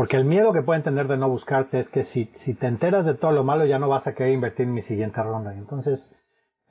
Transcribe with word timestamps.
Porque 0.00 0.16
el 0.16 0.24
miedo 0.24 0.54
que 0.54 0.62
pueden 0.62 0.82
tener 0.82 1.08
de 1.08 1.18
no 1.18 1.28
buscarte 1.28 1.78
es 1.78 1.90
que 1.90 2.04
si, 2.04 2.24
te 2.24 2.66
enteras 2.66 3.04
de 3.04 3.12
todo 3.12 3.32
lo 3.32 3.44
malo 3.44 3.66
ya 3.66 3.78
no 3.78 3.86
vas 3.86 4.06
a 4.06 4.14
querer 4.14 4.32
invertir 4.32 4.64
en 4.64 4.72
mi 4.72 4.80
siguiente 4.80 5.22
ronda. 5.22 5.52
Entonces, 5.52 6.16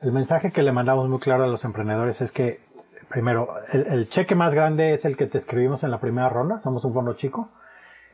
el 0.02 0.12
mensaje 0.12 0.52
que 0.52 0.64
le 0.64 0.72
mandamos 0.72 1.08
muy 1.10 1.20
claro 1.20 1.44
a 1.44 1.48
los 1.48 1.64
emprendedores 1.64 2.22
es 2.22 2.32
que, 2.32 2.60
primero, 3.08 3.54
el, 3.72 4.10
cheque 4.10 4.34
más 4.34 4.56
grande 4.56 4.96
es 4.96 5.06
el 5.06 5.16
que 5.16 5.28
te 5.28 5.38
escribimos 5.38 5.84
en 5.84 5.92
la 5.92 6.00
primera 6.00 6.28
ronda, 6.28 6.60
somos 6.60 6.84
un 6.86 6.94
fondo 6.96 7.14
chico. 7.14 7.52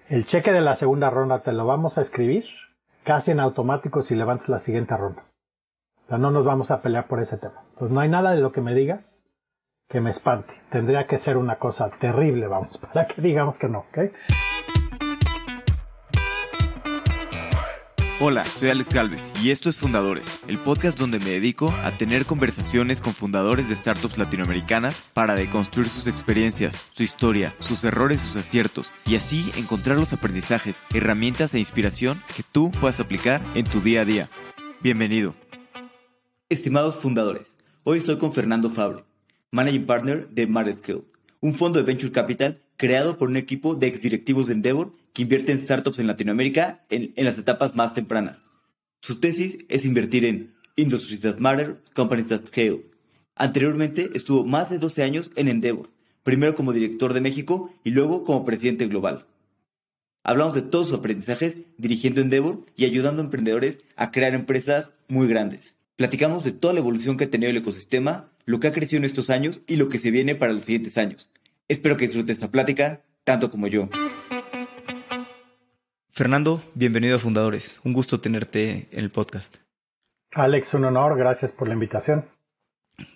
El 0.09 0.25
cheque 0.25 0.51
de 0.51 0.59
la 0.59 0.75
segunda 0.75 1.09
ronda 1.09 1.39
te 1.43 1.53
lo 1.53 1.65
vamos 1.65 1.97
a 1.97 2.01
escribir 2.01 2.43
casi 3.05 3.31
en 3.31 3.39
automático 3.39 4.01
si 4.01 4.15
levantas 4.15 4.49
la 4.49 4.59
siguiente 4.59 4.97
ronda. 4.97 5.23
O 6.03 6.09
sea, 6.09 6.17
no 6.17 6.29
nos 6.29 6.43
vamos 6.43 6.71
a 6.71 6.81
pelear 6.81 7.07
por 7.07 7.21
ese 7.21 7.37
tema. 7.37 7.63
Entonces, 7.69 7.93
no 7.93 8.01
hay 8.01 8.09
nada 8.09 8.31
de 8.31 8.41
lo 8.41 8.51
que 8.51 8.59
me 8.59 8.75
digas 8.75 9.21
que 9.87 10.01
me 10.01 10.09
espante. 10.09 10.55
Tendría 10.71 11.07
que 11.07 11.17
ser 11.17 11.37
una 11.37 11.55
cosa 11.55 11.89
terrible, 11.89 12.47
vamos, 12.47 12.77
para 12.93 13.07
que 13.07 13.21
digamos 13.21 13.57
que 13.57 13.69
no, 13.69 13.85
¿ok? 13.91 14.11
Hola, 18.21 18.45
soy 18.45 18.69
Alex 18.69 18.93
Galvez 18.93 19.29
y 19.43 19.49
esto 19.49 19.69
es 19.69 19.77
Fundadores, 19.77 20.41
el 20.47 20.57
podcast 20.57 20.97
donde 20.97 21.19
me 21.19 21.31
dedico 21.31 21.73
a 21.83 21.91
tener 21.91 22.25
conversaciones 22.25 23.01
con 23.01 23.11
fundadores 23.11 23.67
de 23.67 23.75
startups 23.75 24.17
latinoamericanas 24.17 25.03
para 25.13 25.35
deconstruir 25.35 25.89
sus 25.89 26.07
experiencias, 26.07 26.89
su 26.93 27.03
historia, 27.03 27.53
sus 27.59 27.83
errores, 27.83 28.21
sus 28.21 28.37
aciertos 28.37 28.93
y 29.05 29.17
así 29.17 29.51
encontrar 29.57 29.97
los 29.97 30.13
aprendizajes, 30.13 30.79
herramientas 30.93 31.53
e 31.53 31.59
inspiración 31.59 32.23
que 32.37 32.43
tú 32.43 32.71
puedas 32.79 33.01
aplicar 33.01 33.41
en 33.53 33.65
tu 33.65 33.81
día 33.81 34.01
a 34.01 34.05
día. 34.05 34.29
Bienvenido. 34.79 35.35
Estimados 36.47 36.95
fundadores, 36.95 37.57
hoy 37.83 37.97
estoy 37.97 38.17
con 38.17 38.31
Fernando 38.31 38.69
Fabre, 38.69 39.03
Managing 39.51 39.85
Partner 39.85 40.29
de 40.29 40.47
MarScale, 40.47 41.03
un 41.41 41.53
fondo 41.53 41.79
de 41.79 41.85
Venture 41.85 42.13
Capital 42.13 42.61
creado 42.77 43.17
por 43.17 43.29
un 43.29 43.37
equipo 43.37 43.75
de 43.75 43.87
exdirectivos 43.87 44.47
de 44.47 44.53
Endeavor 44.53 44.93
que 45.13 45.21
invierte 45.21 45.51
en 45.51 45.59
startups 45.59 45.99
en 45.99 46.07
Latinoamérica 46.07 46.85
en, 46.89 47.13
las 47.15 47.37
etapas 47.37 47.75
más 47.75 47.93
tempranas. 47.93 48.41
Su 49.01 49.19
tesis 49.19 49.59
es 49.69 49.85
invertir 49.85 50.25
en 50.25 50.55
Industries 50.75 51.21
That 51.21 51.37
Matter, 51.37 51.81
Companies 51.93 52.27
That 52.27 52.47
Scale. 52.47 52.85
Anteriormente 53.35 54.09
estuvo 54.13 54.45
más 54.45 54.69
de 54.69 54.79
12 54.79 55.03
años 55.03 55.31
en 55.35 55.47
Endeavor, 55.47 55.89
primero 56.23 56.55
como 56.55 56.73
director 56.73 57.13
de 57.13 57.21
México 57.21 57.73
y 57.83 57.91
luego 57.91 58.23
como 58.23 58.45
presidente 58.45 58.87
global. 58.87 59.25
Hablamos 60.23 60.55
de 60.55 60.63
todos 60.63 60.87
sus 60.87 60.99
aprendizajes 60.99 61.57
dirigiendo 61.77 62.19
Endeavor 62.19 62.65
y 62.75 62.85
ayudando 62.85 63.21
a 63.21 63.25
emprendedores 63.25 63.83
a 63.95 64.11
crear 64.11 64.33
empresas 64.33 64.95
muy 65.07 65.27
grandes. 65.27 65.75
Platicamos 65.95 66.43
de 66.43 66.51
toda 66.51 66.73
la 66.73 66.79
evolución 66.79 67.15
que 67.15 67.25
ha 67.25 67.29
tenido 67.29 67.51
el 67.51 67.57
ecosistema, 67.57 68.31
lo 68.45 68.59
que 68.59 68.67
ha 68.67 68.73
crecido 68.73 68.97
en 68.97 69.05
estos 69.05 69.29
años 69.29 69.61
y 69.67 69.77
lo 69.77 69.87
que 69.87 69.97
se 69.97 70.11
viene 70.11 70.35
para 70.35 70.51
los 70.51 70.65
siguientes 70.65 70.97
años. 70.97 71.29
Espero 71.67 71.97
que 71.97 72.05
disfrute 72.05 72.31
esta 72.31 72.51
plática 72.51 73.01
tanto 73.23 73.49
como 73.49 73.65
yo. 73.65 73.89
Fernando, 76.11 76.61
bienvenido 76.75 77.15
a 77.15 77.19
Fundadores. 77.19 77.79
Un 77.83 77.91
gusto 77.91 78.19
tenerte 78.19 78.87
en 78.91 78.99
el 78.99 79.09
podcast. 79.09 79.57
Alex, 80.33 80.75
un 80.75 80.85
honor. 80.85 81.17
Gracias 81.17 81.51
por 81.51 81.67
la 81.67 81.73
invitación. 81.73 82.29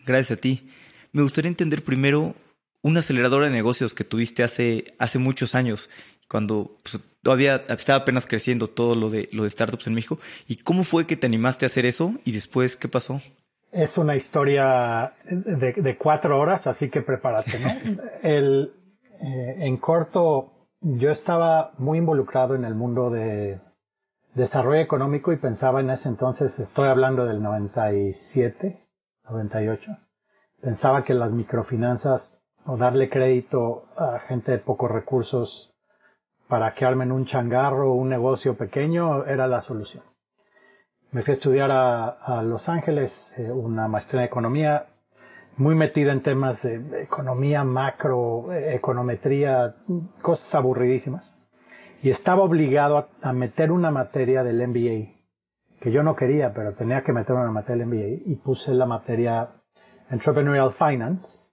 Gracias 0.04 0.40
a 0.40 0.42
ti. 0.42 0.72
Me 1.12 1.22
gustaría 1.22 1.50
entender 1.50 1.84
primero 1.84 2.34
una 2.82 3.02
aceleradora 3.02 3.46
de 3.46 3.52
negocios 3.52 3.94
que 3.94 4.04
tuviste 4.04 4.42
hace, 4.42 4.96
hace 4.98 5.20
muchos 5.20 5.54
años, 5.54 5.92
cuando 6.28 6.80
pues, 6.82 7.00
todavía 7.22 7.64
estaba 7.70 8.00
apenas 8.00 8.26
creciendo 8.26 8.68
todo 8.68 8.96
lo 8.96 9.12
de, 9.12 9.30
lo 9.32 9.44
de 9.44 9.52
startups 9.52 9.86
en 9.86 9.94
México. 9.94 10.20
¿Y 10.48 10.56
cómo 10.56 10.84
fue 10.86 11.06
que 11.06 11.18
te 11.18 11.28
animaste 11.28 11.66
a 11.66 11.68
hacer 11.68 11.86
eso? 11.86 12.16
Y 12.26 12.32
después, 12.32 12.76
¿qué 12.76 12.88
pasó? 12.88 13.22
Es 13.72 13.98
una 13.98 14.16
historia 14.16 15.14
de, 15.30 15.98
cuatro 15.98 16.40
horas, 16.40 16.66
así 16.68 16.90
que 16.90 17.02
prepárate, 17.02 17.60
¿no? 17.60 18.02
El, 18.24 18.74
eh, 19.22 19.56
en 19.60 19.78
corto, 19.78 20.54
yo 20.82 21.12
estaba 21.12 21.74
muy 21.78 22.00
involucrado 22.00 22.56
en 22.56 22.66
el 22.66 22.74
mundo 22.74 23.10
de 23.10 23.60
desarrollo 24.34 24.82
económico 24.82 25.34
y 25.34 25.38
pensaba 25.38 25.82
en 25.82 25.90
ese 25.90 26.10
entonces, 26.10 26.60
estoy 26.60 26.88
hablando 26.88 27.26
del 27.26 27.42
97, 27.42 28.88
98, 29.30 29.98
pensaba 30.62 31.04
que 31.04 31.14
las 31.14 31.34
microfinanzas 31.34 32.42
o 32.66 32.78
darle 32.78 33.10
crédito 33.10 33.86
a 33.98 34.20
gente 34.20 34.52
de 34.52 34.60
pocos 34.60 34.90
recursos 34.90 35.76
para 36.48 36.74
que 36.74 36.86
armen 36.86 37.12
un 37.12 37.26
changarro 37.26 37.92
o 37.92 37.96
un 37.96 38.10
negocio 38.10 38.58
pequeño 38.58 39.26
era 39.26 39.48
la 39.48 39.62
solución. 39.62 40.04
Me 41.12 41.24
fui 41.24 41.32
a 41.32 41.34
estudiar 41.34 41.72
a, 41.72 42.44
Los 42.44 42.70
Ángeles 42.70 43.36
eh, 43.40 43.52
una 43.52 43.88
maestría 43.88 44.22
en 44.22 44.28
economía 44.28 44.90
muy 45.58 45.74
metida 45.74 46.12
en 46.12 46.22
temas 46.22 46.62
de 46.62 47.02
economía, 47.02 47.64
macro, 47.64 48.54
econometría, 48.54 49.76
cosas 50.22 50.54
aburridísimas. 50.54 51.38
Y 52.04 52.12
estaba 52.12 52.44
obligado 52.44 53.10
a, 53.24 53.34
meter 53.34 53.72
una 53.72 53.90
materia 53.90 54.44
del 54.44 54.66
MBA, 54.68 55.18
que 55.82 55.92
yo 55.92 56.04
no 56.04 56.16
quería, 56.16 56.54
pero 56.54 56.76
tenía 56.76 57.04
que 57.04 57.12
meter 57.12 57.36
una 57.36 57.52
materia 57.52 57.84
del 57.84 57.88
MBA, 57.88 58.32
y 58.32 58.36
puse 58.36 58.76
la 58.76 58.86
materia 58.86 59.50
Entrepreneurial 60.12 60.72
Finance 60.72 61.48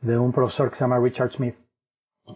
de 0.00 0.16
un 0.16 0.32
profesor 0.32 0.70
que 0.70 0.76
se 0.76 0.84
llama 0.84 0.98
Richard 0.98 1.32
Smith. 1.32 1.56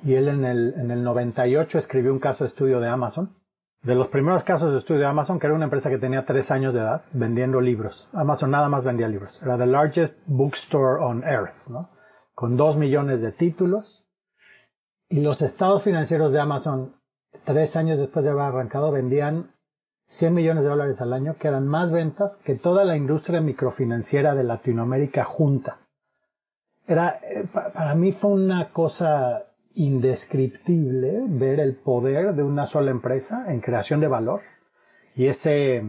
Y 0.03 0.15
él 0.15 0.29
en 0.29 0.45
el, 0.45 0.75
en 0.77 0.91
el 0.91 1.03
98 1.03 1.79
escribió 1.79 2.13
un 2.13 2.21
caso 2.21 2.45
de 2.45 2.49
estudio 2.49 2.81
de 2.81 2.89
Amazon 2.89 3.35
de 3.85 3.95
los 3.95 4.09
primeros 4.09 4.45
casos 4.45 4.73
de 4.73 4.79
estudio 4.79 5.03
de 5.03 5.07
Amazon, 5.07 5.39
que 5.39 5.47
era 5.47 5.55
una 5.55 5.67
empresa 5.67 5.91
que 5.91 5.99
tenía 5.99 6.25
tres 6.25 6.51
años 6.51 6.73
de 6.73 6.81
edad 6.81 7.03
vendiendo 7.13 7.61
libros. 7.61 8.09
Amazon 8.15 8.51
nada 8.51 8.69
más 8.71 8.85
vendía 8.85 9.09
libros. 9.09 9.43
Era 9.43 9.59
the 9.59 9.67
largest 9.67 10.19
bookstore 10.27 11.03
on 11.03 11.23
earth, 11.23 11.55
¿no? 11.69 11.91
Con 12.35 12.57
dos 12.57 12.79
millones 12.79 13.21
de 13.21 13.31
títulos. 13.31 14.09
Y 15.11 15.21
los 15.21 15.43
estados 15.43 15.83
financieros 15.83 16.33
de 16.33 16.41
Amazon, 16.41 16.97
tres 17.45 17.77
años 17.77 17.99
después 17.99 18.25
de 18.25 18.31
haber 18.31 18.45
arrancado, 18.45 18.91
vendían 18.91 19.51
100 20.07 20.33
millones 20.33 20.65
de 20.65 20.71
dólares 20.71 21.03
al 21.03 21.13
año, 21.13 21.37
que 21.39 21.49
eran 21.49 21.69
más 21.69 21.93
ventas 21.93 22.41
que 22.43 22.55
toda 22.55 22.85
la 22.85 22.97
industria 22.97 23.43
microfinanciera 23.43 24.35
de 24.35 24.45
Latinoamérica 24.45 25.25
junta. 25.25 25.79
Era, 26.87 27.21
eh, 27.23 27.47
para 27.53 27.95
mí 27.95 28.13
fue 28.13 28.33
una 28.33 28.71
cosa 28.71 29.44
indescriptible 29.75 31.25
ver 31.29 31.61
el 31.61 31.75
poder 31.75 32.35
de 32.35 32.43
una 32.43 32.67
sola 32.67 32.91
empresa 32.91 33.47
en 33.49 33.61
creación 33.61 34.01
de 34.01 34.09
valor 34.09 34.43
y 35.15 35.27
ese, 35.27 35.85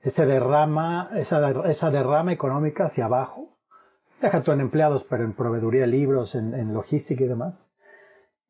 ese 0.00 0.26
derrama, 0.26 1.10
esa, 1.16 1.68
esa 1.68 1.90
derrama 1.90 2.32
económica 2.32 2.84
hacia 2.84 3.06
abajo. 3.06 3.56
Deja 4.20 4.42
tú 4.42 4.52
en 4.52 4.60
empleados, 4.60 5.04
pero 5.04 5.24
en 5.24 5.32
proveeduría 5.32 5.82
de 5.82 5.86
libros, 5.88 6.34
en, 6.34 6.72
logística 6.72 7.24
y 7.24 7.28
demás. 7.28 7.66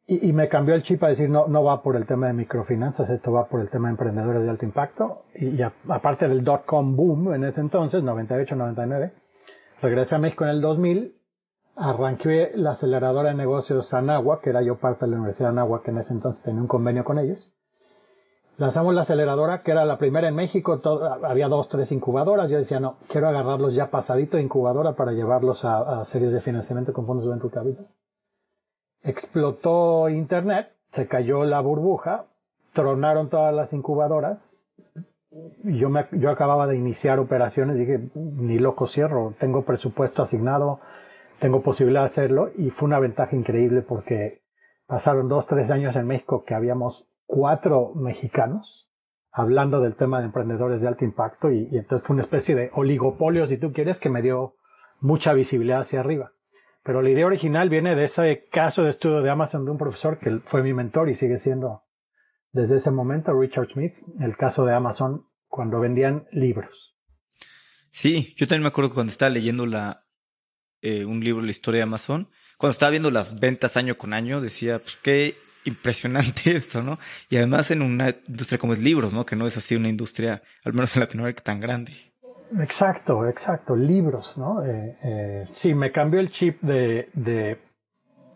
Y, 0.04 0.32
me 0.32 0.48
cambió 0.48 0.74
el 0.74 0.82
chip 0.82 1.02
a 1.04 1.08
decir, 1.08 1.30
no, 1.30 1.46
no 1.46 1.62
va 1.62 1.82
por 1.82 1.96
el 1.96 2.04
tema 2.06 2.26
de 2.26 2.34
microfinanzas, 2.34 3.08
esto 3.08 3.32
va 3.32 3.46
por 3.46 3.60
el 3.60 3.70
tema 3.70 3.88
de 3.88 3.92
emprendedores 3.92 4.42
de 4.42 4.50
alto 4.50 4.66
impacto. 4.66 5.14
Y, 5.34 5.62
aparte 5.62 6.28
del 6.28 6.44
dot-com 6.44 6.94
boom 6.94 7.32
en 7.32 7.44
ese 7.44 7.60
entonces, 7.60 8.02
98, 8.02 8.56
99, 8.56 9.12
regresé 9.80 10.16
a 10.16 10.18
México 10.18 10.44
en 10.44 10.50
el 10.50 10.60
2000 10.60 11.21
arranqué 11.76 12.52
la 12.54 12.72
aceleradora 12.72 13.30
de 13.30 13.34
negocios 13.34 13.94
Anagua, 13.94 14.40
que 14.40 14.50
era 14.50 14.62
yo 14.62 14.76
parte 14.76 15.04
de 15.04 15.10
la 15.10 15.16
Universidad 15.16 15.48
de 15.48 15.52
Anagua, 15.52 15.82
que 15.82 15.90
en 15.90 15.98
ese 15.98 16.12
entonces 16.12 16.42
tenía 16.42 16.60
un 16.60 16.68
convenio 16.68 17.04
con 17.04 17.18
ellos. 17.18 17.52
Lanzamos 18.58 18.94
la 18.94 19.00
aceleradora, 19.00 19.62
que 19.62 19.70
era 19.70 19.84
la 19.84 19.96
primera 19.96 20.28
en 20.28 20.34
México, 20.34 20.80
había 21.24 21.48
dos, 21.48 21.68
tres 21.68 21.90
incubadoras. 21.90 22.50
Yo 22.50 22.58
decía, 22.58 22.80
no, 22.80 22.96
quiero 23.08 23.28
agarrarlos 23.28 23.74
ya 23.74 23.90
pasadito 23.90 24.36
de 24.36 24.42
incubadora 24.42 24.92
para 24.92 25.12
llevarlos 25.12 25.64
a, 25.64 26.04
series 26.04 26.32
de 26.32 26.40
financiamiento 26.40 26.92
con 26.92 27.06
fondos 27.06 27.24
de 27.24 27.30
Venture 27.30 27.54
Capital. 27.54 27.88
Explotó 29.02 30.08
Internet, 30.10 30.70
se 30.92 31.08
cayó 31.08 31.44
la 31.44 31.60
burbuja, 31.60 32.26
tronaron 32.74 33.30
todas 33.30 33.54
las 33.54 33.72
incubadoras. 33.72 34.58
Yo, 35.64 35.88
me, 35.88 36.06
yo 36.12 36.30
acababa 36.30 36.66
de 36.66 36.76
iniciar 36.76 37.18
operaciones, 37.18 37.76
dije, 37.76 38.10
ni 38.14 38.58
loco 38.58 38.86
cierro, 38.86 39.34
tengo 39.40 39.62
presupuesto 39.62 40.22
asignado, 40.22 40.78
tengo 41.42 41.60
posibilidad 41.60 42.02
de 42.02 42.06
hacerlo 42.06 42.52
y 42.56 42.70
fue 42.70 42.86
una 42.86 43.00
ventaja 43.00 43.34
increíble 43.34 43.82
porque 43.82 44.44
pasaron 44.86 45.28
dos, 45.28 45.44
tres 45.44 45.72
años 45.72 45.96
en 45.96 46.06
México 46.06 46.44
que 46.44 46.54
habíamos 46.54 47.08
cuatro 47.26 47.94
mexicanos 47.96 48.88
hablando 49.32 49.80
del 49.80 49.96
tema 49.96 50.20
de 50.20 50.26
emprendedores 50.26 50.80
de 50.80 50.86
alto 50.86 51.04
impacto 51.04 51.50
y, 51.50 51.68
entonces 51.72 52.06
fue 52.06 52.14
una 52.14 52.22
especie 52.22 52.54
de 52.54 52.70
oligopolio, 52.74 53.44
si 53.48 53.56
tú 53.56 53.72
quieres, 53.72 53.98
que 53.98 54.08
me 54.08 54.22
dio 54.22 54.54
mucha 55.00 55.32
visibilidad 55.32 55.80
hacia 55.80 55.98
arriba. 55.98 56.30
Pero 56.84 57.02
la 57.02 57.10
idea 57.10 57.26
original 57.26 57.68
viene 57.68 57.96
de 57.96 58.04
ese 58.04 58.46
caso 58.48 58.84
de 58.84 58.90
estudio 58.90 59.20
de 59.20 59.30
Amazon 59.30 59.64
de 59.64 59.72
un 59.72 59.78
profesor 59.78 60.18
que 60.18 60.30
fue 60.44 60.62
mi 60.62 60.72
mentor 60.72 61.08
y 61.08 61.16
sigue 61.16 61.38
siendo 61.38 61.82
desde 62.52 62.76
ese 62.76 62.92
momento 62.92 63.32
Richard 63.32 63.70
Smith, 63.72 63.96
el 64.20 64.36
caso 64.36 64.64
de 64.64 64.74
Amazon 64.74 65.26
cuando 65.48 65.80
vendían 65.80 66.28
libros. 66.30 66.94
Sí, 67.90 68.32
yo 68.36 68.46
también 68.46 68.62
me 68.62 68.68
acuerdo 68.68 68.94
cuando 68.94 69.10
estaba 69.10 69.30
leyendo 69.30 69.66
la, 69.66 70.01
eh, 70.82 71.04
un 71.04 71.20
libro, 71.20 71.42
La 71.42 71.50
historia 71.50 71.78
de 71.78 71.84
Amazon, 71.84 72.28
cuando 72.58 72.72
estaba 72.72 72.90
viendo 72.90 73.10
las 73.10 73.40
ventas 73.40 73.76
año 73.76 73.96
con 73.96 74.12
año, 74.12 74.40
decía, 74.40 74.78
pues 74.80 74.98
qué 75.02 75.36
impresionante 75.64 76.56
esto, 76.56 76.82
¿no? 76.82 76.98
Y 77.30 77.36
además 77.36 77.70
en 77.70 77.82
una 77.82 78.16
industria 78.26 78.58
como 78.58 78.72
es 78.72 78.78
libros, 78.78 79.12
¿no? 79.12 79.24
Que 79.24 79.36
no 79.36 79.46
es 79.46 79.56
así 79.56 79.74
una 79.74 79.88
industria, 79.88 80.42
al 80.64 80.72
menos 80.72 80.94
en 80.94 81.00
Latinoamérica, 81.00 81.42
tan 81.42 81.60
grande. 81.60 81.92
Exacto, 82.60 83.26
exacto, 83.26 83.74
libros, 83.74 84.36
¿no? 84.36 84.64
Eh, 84.64 84.98
eh, 85.02 85.44
sí, 85.52 85.74
me 85.74 85.90
cambió 85.90 86.20
el 86.20 86.30
chip 86.30 86.60
de, 86.60 87.08
de 87.14 87.58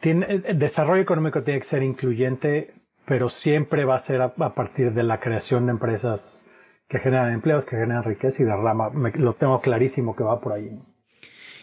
tiene, 0.00 0.26
el 0.26 0.58
desarrollo 0.58 1.02
económico 1.02 1.42
tiene 1.42 1.60
que 1.60 1.66
ser 1.66 1.82
incluyente 1.82 2.72
pero 3.06 3.28
siempre 3.28 3.84
va 3.84 3.94
a 3.94 4.00
ser 4.00 4.20
a, 4.20 4.34
partir 4.34 4.92
de 4.92 5.04
la 5.04 5.20
creación 5.20 5.66
de 5.66 5.72
empresas 5.72 6.46
que 6.88 6.98
generan 6.98 7.32
empleos, 7.32 7.64
que 7.64 7.76
generan 7.76 8.02
riqueza 8.02 8.42
y 8.42 8.46
derrama. 8.46 8.90
lo 9.18 9.32
tengo 9.32 9.60
clarísimo 9.60 10.14
que 10.14 10.24
va 10.24 10.40
por 10.40 10.52
ahí. 10.52 10.78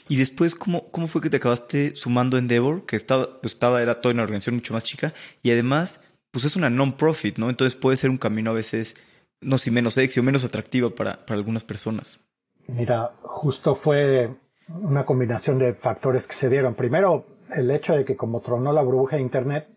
Y 0.09 0.17
después, 0.17 0.55
¿cómo, 0.55 0.89
¿cómo 0.91 1.07
fue 1.07 1.21
que 1.21 1.29
te 1.29 1.37
acabaste 1.37 1.95
sumando 1.95 2.37
Endeavor? 2.37 2.85
Que 2.85 2.95
estaba, 2.95 3.41
pues 3.41 3.53
estaba, 3.53 3.81
era 3.81 4.01
toda 4.01 4.13
una 4.13 4.23
organización 4.23 4.55
mucho 4.55 4.73
más 4.73 4.83
chica. 4.83 5.13
Y 5.41 5.51
además, 5.51 6.01
pues 6.31 6.45
es 6.45 6.55
una 6.55 6.69
non-profit, 6.69 7.37
¿no? 7.37 7.49
Entonces 7.49 7.77
puede 7.79 7.97
ser 7.97 8.09
un 8.09 8.17
camino 8.17 8.51
a 8.51 8.53
veces, 8.53 8.95
no 9.41 9.57
sé, 9.57 9.71
menos 9.71 9.93
sexy 9.93 10.19
o 10.19 10.23
menos 10.23 10.43
atractivo 10.43 10.91
para, 10.91 11.25
para 11.25 11.37
algunas 11.37 11.63
personas. 11.63 12.19
Mira, 12.67 13.11
justo 13.21 13.75
fue 13.75 14.35
una 14.67 15.05
combinación 15.05 15.59
de 15.59 15.73
factores 15.73 16.27
que 16.27 16.35
se 16.35 16.49
dieron. 16.49 16.75
Primero, 16.75 17.25
el 17.55 17.69
hecho 17.71 17.93
de 17.93 18.05
que 18.05 18.15
como 18.15 18.41
tronó 18.41 18.73
la 18.73 18.81
burbuja 18.81 19.17
de 19.17 19.21
Internet, 19.21 19.67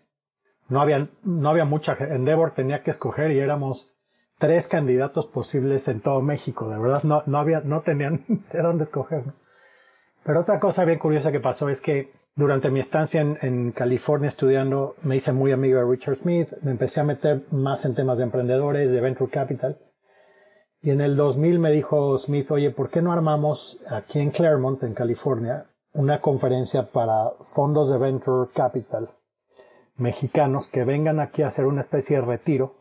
no 0.69 0.81
había, 0.81 1.09
no 1.23 1.49
había 1.49 1.65
mucha 1.65 1.97
Endeavor 2.01 2.53
tenía 2.53 2.83
que 2.83 2.91
escoger 2.91 3.31
y 3.31 3.39
éramos 3.39 3.95
tres 4.39 4.69
candidatos 4.69 5.27
posibles 5.27 5.89
en 5.89 6.01
todo 6.01 6.21
México. 6.21 6.69
De 6.69 6.79
verdad, 6.79 7.03
no, 7.05 7.23
no 7.27 7.39
había, 7.39 7.61
no 7.61 7.83
tenían 7.83 8.25
de 8.53 8.63
dónde 8.63 8.85
escoger. 8.85 9.25
Pero 10.27 10.41
otra 10.41 10.59
cosa 10.59 10.85
bien 10.85 10.99
curiosa 10.99 11.31
que 11.31 11.39
pasó 11.39 11.69
es 11.69 11.81
que 11.81 12.11
durante 12.35 12.69
mi 12.69 12.81
estancia 12.81 13.21
en, 13.21 13.71
California 13.71 14.27
estudiando, 14.27 14.97
me 15.03 15.15
hice 15.15 15.31
muy 15.31 15.53
amigo 15.53 15.79
de 15.79 15.89
Richard 15.89 16.17
Smith, 16.17 16.49
me 16.63 16.73
empecé 16.73 16.99
a 16.99 17.05
meter 17.05 17.45
más 17.53 17.85
en 17.85 17.95
temas 17.95 18.19
de 18.19 18.25
emprendedores, 18.25 18.91
de 18.91 19.01
venture 19.01 19.31
capital. 19.31 19.79
Y 20.83 20.91
en 20.91 21.01
el 21.01 21.15
2000 21.15 21.61
me 21.61 21.71
dijo 21.71 22.19
Smith, 22.19 22.51
oye, 22.51 22.73
¿por 22.73 22.91
qué 22.91 23.03
no 23.03 23.13
armamos 23.13 23.79
aquí 23.89 24.19
en 24.19 24.33
Claremont, 24.33 24.83
en 24.83 24.95
California, 24.95 25.67
una 25.93 26.21
conferencia 26.21 26.91
para 26.91 27.31
fondos 27.43 27.89
de 27.89 27.97
venture 27.97 28.51
capital 28.53 29.11
mexicanos 29.95 30.69
que 30.69 30.83
vengan 30.83 31.21
aquí 31.21 31.43
a 31.43 31.47
hacer 31.47 31.67
una 31.67 31.83
especie 31.83 32.17
de 32.17 32.27
retiro 32.27 32.75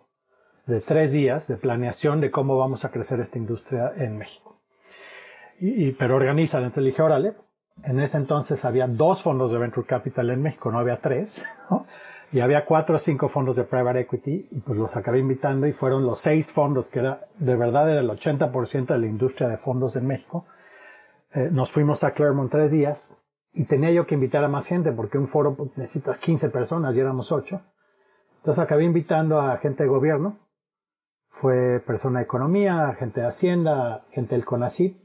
de 0.65 0.81
tres 0.81 1.11
días 1.11 1.47
de 1.47 1.57
planeación 1.57 2.21
de 2.21 2.31
cómo 2.31 2.57
vamos 2.57 2.85
a 2.85 2.89
crecer 2.89 3.19
esta 3.19 3.37
industria 3.37 3.93
en 3.95 4.17
México? 4.17 4.54
Pero 5.97 6.15
organizan. 6.15 6.63
Entonces 6.63 6.85
dije, 6.85 7.01
órale, 7.01 7.35
en 7.83 7.99
ese 7.99 8.17
entonces 8.17 8.63
había 8.65 8.87
dos 8.87 9.21
fondos 9.21 9.51
de 9.51 9.57
Venture 9.57 9.85
Capital 9.85 10.29
en 10.29 10.41
México, 10.41 10.71
no 10.71 10.79
había 10.79 10.99
tres, 10.99 11.45
y 12.31 12.39
había 12.39 12.65
cuatro 12.65 12.95
o 12.95 12.99
cinco 12.99 13.27
fondos 13.27 13.55
de 13.55 13.63
Private 13.63 14.01
Equity, 14.01 14.47
y 14.51 14.59
pues 14.61 14.77
los 14.77 14.95
acabé 14.95 15.19
invitando 15.19 15.67
y 15.67 15.71
fueron 15.71 16.05
los 16.05 16.19
seis 16.19 16.51
fondos, 16.51 16.87
que 16.87 16.99
era, 16.99 17.27
de 17.37 17.55
verdad 17.55 17.89
era 17.89 18.01
el 18.01 18.09
80% 18.09 18.87
de 18.87 18.97
la 18.97 19.05
industria 19.05 19.47
de 19.47 19.57
fondos 19.57 19.95
en 19.95 20.07
México. 20.07 20.45
Eh, 21.33 21.49
nos 21.51 21.71
fuimos 21.71 22.03
a 22.03 22.11
Claremont 22.11 22.51
tres 22.51 22.71
días, 22.71 23.17
y 23.55 23.63
tenía 23.63 23.89
yo 23.91 24.05
que 24.05 24.15
invitar 24.15 24.43
a 24.43 24.49
más 24.49 24.67
gente, 24.67 24.91
porque 24.91 25.17
un 25.17 25.27
foro 25.27 25.55
pues, 25.55 25.77
necesitas 25.77 26.17
15 26.17 26.49
personas 26.49 26.95
y 26.95 26.99
éramos 26.99 27.31
ocho. 27.31 27.61
Entonces 28.37 28.61
acabé 28.61 28.83
invitando 28.83 29.39
a 29.39 29.57
gente 29.57 29.83
de 29.83 29.89
gobierno, 29.89 30.37
fue 31.29 31.79
persona 31.79 32.19
de 32.19 32.25
economía, 32.25 32.95
gente 32.99 33.21
de 33.21 33.27
Hacienda, 33.27 34.05
gente 34.11 34.35
del 34.35 34.45
CONACYT, 34.45 35.04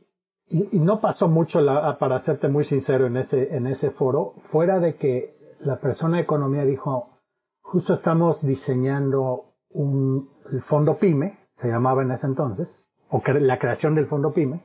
y, 0.50 0.80
no 0.80 1.00
pasó 1.00 1.28
mucho, 1.28 1.60
la, 1.60 1.96
para 1.98 2.18
serte 2.18 2.48
muy 2.48 2.64
sincero, 2.64 3.06
en 3.06 3.16
ese, 3.16 3.54
en 3.54 3.68
ese 3.68 3.90
foro, 3.90 4.34
fuera 4.42 4.80
de 4.80 4.96
que 4.96 5.38
la 5.60 5.78
persona 5.78 6.16
de 6.16 6.24
economía 6.24 6.64
dijo, 6.64 7.20
justo 7.60 7.92
estamos 7.92 8.44
diseñando 8.44 9.54
un 9.68 10.28
fondo 10.60 10.98
PYME, 10.98 11.38
se 11.54 11.68
llamaba 11.68 12.02
en 12.02 12.10
ese 12.10 12.26
entonces, 12.26 12.88
o 13.10 13.22
la 13.40 13.60
creación 13.60 13.94
del 13.94 14.06
fondo 14.06 14.32
PYME. 14.32 14.64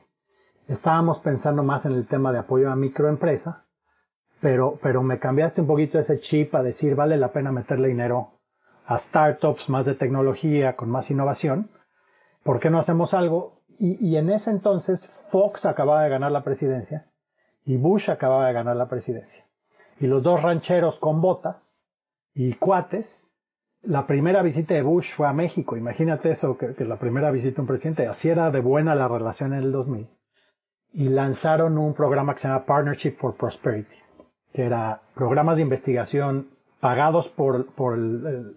Estábamos 0.66 1.20
pensando 1.20 1.62
más 1.62 1.86
en 1.86 1.92
el 1.92 2.08
tema 2.08 2.32
de 2.32 2.40
apoyo 2.40 2.72
a 2.72 2.74
microempresa, 2.74 3.66
pero, 4.40 4.80
pero 4.82 5.02
me 5.02 5.20
cambiaste 5.20 5.60
un 5.60 5.68
poquito 5.68 6.00
ese 6.00 6.18
chip 6.18 6.52
a 6.56 6.64
decir, 6.64 6.96
vale 6.96 7.16
la 7.16 7.32
pena 7.32 7.52
meterle 7.52 7.88
dinero 7.88 8.40
a 8.86 8.98
startups 8.98 9.68
más 9.70 9.86
de 9.86 9.94
tecnología, 9.94 10.74
con 10.74 10.90
más 10.90 11.12
innovación. 11.12 11.70
¿Por 12.42 12.58
qué 12.58 12.70
no 12.70 12.78
hacemos 12.78 13.14
algo 13.14 13.55
y, 13.78 14.16
en 14.16 14.30
ese 14.30 14.50
entonces 14.50 15.08
Fox 15.28 15.66
acababa 15.66 16.02
de 16.02 16.08
ganar 16.08 16.32
la 16.32 16.44
presidencia 16.44 17.06
y 17.64 17.76
Bush 17.76 18.10
acababa 18.10 18.46
de 18.46 18.52
ganar 18.52 18.76
la 18.76 18.88
presidencia. 18.88 19.44
Y 19.98 20.06
los 20.06 20.22
dos 20.22 20.42
rancheros 20.42 20.98
con 20.98 21.20
botas 21.20 21.82
y 22.34 22.54
cuates, 22.54 23.32
la 23.82 24.06
primera 24.06 24.42
visita 24.42 24.74
de 24.74 24.82
Bush 24.82 25.12
fue 25.12 25.26
a 25.26 25.32
México. 25.32 25.76
Imagínate 25.76 26.30
eso, 26.30 26.56
que, 26.56 26.74
la 26.84 26.98
primera 26.98 27.30
visita 27.30 27.56
de 27.56 27.60
un 27.62 27.66
presidente. 27.66 28.06
Así 28.06 28.28
era 28.28 28.50
de 28.50 28.60
buena 28.60 28.94
la 28.94 29.08
relación 29.08 29.52
en 29.52 29.60
el 29.60 29.72
2000. 29.72 30.08
Y 30.92 31.08
lanzaron 31.08 31.76
un 31.76 31.92
programa 31.94 32.34
que 32.34 32.40
se 32.40 32.48
llama 32.48 32.64
Partnership 32.64 33.16
for 33.16 33.34
Prosperity, 33.36 33.96
que 34.52 34.64
era 34.64 35.02
programas 35.14 35.56
de 35.56 35.62
investigación 35.62 36.50
pagados 36.80 37.28
por, 37.28 37.66
por 37.74 37.94
el, 37.94 38.54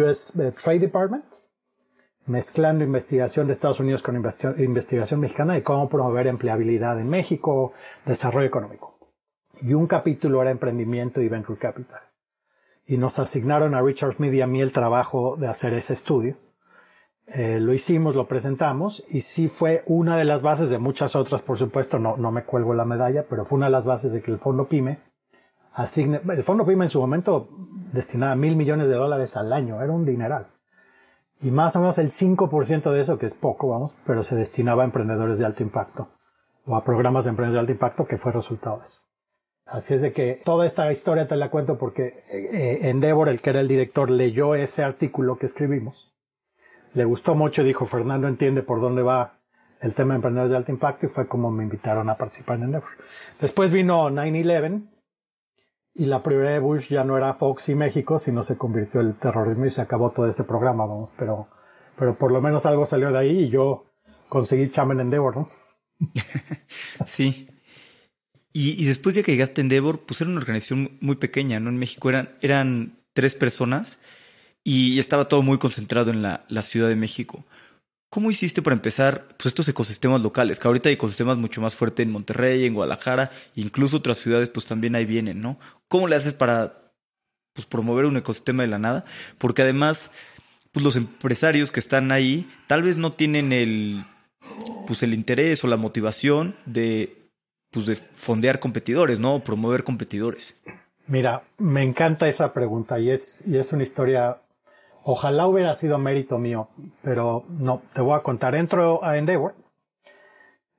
US 0.00 0.32
eh, 0.38 0.52
Trade 0.52 0.80
Department 0.80 1.24
mezclando 2.26 2.84
investigación 2.84 3.46
de 3.46 3.52
Estados 3.52 3.80
Unidos 3.80 4.02
con 4.02 4.16
investigación 4.16 5.20
mexicana 5.20 5.54
de 5.54 5.62
cómo 5.62 5.88
promover 5.88 6.26
empleabilidad 6.26 6.98
en 7.00 7.08
México, 7.08 7.72
desarrollo 8.04 8.46
económico. 8.46 8.98
Y 9.62 9.74
un 9.74 9.86
capítulo 9.86 10.42
era 10.42 10.50
emprendimiento 10.50 11.20
y 11.20 11.28
venture 11.28 11.58
capital. 11.58 12.00
Y 12.86 12.98
nos 12.98 13.18
asignaron 13.18 13.74
a 13.74 13.82
Richard 13.82 14.14
y 14.22 14.40
a 14.40 14.46
mí 14.46 14.60
el 14.60 14.72
trabajo 14.72 15.36
de 15.36 15.48
hacer 15.48 15.74
ese 15.74 15.94
estudio. 15.94 16.36
Eh, 17.26 17.58
lo 17.58 17.72
hicimos, 17.72 18.14
lo 18.14 18.28
presentamos 18.28 19.04
y 19.08 19.20
sí 19.20 19.48
fue 19.48 19.82
una 19.86 20.16
de 20.16 20.24
las 20.24 20.42
bases 20.42 20.70
de 20.70 20.78
muchas 20.78 21.16
otras, 21.16 21.42
por 21.42 21.58
supuesto, 21.58 21.98
no, 21.98 22.16
no 22.16 22.30
me 22.30 22.44
cuelgo 22.44 22.72
la 22.74 22.84
medalla, 22.84 23.24
pero 23.28 23.44
fue 23.44 23.56
una 23.56 23.66
de 23.66 23.72
las 23.72 23.84
bases 23.84 24.12
de 24.12 24.22
que 24.22 24.30
el 24.30 24.38
fondo 24.38 24.68
PYME 24.68 25.00
asigne, 25.72 26.20
el 26.28 26.44
fondo 26.44 26.64
PYME 26.64 26.84
en 26.84 26.90
su 26.90 27.00
momento 27.00 27.48
destinaba 27.92 28.36
mil 28.36 28.54
millones 28.54 28.88
de 28.88 28.94
dólares 28.94 29.36
al 29.36 29.52
año, 29.52 29.82
era 29.82 29.92
un 29.92 30.04
dineral 30.04 30.46
y 31.42 31.50
más 31.50 31.76
o 31.76 31.80
menos 31.80 31.98
el 31.98 32.08
5% 32.08 32.90
de 32.92 33.00
eso, 33.00 33.18
que 33.18 33.26
es 33.26 33.34
poco, 33.34 33.68
vamos, 33.68 33.94
pero 34.06 34.22
se 34.22 34.36
destinaba 34.36 34.82
a 34.82 34.86
emprendedores 34.86 35.38
de 35.38 35.44
alto 35.44 35.62
impacto 35.62 36.08
o 36.64 36.76
a 36.76 36.84
programas 36.84 37.24
de 37.24 37.30
emprendedores 37.30 37.54
de 37.54 37.60
alto 37.60 37.72
impacto 37.72 38.06
que 38.06 38.18
fue 38.18 38.32
resultado 38.32 38.78
de 38.78 38.84
eso. 38.84 39.00
Así 39.66 39.94
es 39.94 40.02
de 40.02 40.12
que 40.12 40.40
toda 40.44 40.64
esta 40.64 40.90
historia 40.92 41.26
te 41.26 41.36
la 41.36 41.50
cuento 41.50 41.76
porque 41.76 42.18
eh, 42.30 42.78
Endeavor, 42.82 43.28
el 43.28 43.40
que 43.40 43.50
era 43.50 43.60
el 43.60 43.68
director, 43.68 44.10
leyó 44.10 44.54
ese 44.54 44.84
artículo 44.84 45.38
que 45.38 45.46
escribimos. 45.46 46.12
Le 46.94 47.04
gustó 47.04 47.34
mucho 47.34 47.62
y 47.62 47.66
dijo, 47.66 47.84
Fernando 47.84 48.28
entiende 48.28 48.62
por 48.62 48.80
dónde 48.80 49.02
va 49.02 49.40
el 49.80 49.92
tema 49.92 50.14
de 50.14 50.16
emprendedores 50.16 50.50
de 50.50 50.56
alto 50.56 50.72
impacto 50.72 51.06
y 51.06 51.08
fue 51.08 51.26
como 51.26 51.50
me 51.50 51.64
invitaron 51.64 52.08
a 52.08 52.16
participar 52.16 52.56
en 52.56 52.64
Endeavor. 52.64 52.90
Después 53.40 53.72
vino 53.72 54.08
9-11 54.08 54.95
y 55.98 56.06
la 56.06 56.22
prioridad 56.22 56.52
de 56.52 56.58
Bush 56.58 56.88
ya 56.88 57.04
no 57.04 57.16
era 57.16 57.34
Fox 57.34 57.68
y 57.68 57.74
México, 57.74 58.18
sino 58.18 58.42
se 58.42 58.58
convirtió 58.58 59.00
el 59.00 59.14
terrorismo 59.14 59.66
y 59.66 59.70
se 59.70 59.80
acabó 59.80 60.10
todo 60.10 60.28
ese 60.28 60.44
programa, 60.44 60.84
vamos, 60.84 61.10
pero, 61.16 61.48
pero 61.98 62.16
por 62.18 62.32
lo 62.32 62.42
menos 62.42 62.66
algo 62.66 62.84
salió 62.84 63.10
de 63.10 63.18
ahí 63.18 63.44
y 63.44 63.48
yo 63.48 63.86
conseguí 64.28 64.68
Chamen 64.68 65.00
Endeavor, 65.00 65.36
¿no? 65.36 65.48
sí. 67.06 67.48
Y, 68.52 68.86
después 68.86 69.14
de 69.14 69.22
que 69.22 69.32
llegaste 69.32 69.60
a 69.60 69.64
Endeavor, 69.64 70.00
pues 70.00 70.20
era 70.20 70.30
una 70.30 70.40
organización 70.40 70.96
muy 71.00 71.16
pequeña, 71.16 71.60
¿no? 71.60 71.68
En 71.68 71.76
México 71.76 72.08
eran, 72.08 72.36
eran 72.40 72.98
tres 73.12 73.34
personas 73.34 73.98
y 74.64 74.98
estaba 74.98 75.28
todo 75.28 75.42
muy 75.42 75.58
concentrado 75.58 76.10
en 76.10 76.22
la, 76.22 76.46
la 76.48 76.62
Ciudad 76.62 76.88
de 76.88 76.96
México. 76.96 77.44
¿Cómo 78.08 78.30
hiciste 78.30 78.62
para 78.62 78.74
empezar 78.74 79.26
pues, 79.36 79.46
estos 79.46 79.68
ecosistemas 79.68 80.22
locales? 80.22 80.58
Que 80.58 80.68
ahorita 80.68 80.88
hay 80.88 80.94
ecosistemas 80.94 81.38
mucho 81.38 81.60
más 81.60 81.74
fuertes 81.74 82.04
en 82.04 82.12
Monterrey, 82.12 82.64
en 82.64 82.74
Guadalajara, 82.74 83.30
incluso 83.54 83.96
otras 83.98 84.18
ciudades 84.18 84.48
pues 84.48 84.64
también 84.66 84.94
ahí 84.94 85.04
vienen, 85.04 85.40
¿no? 85.40 85.58
¿Cómo 85.88 86.06
le 86.08 86.16
haces 86.16 86.32
para 86.32 86.92
pues, 87.52 87.66
promover 87.66 88.04
un 88.04 88.16
ecosistema 88.16 88.62
de 88.62 88.68
la 88.68 88.78
nada? 88.78 89.04
Porque 89.38 89.62
además, 89.62 90.10
pues 90.72 90.84
los 90.84 90.96
empresarios 90.96 91.72
que 91.72 91.80
están 91.80 92.12
ahí 92.12 92.48
tal 92.68 92.82
vez 92.82 92.96
no 92.96 93.12
tienen 93.12 93.52
el, 93.52 94.04
pues, 94.86 95.02
el 95.02 95.12
interés 95.12 95.64
o 95.64 95.66
la 95.66 95.76
motivación 95.76 96.54
de, 96.64 97.28
pues, 97.72 97.86
de 97.86 97.96
fondear 97.96 98.60
competidores, 98.60 99.18
¿no? 99.18 99.34
O 99.34 99.44
promover 99.44 99.82
competidores. 99.82 100.56
Mira, 101.08 101.42
me 101.58 101.82
encanta 101.82 102.28
esa 102.28 102.52
pregunta 102.52 102.98
y 102.98 103.10
es, 103.10 103.44
y 103.46 103.56
es 103.58 103.72
una 103.72 103.82
historia 103.82 104.38
Ojalá 105.08 105.46
hubiera 105.46 105.72
sido 105.76 105.98
mérito 105.98 106.36
mío, 106.36 106.66
pero 107.00 107.44
no, 107.48 107.80
te 107.94 108.00
voy 108.00 108.18
a 108.18 108.24
contar. 108.24 108.56
Entro 108.56 109.04
a 109.04 109.16
Endeavor, 109.16 109.54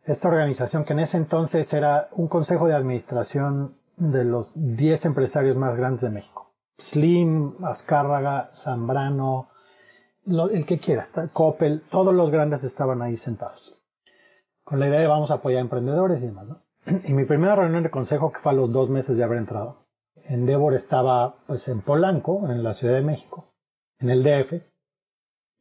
esta 0.03 0.27
organización 0.27 0.83
que 0.83 0.91
en 0.91 0.99
ese 0.99 1.15
entonces 1.15 1.71
era 1.73 2.09
un 2.11 2.27
consejo 2.27 2.67
de 2.67 2.75
administración 2.75 3.77
de 3.95 4.25
los 4.25 4.51
10 4.53 5.05
empresarios 5.05 5.55
más 5.55 5.77
grandes 5.77 6.01
de 6.01 6.09
México. 6.09 6.51
Slim, 6.77 7.53
Azcárraga, 7.63 8.49
Zambrano, 8.53 9.47
el 10.25 10.65
que 10.65 10.77
quiera, 10.77 11.05
Coppel, 11.31 11.83
todos 11.89 12.13
los 12.13 12.29
grandes 12.29 12.65
estaban 12.65 13.01
ahí 13.01 13.15
sentados. 13.15 13.79
Con 14.65 14.81
la 14.81 14.89
idea 14.89 14.99
de 14.99 15.07
vamos 15.07 15.31
a 15.31 15.35
apoyar 15.35 15.59
a 15.59 15.61
emprendedores 15.61 16.21
y 16.21 16.25
demás, 16.25 16.47
¿no? 16.47 16.61
Y 17.05 17.13
mi 17.13 17.23
primera 17.23 17.55
reunión 17.55 17.83
de 17.83 17.91
consejo, 17.91 18.33
que 18.33 18.39
fue 18.39 18.51
a 18.51 18.55
los 18.55 18.73
dos 18.73 18.89
meses 18.89 19.15
de 19.15 19.23
haber 19.23 19.37
entrado, 19.37 19.85
Endeavor 20.25 20.73
estaba 20.73 21.37
pues 21.47 21.69
en 21.69 21.79
Polanco, 21.79 22.49
en 22.49 22.61
la 22.61 22.73
Ciudad 22.73 22.95
de 22.95 23.03
México 23.03 23.53
en 23.99 24.09
el 24.09 24.23
DF 24.23 24.61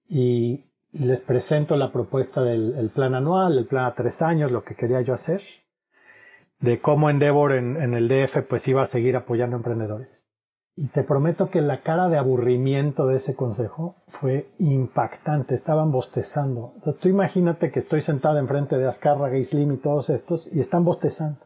y, 0.08 0.62
les 0.92 1.20
presento 1.20 1.76
la 1.76 1.92
propuesta 1.92 2.42
del 2.42 2.90
plan 2.94 3.14
anual, 3.14 3.58
el 3.58 3.66
plan 3.66 3.84
a 3.84 3.94
tres 3.94 4.22
años, 4.22 4.50
lo 4.50 4.64
que 4.64 4.74
quería 4.74 5.02
yo 5.02 5.12
hacer, 5.12 5.42
de 6.60 6.80
cómo 6.80 7.10
Endeavor 7.10 7.52
en, 7.52 7.76
en, 7.76 7.92
el 7.92 8.08
DF 8.08 8.46
pues 8.48 8.66
iba 8.66 8.80
a 8.80 8.86
seguir 8.86 9.14
apoyando 9.14 9.56
emprendedores. 9.56 10.26
Y 10.78 10.88
te 10.88 11.02
prometo 11.02 11.48
que 11.48 11.62
la 11.62 11.80
cara 11.80 12.08
de 12.10 12.18
aburrimiento 12.18 13.06
de 13.06 13.16
ese 13.16 13.34
consejo 13.34 13.96
fue 14.08 14.50
impactante. 14.58 15.54
Estaban 15.54 15.90
bostezando. 15.90 16.74
tú 17.00 17.08
imagínate 17.08 17.70
que 17.70 17.78
estoy 17.78 18.02
sentado 18.02 18.38
enfrente 18.38 18.76
de 18.76 18.86
Azcárraga 18.86 19.42
Slim 19.42 19.72
y 19.72 19.76
todos 19.78 20.10
estos 20.10 20.52
y 20.52 20.60
están 20.60 20.84
bostezando. 20.84 21.40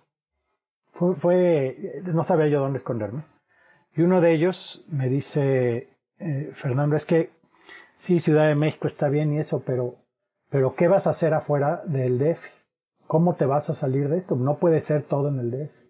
Fue, 0.93 1.15
fue, 1.15 2.03
no 2.13 2.25
sabía 2.25 2.49
yo 2.49 2.59
dónde 2.59 2.79
esconderme. 2.79 3.23
Y 3.95 4.03
uno 4.03 4.21
de 4.21 4.35
ellos 4.35 4.85
me 4.89 5.09
dice, 5.09 5.89
eh, 6.21 6.51
Fernando, 6.55 6.97
es 6.97 7.07
que 7.07 7.31
sí, 7.99 8.19
Ciudad 8.19 8.47
de 8.47 8.55
México 8.55 8.87
está 8.87 9.09
bien 9.09 9.33
y 9.33 9.39
eso, 9.39 9.63
pero, 9.65 9.97
pero 10.51 10.75
¿qué 10.75 10.87
vas 10.87 11.07
a 11.07 11.11
hacer 11.11 11.33
afuera 11.33 11.83
del 11.87 12.19
DF? 12.19 12.45
¿Cómo 13.07 13.35
te 13.35 13.47
vas 13.47 13.71
a 13.71 13.75
salir 13.75 14.09
de 14.09 14.19
esto? 14.19 14.37
No 14.37 14.59
puede 14.59 14.81
ser 14.81 15.03
todo 15.03 15.29
en 15.29 15.39
el 15.41 15.51
DF. 15.51 15.81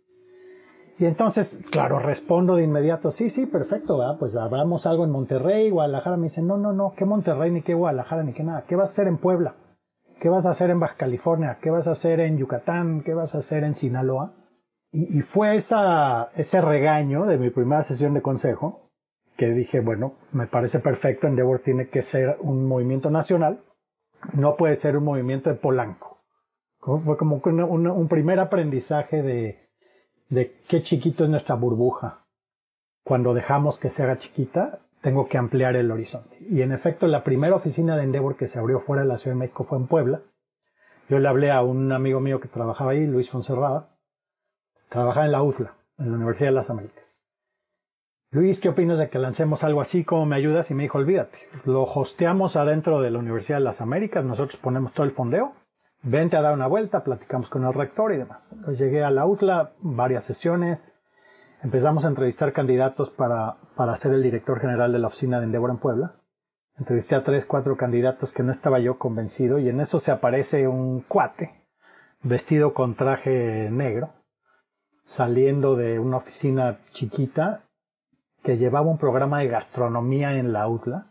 Y 1.01 1.07
entonces, 1.07 1.67
claro, 1.71 1.99
respondo 1.99 2.57
de 2.57 2.65
inmediato, 2.65 3.11
sí, 3.11 3.29
sí, 3.31 3.47
perfecto, 3.47 3.99
pues 4.19 4.37
hablamos 4.37 4.87
algo 4.87 5.05
en 5.05 5.11
Monterrey, 5.11 5.71
Guadalajara. 5.71 6.17
Me 6.17 6.25
dice, 6.25 6.43
no, 6.43 6.59
no, 6.59 6.73
no, 6.73 6.95
¿qué 6.95 7.07
Monterrey, 7.07 7.51
ni 7.51 7.63
qué 7.63 7.75
Guadalajara, 7.75 8.23
ni 8.23 8.33
qué 8.33 8.45
nada? 8.45 8.65
¿Qué 8.69 8.77
vas 8.77 8.91
a 8.91 8.93
hacer 8.93 9.09
en 9.09 9.17
Puebla? 9.17 9.57
¿Qué 10.21 10.29
vas 10.29 10.45
a 10.45 10.51
hacer 10.51 10.69
en 10.69 10.79
Baja 10.79 10.97
California? 10.97 11.59
¿Qué 11.61 11.71
vas 11.71 11.89
a 11.89 11.93
hacer 11.93 12.21
en 12.21 12.37
Yucatán? 12.37 13.03
¿Qué 13.03 13.15
vas 13.15 13.35
a 13.35 13.39
hacer 13.39 13.65
en 13.65 13.75
Sinaloa? 13.75 14.35
Y, 14.93 15.17
y 15.17 15.23
fue 15.23 15.57
esa, 15.57 16.31
ese 16.37 16.61
regaño 16.61 17.25
de 17.25 17.39
mi 17.39 17.49
primera 17.49 17.83
sesión 17.83 18.13
de 18.13 18.21
consejo 18.21 18.90
que 19.41 19.55
dije, 19.55 19.81
bueno, 19.81 20.17
me 20.33 20.47
parece 20.47 20.81
perfecto, 20.81 21.27
Endeavor 21.27 21.61
tiene 21.61 21.89
que 21.89 22.03
ser 22.03 22.37
un 22.41 22.67
movimiento 22.67 23.09
nacional, 23.09 23.65
no 24.35 24.55
puede 24.55 24.77
ser 24.77 24.99
un 24.99 25.05
movimiento 25.05 25.49
de 25.49 25.57
Polanco. 25.57 26.19
Fue 26.79 27.17
como 27.17 27.41
un 27.41 28.09
primer 28.09 28.39
aprendizaje 28.39 29.23
de, 29.23 29.71
de 30.29 30.61
qué 30.69 30.83
chiquito 30.83 31.25
es 31.25 31.31
nuestra 31.31 31.55
burbuja. 31.55 32.27
Cuando 33.03 33.33
dejamos 33.33 33.79
que 33.79 33.89
se 33.89 34.03
haga 34.03 34.19
chiquita, 34.19 34.81
tengo 35.01 35.27
que 35.27 35.39
ampliar 35.39 35.75
el 35.75 35.91
horizonte. 35.91 36.37
Y 36.51 36.61
en 36.61 36.73
efecto, 36.73 37.07
la 37.07 37.25
primera 37.25 37.57
oficina 37.57 37.97
de 37.97 38.03
Endeavor 38.03 38.37
que 38.37 38.47
se 38.47 38.59
abrió 38.59 38.79
fuera 38.79 39.05
de 39.05 39.09
la 39.09 39.17
Ciudad 39.17 39.37
de 39.37 39.41
México 39.41 39.65
fue 39.65 39.79
en 39.79 39.87
Puebla. 39.87 40.21
Yo 41.09 41.19
le 41.19 41.29
hablé 41.29 41.51
a 41.51 41.63
un 41.63 41.93
amigo 41.93 42.21
mío 42.21 42.41
que 42.41 42.49
trabajaba 42.49 42.91
ahí, 42.91 43.07
Luis 43.07 43.31
Fonserrada. 43.31 43.89
Trabajaba 44.91 45.25
en 45.25 45.33
la 45.33 45.43
UZLA, 45.43 45.75
en 45.97 46.11
la 46.11 46.17
Universidad 46.19 46.51
de 46.51 46.57
las 46.57 46.69
Américas. 46.69 47.20
Luis, 48.33 48.61
¿qué 48.61 48.69
opinas 48.69 48.99
de 48.99 49.09
que 49.09 49.19
lancemos 49.19 49.65
algo 49.65 49.81
así? 49.81 50.05
¿Cómo 50.05 50.25
me 50.25 50.37
ayudas? 50.37 50.71
Y 50.71 50.75
me 50.75 50.85
dijo, 50.85 50.99
olvídate, 50.99 51.49
lo 51.65 51.83
hosteamos 51.83 52.57
adentro 52.57 53.01
de 53.01 53.11
la 53.11 53.19
Universidad 53.19 53.59
de 53.59 53.65
las 53.65 53.81
Américas, 53.81 54.25
nosotros 54.25 54.57
ponemos 54.57 54.93
todo 54.93 55.05
el 55.05 55.11
fondeo 55.11 55.55
vente 56.03 56.37
a 56.37 56.43
dar 56.43 56.55
una 56.55 56.67
vuelta, 56.67 57.05
platicamos 57.05 57.51
con 57.51 57.65
el 57.65 57.75
rector 57.75 58.13
y 58.13 58.19
demás. 58.19 58.51
llegué 58.79 59.05
a 59.05 59.11
la 59.11 59.27
UTLA, 59.27 59.73
varias 59.81 60.25
sesiones, 60.25 60.97
empezamos 61.63 62.05
a 62.05 62.09
entrevistar 62.09 62.53
candidatos 62.53 63.11
para, 63.11 63.57
para 63.77 63.97
ser 63.97 64.15
el 64.15 64.23
director 64.23 64.61
general 64.61 64.93
de 64.93 64.99
la 64.99 65.09
oficina 65.09 65.39
de 65.39 65.47
Endeavor 65.47 65.71
en 65.71 65.79
Puebla. 65.79 66.15
Entrevisté 66.79 67.15
a 67.15 67.23
tres, 67.23 67.45
cuatro 67.45 67.77
candidatos 67.77 68.33
que 68.33 68.43
no 68.43 68.51
estaba 68.51 68.79
yo 68.79 68.99
convencido 68.99 69.59
y 69.59 69.69
en 69.69 69.81
eso 69.81 69.99
se 69.99 70.11
aparece 70.11 70.67
un 70.67 71.01
cuate 71.01 71.67
vestido 72.23 72.73
con 72.73 72.95
traje 72.95 73.69
negro, 73.71 74.15
saliendo 75.03 75.77
de 75.77 75.99
una 75.99 76.17
oficina 76.17 76.79
chiquita 76.91 77.65
que 78.43 78.57
llevaba 78.57 78.91
un 78.91 78.99
programa 78.99 79.41
de 79.41 79.49
gastronomía 79.49 80.35
en 80.35 80.53
la 80.53 80.69
UTLA. 80.69 81.07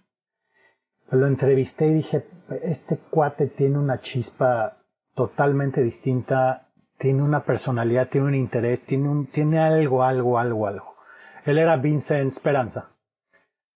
Lo 1.12 1.28
entrevisté 1.28 1.88
y 1.88 1.94
dije, 1.96 2.28
este 2.64 2.98
cuate 2.98 3.48
tiene 3.48 3.78
una 3.78 4.00
chispa 4.00 4.78
totalmente 5.16 5.82
distinta, 5.82 6.70
tiene 6.98 7.24
una 7.24 7.42
personalidad, 7.42 8.10
tiene 8.10 8.28
un 8.28 8.36
interés, 8.36 8.82
tiene, 8.84 9.10
un, 9.10 9.26
tiene 9.26 9.60
algo, 9.60 10.04
algo, 10.04 10.38
algo, 10.38 10.68
algo. 10.68 10.96
Él 11.46 11.58
era 11.58 11.78
Vincent 11.78 12.32
Esperanza. 12.32 12.92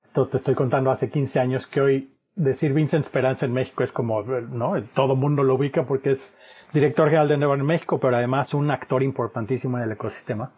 Entonces 0.05 0.31
te 0.31 0.38
estoy 0.38 0.55
contando 0.55 0.91
hace 0.91 1.10
15 1.10 1.39
años 1.39 1.65
que 1.65 1.81
hoy 1.81 2.17
decir 2.36 2.74
Vincent 2.74 3.03
Esperanza 3.03 3.45
en 3.45 3.53
México 3.53 3.83
es 3.83 3.91
como, 3.91 4.22
¿no? 4.22 4.81
Todo 4.93 5.15
mundo 5.15 5.43
lo 5.43 5.55
ubica 5.55 5.86
porque 5.86 6.12
es 6.12 6.36
director 6.72 7.07
general 7.07 7.27
de 7.27 7.36
Endeavor 7.36 7.60
en 7.60 7.65
México, 7.65 8.00
pero 8.00 8.17
además 8.17 8.53
un 8.53 8.69
actor 8.72 9.03
importantísimo 9.03 9.77
en 9.77 9.86
el 9.86 9.91
ecosistema. 9.91 10.51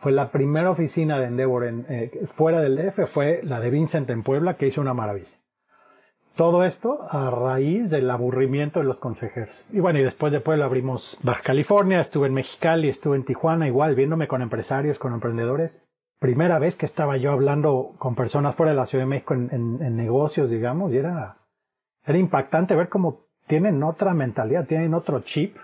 Fue 0.00 0.12
la 0.12 0.30
primera 0.30 0.70
oficina 0.70 1.18
de 1.18 1.26
Endeavor 1.26 1.66
en, 1.66 1.84
eh, 1.90 2.22
fuera 2.24 2.62
del 2.62 2.74
DF, 2.74 3.06
fue 3.06 3.42
la 3.42 3.60
de 3.60 3.68
Vincent 3.68 4.08
en 4.08 4.22
Puebla, 4.22 4.56
que 4.56 4.66
hizo 4.66 4.80
una 4.80 4.94
maravilla. 4.94 5.28
Todo 6.34 6.64
esto 6.64 7.06
a 7.10 7.28
raíz 7.28 7.90
del 7.90 8.10
aburrimiento 8.10 8.80
de 8.80 8.86
los 8.86 8.96
consejeros. 8.96 9.66
Y 9.70 9.80
bueno, 9.80 9.98
y 9.98 10.02
después 10.02 10.32
de 10.32 10.40
Puebla 10.40 10.64
abrimos 10.64 11.18
Baja 11.22 11.42
California, 11.42 12.00
estuve 12.00 12.28
en 12.28 12.32
Mexicali, 12.32 12.88
estuve 12.88 13.16
en 13.16 13.26
Tijuana, 13.26 13.66
igual 13.66 13.94
viéndome 13.94 14.26
con 14.26 14.40
empresarios, 14.40 14.98
con 14.98 15.12
emprendedores. 15.12 15.84
Primera 16.18 16.58
vez 16.58 16.76
que 16.76 16.86
estaba 16.86 17.18
yo 17.18 17.32
hablando 17.32 17.92
con 17.98 18.14
personas 18.14 18.54
fuera 18.54 18.72
de 18.72 18.76
la 18.76 18.86
Ciudad 18.86 19.04
de 19.04 19.10
México 19.10 19.34
en, 19.34 19.96
negocios, 19.96 20.48
digamos, 20.48 20.94
y 20.94 20.96
era, 20.96 21.36
era 22.06 22.16
impactante 22.16 22.74
ver 22.74 22.88
cómo 22.88 23.26
tienen 23.46 23.82
otra 23.82 24.14
mentalidad, 24.14 24.64
tienen 24.66 24.94
otro 24.94 25.20
chip, 25.20 25.58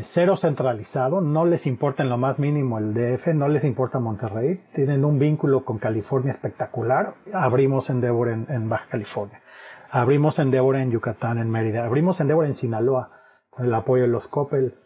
cero 0.00 0.36
centralizado, 0.36 1.20
no 1.20 1.44
les 1.44 1.66
importa 1.66 2.02
en 2.02 2.08
lo 2.08 2.16
más 2.16 2.38
mínimo 2.38 2.78
el 2.78 2.94
DF, 2.94 3.28
no 3.34 3.48
les 3.48 3.64
importa 3.64 3.98
Monterrey, 3.98 4.64
tienen 4.74 5.04
un 5.04 5.18
vínculo 5.18 5.64
con 5.64 5.78
California 5.78 6.30
espectacular. 6.30 7.14
Abrimos 7.32 7.90
Endeavor 7.90 8.30
en, 8.30 8.46
en 8.48 8.68
Baja 8.68 8.86
California. 8.90 9.42
Abrimos 9.90 10.38
Endeavor 10.38 10.76
en 10.76 10.90
Yucatán, 10.90 11.38
en 11.38 11.50
Mérida. 11.50 11.84
Abrimos 11.84 12.20
Endeavor 12.20 12.46
en 12.46 12.54
Sinaloa, 12.54 13.10
con 13.50 13.66
el 13.66 13.74
apoyo 13.74 14.04
de 14.04 14.08
los 14.08 14.28
Coppel. 14.28 14.78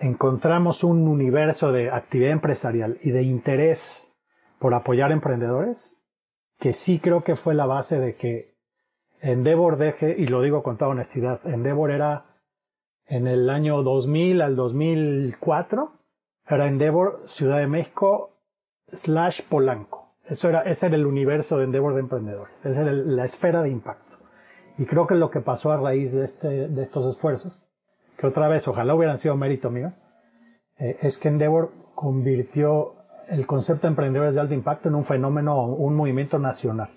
encontramos 0.00 0.82
un 0.82 1.06
universo 1.06 1.70
de 1.70 1.90
actividad 1.90 2.32
empresarial 2.32 2.98
y 3.02 3.12
de 3.12 3.22
interés 3.22 4.12
por 4.58 4.74
apoyar 4.74 5.12
emprendedores 5.12 6.00
que 6.58 6.72
sí 6.72 6.98
creo 6.98 7.22
que 7.22 7.36
fue 7.36 7.54
la 7.54 7.66
base 7.66 8.00
de 8.00 8.16
que 8.16 8.56
Endeavor 9.20 9.78
deje, 9.78 10.14
y 10.18 10.26
lo 10.26 10.42
digo 10.42 10.62
con 10.62 10.76
toda 10.76 10.90
honestidad, 10.90 11.40
Endeavor 11.46 11.90
era 11.90 12.35
en 13.06 13.26
el 13.26 13.50
año 13.50 13.82
2000 13.82 14.42
al 14.42 14.56
2004, 14.56 15.92
era 16.48 16.66
Endeavor 16.66 17.22
Ciudad 17.24 17.58
de 17.58 17.66
México 17.66 18.38
slash 18.88 19.42
Polanco. 19.42 20.14
Eso 20.24 20.48
era, 20.48 20.62
ese 20.62 20.86
era 20.86 20.96
el 20.96 21.06
universo 21.06 21.58
de 21.58 21.64
Endeavor 21.64 21.94
de 21.94 22.00
emprendedores, 22.00 22.64
esa 22.64 22.82
era 22.82 22.92
la 22.92 23.24
esfera 23.24 23.62
de 23.62 23.70
impacto. 23.70 24.16
Y 24.78 24.84
creo 24.84 25.06
que 25.06 25.14
lo 25.14 25.30
que 25.30 25.40
pasó 25.40 25.72
a 25.72 25.76
raíz 25.76 26.12
de, 26.12 26.24
este, 26.24 26.68
de 26.68 26.82
estos 26.82 27.06
esfuerzos, 27.06 27.64
que 28.18 28.26
otra 28.26 28.48
vez 28.48 28.66
ojalá 28.68 28.94
hubieran 28.94 29.18
sido 29.18 29.36
mérito 29.36 29.70
mío, 29.70 29.92
eh, 30.78 30.98
es 31.00 31.16
que 31.16 31.28
Endeavor 31.28 31.72
convirtió 31.94 32.94
el 33.28 33.46
concepto 33.46 33.86
de 33.86 33.92
emprendedores 33.92 34.34
de 34.34 34.40
alto 34.40 34.54
impacto 34.54 34.88
en 34.88 34.94
un 34.94 35.04
fenómeno, 35.04 35.64
un 35.64 35.94
movimiento 35.94 36.38
nacional. 36.38 36.90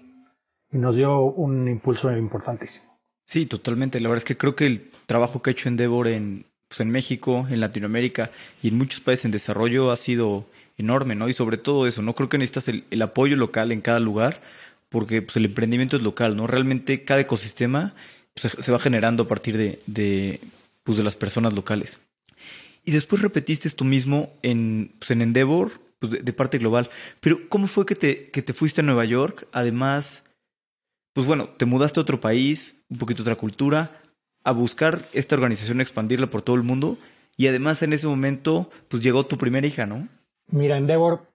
Y 0.72 0.78
nos 0.78 0.96
dio 0.96 1.22
un 1.22 1.68
impulso 1.68 2.12
importantísimo. 2.16 2.89
Sí, 3.30 3.46
totalmente. 3.46 4.00
La 4.00 4.10
verdad 4.10 4.24
es 4.24 4.26
que 4.26 4.38
creo 4.38 4.56
que 4.56 4.66
el 4.66 4.90
trabajo 5.06 5.44
que 5.44 5.52
ha 5.52 5.54
hecho 5.54 5.70
Endeavor 5.70 6.08
en, 6.08 6.48
pues 6.68 6.80
en 6.80 6.90
México, 6.90 7.46
en 7.48 7.60
Latinoamérica 7.60 8.32
y 8.64 8.70
en 8.70 8.78
muchos 8.80 9.02
países 9.02 9.26
en 9.26 9.30
desarrollo 9.30 9.92
ha 9.92 9.98
sido 9.98 10.48
enorme, 10.80 11.14
¿no? 11.14 11.30
Y 11.30 11.36
sobre 11.36 11.58
todo 11.58 11.86
eso, 11.86 12.02
¿no? 12.02 12.16
Creo 12.16 12.28
que 12.28 12.40
necesitas 12.40 12.70
el, 12.70 13.02
apoyo 13.04 13.36
local 13.36 13.72
en 13.72 13.82
cada 13.82 14.00
lugar 14.00 14.42
porque 14.90 15.22
pues, 15.22 15.38
el 15.38 15.46
emprendimiento 15.46 15.96
es 15.96 16.02
local, 16.02 16.36
¿no? 16.36 16.48
Realmente 16.48 17.04
cada 17.04 17.20
ecosistema 17.20 17.94
pues, 18.34 18.52
se 18.52 18.72
va 18.72 18.80
generando 18.80 19.22
a 19.22 19.28
partir 19.28 19.58
de, 19.58 19.78
de, 19.86 20.40
pues, 20.84 20.98
de 20.98 21.04
las 21.04 21.16
personas 21.16 21.54
locales. 21.54 22.00
Y 22.84 22.90
después 22.90 23.22
repetiste 23.22 23.68
esto 23.68 23.86
mismo 23.86 24.34
en, 24.42 24.92
pues, 24.98 25.12
en 25.12 25.22
Endeavor, 25.22 25.74
pues, 26.00 26.26
de, 26.26 26.34
parte 26.34 26.58
global. 26.58 26.90
Pero 27.20 27.48
¿cómo 27.48 27.68
fue 27.68 27.86
que 27.86 27.94
te, 27.94 28.32
que 28.32 28.42
te 28.42 28.54
fuiste 28.56 28.82
a 28.82 28.84
Nueva 28.84 29.06
York? 29.06 29.46
Además, 29.52 30.24
pues 31.14 31.28
bueno, 31.28 31.50
te 31.50 31.66
mudaste 31.66 32.00
a 32.00 32.04
otro 32.04 32.22
país, 32.22 32.84
un 32.90 32.98
poquito 32.98 33.24
otra 33.24 33.36
cultura, 33.36 34.02
a 34.44 34.52
buscar 34.52 35.06
esta 35.14 35.36
organización, 35.36 35.82
expandirla 35.82 36.28
por 36.28 36.42
todo 36.42 36.56
el 36.56 36.64
mundo. 36.64 36.98
Y 37.38 37.48
además 37.48 37.82
en 37.84 37.94
ese 37.94 38.08
momento, 38.08 38.70
pues 38.88 39.02
llegó 39.02 39.26
tu 39.26 39.38
primera 39.38 39.66
hija, 39.66 39.86
¿no? 39.86 40.08
Mira, 40.48 40.78
Endeavor 40.78 41.30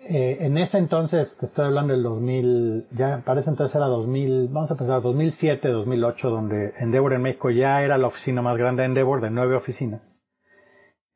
eh, 0.00 0.38
en 0.46 0.56
ese 0.56 0.78
entonces, 0.78 1.36
te 1.36 1.44
estoy 1.44 1.66
hablando 1.66 1.92
del 1.92 2.02
2000, 2.02 2.86
ya 2.92 3.22
parece 3.26 3.50
entonces 3.50 3.74
era 3.74 3.86
2000, 3.86 4.48
vamos 4.48 4.70
a 4.70 4.76
pensar 4.76 5.02
2007, 5.02 5.68
2008, 5.68 6.30
donde 6.30 6.72
Endeavor 6.78 7.12
en 7.12 7.22
México 7.22 7.50
ya 7.50 7.82
era 7.82 7.98
la 7.98 8.06
oficina 8.06 8.40
más 8.40 8.56
grande 8.56 8.82
de 8.82 8.86
Endeavor, 8.86 9.20
de 9.20 9.30
nueve 9.30 9.56
oficinas. 9.56 10.18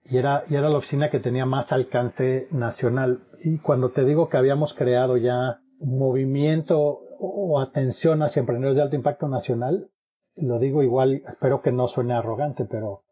Y 0.05 0.19
era, 0.19 0.45
y 0.51 0.57
era 0.57 0.69
la 0.69 0.77
oficina 0.77 1.11
que 1.11 1.21
tenía 1.21 1.47
más 1.47 1.73
alcance 1.73 2.49
nacional. 2.51 3.23
Y 3.43 3.59
cuando 3.59 3.91
te 3.91 4.05
digo 4.05 4.29
que 4.29 4.37
habíamos 4.37 4.75
creado 4.75 5.17
ya 5.17 5.61
un 5.79 5.99
movimiento 5.99 7.01
o 7.25 7.61
atención 7.61 8.23
hacia 8.23 8.41
emprendedores 8.41 8.76
de 8.76 8.83
alto 8.83 8.97
impacto 8.97 9.29
nacional, 9.29 9.91
lo 10.37 10.59
digo 10.59 10.83
igual, 10.83 11.23
espero 11.29 11.62
que 11.62 11.73
no 11.73 11.87
suene 11.87 12.14
arrogante, 12.14 12.64
pero 12.64 13.02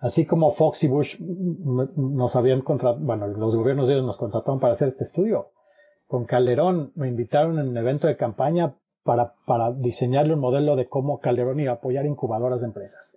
Así 0.00 0.24
como 0.24 0.50
Fox 0.50 0.82
y 0.84 0.88
Bush 0.88 1.20
nos 1.20 2.34
habían 2.34 2.62
contratado, 2.62 3.04
bueno, 3.04 3.26
los 3.26 3.54
gobiernos 3.54 3.86
de 3.86 3.94
ellos 3.94 4.06
nos 4.06 4.16
contrataron 4.16 4.58
para 4.58 4.72
hacer 4.72 4.88
este 4.88 5.04
estudio. 5.04 5.50
Con 6.06 6.24
Calderón 6.24 6.92
me 6.94 7.06
invitaron 7.06 7.58
en 7.58 7.68
un 7.68 7.76
evento 7.76 8.06
de 8.06 8.16
campaña 8.16 8.76
para, 9.04 9.34
para 9.44 9.72
diseñarle 9.72 10.32
un 10.32 10.40
modelo 10.40 10.74
de 10.74 10.88
cómo 10.88 11.20
Calderón 11.20 11.60
iba 11.60 11.72
a 11.72 11.74
apoyar 11.76 12.06
incubadoras 12.06 12.62
de 12.62 12.68
empresas. 12.68 13.14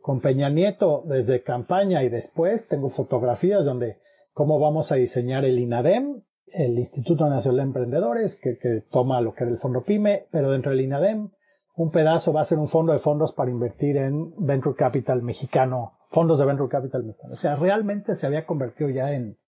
Con 0.00 0.20
Peña 0.20 0.48
Nieto, 0.48 1.02
desde 1.04 1.42
campaña 1.42 2.02
y 2.02 2.08
después, 2.08 2.66
tengo 2.66 2.88
fotografías 2.88 3.66
donde 3.66 3.98
cómo 4.32 4.58
vamos 4.58 4.90
a 4.90 4.96
diseñar 4.96 5.44
el 5.44 5.58
INADEM 5.58 6.22
el 6.46 6.78
Instituto 6.78 7.28
Nacional 7.28 7.58
de 7.58 7.62
Emprendedores, 7.62 8.36
que, 8.36 8.58
que, 8.58 8.82
toma 8.90 9.20
lo 9.20 9.34
que 9.34 9.44
era 9.44 9.52
el 9.52 9.58
fondo 9.58 9.82
PYME, 9.82 10.26
pero 10.30 10.50
dentro 10.50 10.70
del 10.70 10.82
INADEM, 10.82 11.30
un 11.74 11.90
pedazo 11.90 12.32
va 12.32 12.42
a 12.42 12.44
ser 12.44 12.58
un 12.58 12.68
fondo 12.68 12.92
de 12.92 12.98
fondos 12.98 13.32
para 13.32 13.50
invertir 13.50 13.96
en 13.96 14.34
Venture 14.38 14.76
Capital 14.76 15.22
mexicano, 15.22 15.98
fondos 16.10 16.38
de 16.38 16.46
Venture 16.46 16.68
Capital 16.68 17.04
mexicano. 17.04 17.32
O 17.32 17.36
sea, 17.36 17.56
realmente 17.56 18.14
se 18.14 18.26
había 18.26 18.44
convertido 18.44 18.90
ya 18.90 19.12
en, 19.12 19.38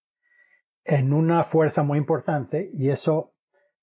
en 0.84 1.12
una 1.12 1.42
fuerza 1.42 1.82
muy 1.82 1.98
importante 1.98 2.70
y 2.72 2.88
eso 2.88 3.32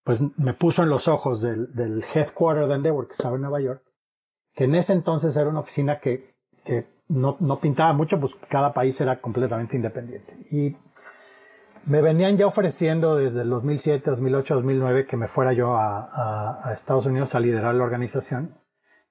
pues 0.04 0.22
me 0.38 0.54
puso 0.54 0.84
en 0.84 0.90
los 0.90 1.08
ojos 1.08 1.42
del, 1.42 1.74
del 1.74 2.04
headquarter 2.14 2.68
de 2.68 2.76
Endeavor 2.76 3.08
que 3.08 3.14
estaba 3.14 3.36
en 3.36 3.42
Nueva 3.42 3.62
York, 3.62 3.84
que 4.54 4.64
en 4.64 4.76
ese 4.76 4.94
entonces 4.94 5.38
era 5.38 5.50
una 5.50 5.60
oficina 5.60 6.00
que, 6.00 6.34
que 6.64 6.88
no, 7.08 7.38
no 7.40 7.60
pintaba 7.60 7.94
mucho, 7.94 8.20
pues 8.20 8.36
cada 8.50 8.74
país 8.74 9.00
era 9.00 9.22
completamente 9.22 9.76
independiente. 9.76 10.36
Y 10.50 10.76
me 11.86 12.02
venían 12.02 12.38
ya 12.38 12.46
ofreciendo 12.46 13.16
desde 13.16 13.42
el 13.42 13.50
2007, 13.50 14.10
2008, 14.10 14.56
2009 14.56 15.08
que 15.08 15.18
me 15.18 15.28
fuera 15.28 15.54
yo 15.54 15.76
a, 15.76 16.68
a, 16.68 16.74
Estados 16.74 17.06
Unidos 17.06 17.36
a 17.36 17.40
liderar 17.40 17.76
la 17.76 17.84
organización. 17.84 18.56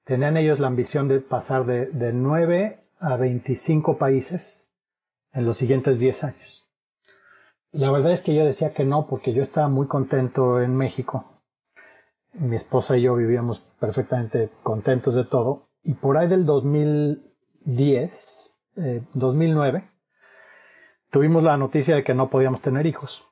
Tenían 0.05 0.37
ellos 0.37 0.61
la 0.61 0.69
ambición 0.69 1.09
de 1.09 1.21
pasar 1.21 1.67
de, 1.67 1.87
de 1.87 2.13
9 2.13 2.79
a 3.01 3.17
25 3.17 3.99
países 3.99 4.69
en 5.33 5.47
los 5.47 5.57
siguientes 5.57 5.99
10 5.99 6.25
años. 6.25 6.69
La 7.73 7.91
verdad 7.91 8.13
es 8.13 8.21
que 8.21 8.35
yo 8.35 8.45
decía 8.45 8.73
que 8.73 8.85
no, 8.85 9.07
porque 9.07 9.33
yo 9.33 9.43
estaba 9.43 9.69
muy 9.69 9.87
contento 9.87 10.61
en 10.61 10.77
México. 10.77 11.25
Mi 12.33 12.57
esposa 12.57 12.97
y 12.97 13.03
yo 13.03 13.15
vivíamos 13.15 13.61
perfectamente 13.79 14.51
contentos 14.63 15.15
de 15.15 15.25
todo. 15.25 15.69
Y 15.83 15.95
por 15.95 16.19
ahí 16.19 16.29
del 16.29 16.47
2010, 16.47 18.57
2009, 19.15 19.90
tuvimos 21.11 21.43
la 21.43 21.57
noticia 21.57 21.97
de 21.97 22.05
que 22.05 22.15
no 22.15 22.31
podíamos 22.31 22.61
tener 22.63 22.87
hijos 22.87 23.25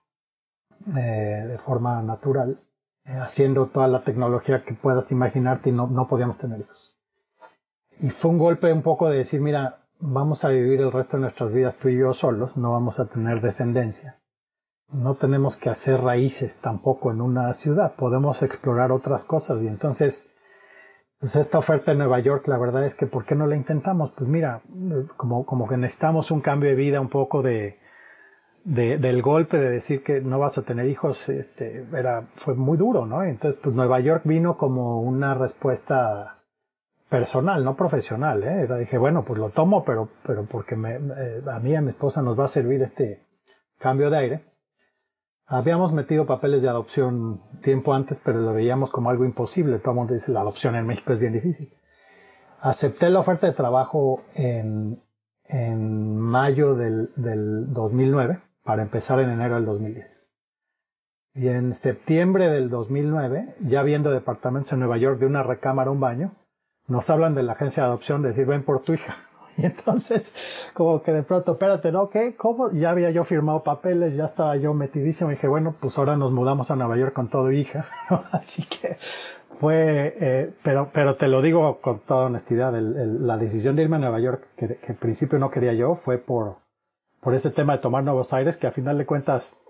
eh, 0.96 1.44
de 1.48 1.58
forma 1.58 2.02
natural, 2.02 2.60
eh, 3.04 3.12
haciendo 3.20 3.66
toda 3.66 3.88
la 3.88 4.02
tecnología 4.02 4.64
que 4.64 4.74
puedas 4.74 5.10
imaginarte 5.12 5.70
y 5.70 5.72
no, 5.72 5.86
no 5.86 6.08
podíamos 6.08 6.38
tener 6.38 6.60
hijos. 6.60 6.96
Y 8.00 8.10
fue 8.10 8.30
un 8.30 8.38
golpe 8.38 8.72
un 8.72 8.82
poco 8.82 9.08
de 9.08 9.18
decir, 9.18 9.40
mira, 9.40 9.80
vamos 9.98 10.44
a 10.44 10.48
vivir 10.48 10.80
el 10.80 10.92
resto 10.92 11.16
de 11.16 11.22
nuestras 11.22 11.52
vidas 11.52 11.76
tú 11.76 11.88
y 11.88 11.98
yo 11.98 12.12
solos, 12.12 12.56
no 12.56 12.72
vamos 12.72 13.00
a 13.00 13.06
tener 13.06 13.40
descendencia. 13.40 14.20
No 14.90 15.16
tenemos 15.16 15.56
que 15.56 15.68
hacer 15.68 16.00
raíces 16.00 16.58
tampoco 16.58 17.10
en 17.10 17.20
una 17.20 17.52
ciudad, 17.52 17.94
podemos 17.94 18.42
explorar 18.42 18.92
otras 18.92 19.24
cosas 19.24 19.62
y 19.62 19.66
entonces 19.66 20.32
pues 21.20 21.34
esta 21.36 21.58
oferta 21.58 21.92
en 21.92 21.98
Nueva 21.98 22.20
York, 22.20 22.46
la 22.46 22.58
verdad 22.58 22.84
es 22.84 22.94
que 22.94 23.06
¿por 23.06 23.24
qué 23.24 23.34
no 23.34 23.46
la 23.46 23.56
intentamos? 23.56 24.12
Pues 24.16 24.28
mira, 24.28 24.60
como, 25.16 25.44
como 25.44 25.68
que 25.68 25.76
necesitamos 25.76 26.30
un 26.30 26.40
cambio 26.40 26.70
de 26.70 26.76
vida, 26.76 27.00
un 27.00 27.08
poco 27.08 27.42
de, 27.42 27.74
de, 28.64 28.98
del 28.98 29.22
golpe 29.22 29.58
de 29.58 29.70
decir 29.70 30.04
que 30.04 30.20
no 30.20 30.38
vas 30.38 30.58
a 30.58 30.62
tener 30.62 30.86
hijos, 30.86 31.28
este, 31.28 31.86
era, 31.92 32.28
fue 32.36 32.54
muy 32.54 32.76
duro, 32.76 33.04
¿no? 33.04 33.24
Entonces, 33.24 33.60
pues 33.62 33.74
Nueva 33.74 33.98
York 34.00 34.22
vino 34.24 34.56
como 34.56 35.00
una 35.00 35.34
respuesta 35.34 36.38
personal, 37.08 37.64
no 37.64 37.74
profesional, 37.74 38.44
¿eh? 38.44 38.62
Era, 38.62 38.76
dije, 38.76 38.98
bueno, 38.98 39.24
pues 39.24 39.40
lo 39.40 39.50
tomo, 39.50 39.84
pero, 39.84 40.10
pero 40.24 40.44
porque 40.44 40.76
me, 40.76 40.96
a 41.50 41.58
mí 41.58 41.70
y 41.70 41.74
a 41.74 41.80
mi 41.80 41.90
esposa 41.90 42.22
nos 42.22 42.38
va 42.38 42.44
a 42.44 42.48
servir 42.48 42.82
este 42.82 43.26
cambio 43.78 44.10
de 44.10 44.18
aire. 44.18 44.44
Habíamos 45.50 45.94
metido 45.94 46.26
papeles 46.26 46.60
de 46.60 46.68
adopción 46.68 47.40
tiempo 47.62 47.94
antes, 47.94 48.20
pero 48.22 48.38
lo 48.38 48.52
veíamos 48.52 48.90
como 48.90 49.08
algo 49.08 49.24
imposible. 49.24 49.78
Todo 49.78 49.92
el 49.92 49.96
mundo 49.96 50.12
dice 50.12 50.30
la 50.30 50.42
adopción 50.42 50.76
en 50.76 50.86
México 50.86 51.14
es 51.14 51.18
bien 51.18 51.32
difícil. 51.32 51.72
Acepté 52.60 53.08
la 53.08 53.20
oferta 53.20 53.46
de 53.46 53.54
trabajo 53.54 54.24
en, 54.34 55.02
en 55.44 56.18
mayo 56.18 56.74
del, 56.74 57.12
del 57.16 57.72
2009 57.72 58.42
para 58.62 58.82
empezar 58.82 59.20
en 59.20 59.30
enero 59.30 59.54
del 59.54 59.64
2010. 59.64 60.28
Y 61.32 61.48
en 61.48 61.72
septiembre 61.72 62.50
del 62.50 62.68
2009, 62.68 63.56
ya 63.60 63.82
viendo 63.82 64.10
departamentos 64.10 64.72
en 64.74 64.80
Nueva 64.80 64.98
York 64.98 65.18
de 65.18 65.26
una 65.26 65.42
recámara 65.42 65.90
un 65.90 66.00
baño, 66.00 66.32
nos 66.88 67.08
hablan 67.08 67.34
de 67.34 67.44
la 67.44 67.52
agencia 67.52 67.82
de 67.82 67.88
adopción 67.88 68.20
de 68.20 68.28
decir 68.28 68.44
ven 68.44 68.64
por 68.64 68.82
tu 68.82 68.92
hija. 68.92 69.14
Y 69.58 69.66
entonces, 69.66 70.32
como 70.72 71.02
que 71.02 71.12
de 71.12 71.22
pronto, 71.22 71.52
espérate, 71.52 71.92
¿no? 71.92 72.08
¿Qué? 72.08 72.34
¿Cómo? 72.36 72.70
Ya 72.70 72.90
había 72.90 73.10
yo 73.10 73.24
firmado 73.24 73.62
papeles, 73.62 74.16
ya 74.16 74.24
estaba 74.24 74.56
yo 74.56 74.72
metidísimo. 74.72 75.30
Y 75.30 75.34
dije, 75.34 75.48
bueno, 75.48 75.74
pues 75.78 75.98
ahora 75.98 76.16
nos 76.16 76.32
mudamos 76.32 76.70
a 76.70 76.76
Nueva 76.76 76.96
York 76.96 77.12
con 77.12 77.28
todo 77.28 77.50
hija. 77.50 77.86
Así 78.32 78.64
que 78.64 78.96
fue, 79.58 80.14
eh, 80.20 80.52
pero, 80.62 80.88
pero 80.92 81.16
te 81.16 81.28
lo 81.28 81.42
digo 81.42 81.80
con 81.80 81.98
toda 82.00 82.26
honestidad, 82.26 82.72
la 82.72 83.36
decisión 83.36 83.74
de 83.74 83.82
irme 83.82 83.96
a 83.96 84.00
Nueva 84.00 84.20
York, 84.20 84.46
que, 84.56 84.76
que, 84.76 84.92
al 84.92 84.98
principio 84.98 85.38
no 85.38 85.50
quería 85.50 85.72
yo, 85.74 85.96
fue 85.96 86.18
por, 86.18 86.58
por 87.20 87.34
ese 87.34 87.50
tema 87.50 87.74
de 87.74 87.80
tomar 87.80 88.04
nuevos 88.04 88.32
aires, 88.32 88.56
que 88.56 88.68
a 88.68 88.70
final 88.70 88.96
de 88.96 89.06
cuentas 89.06 89.60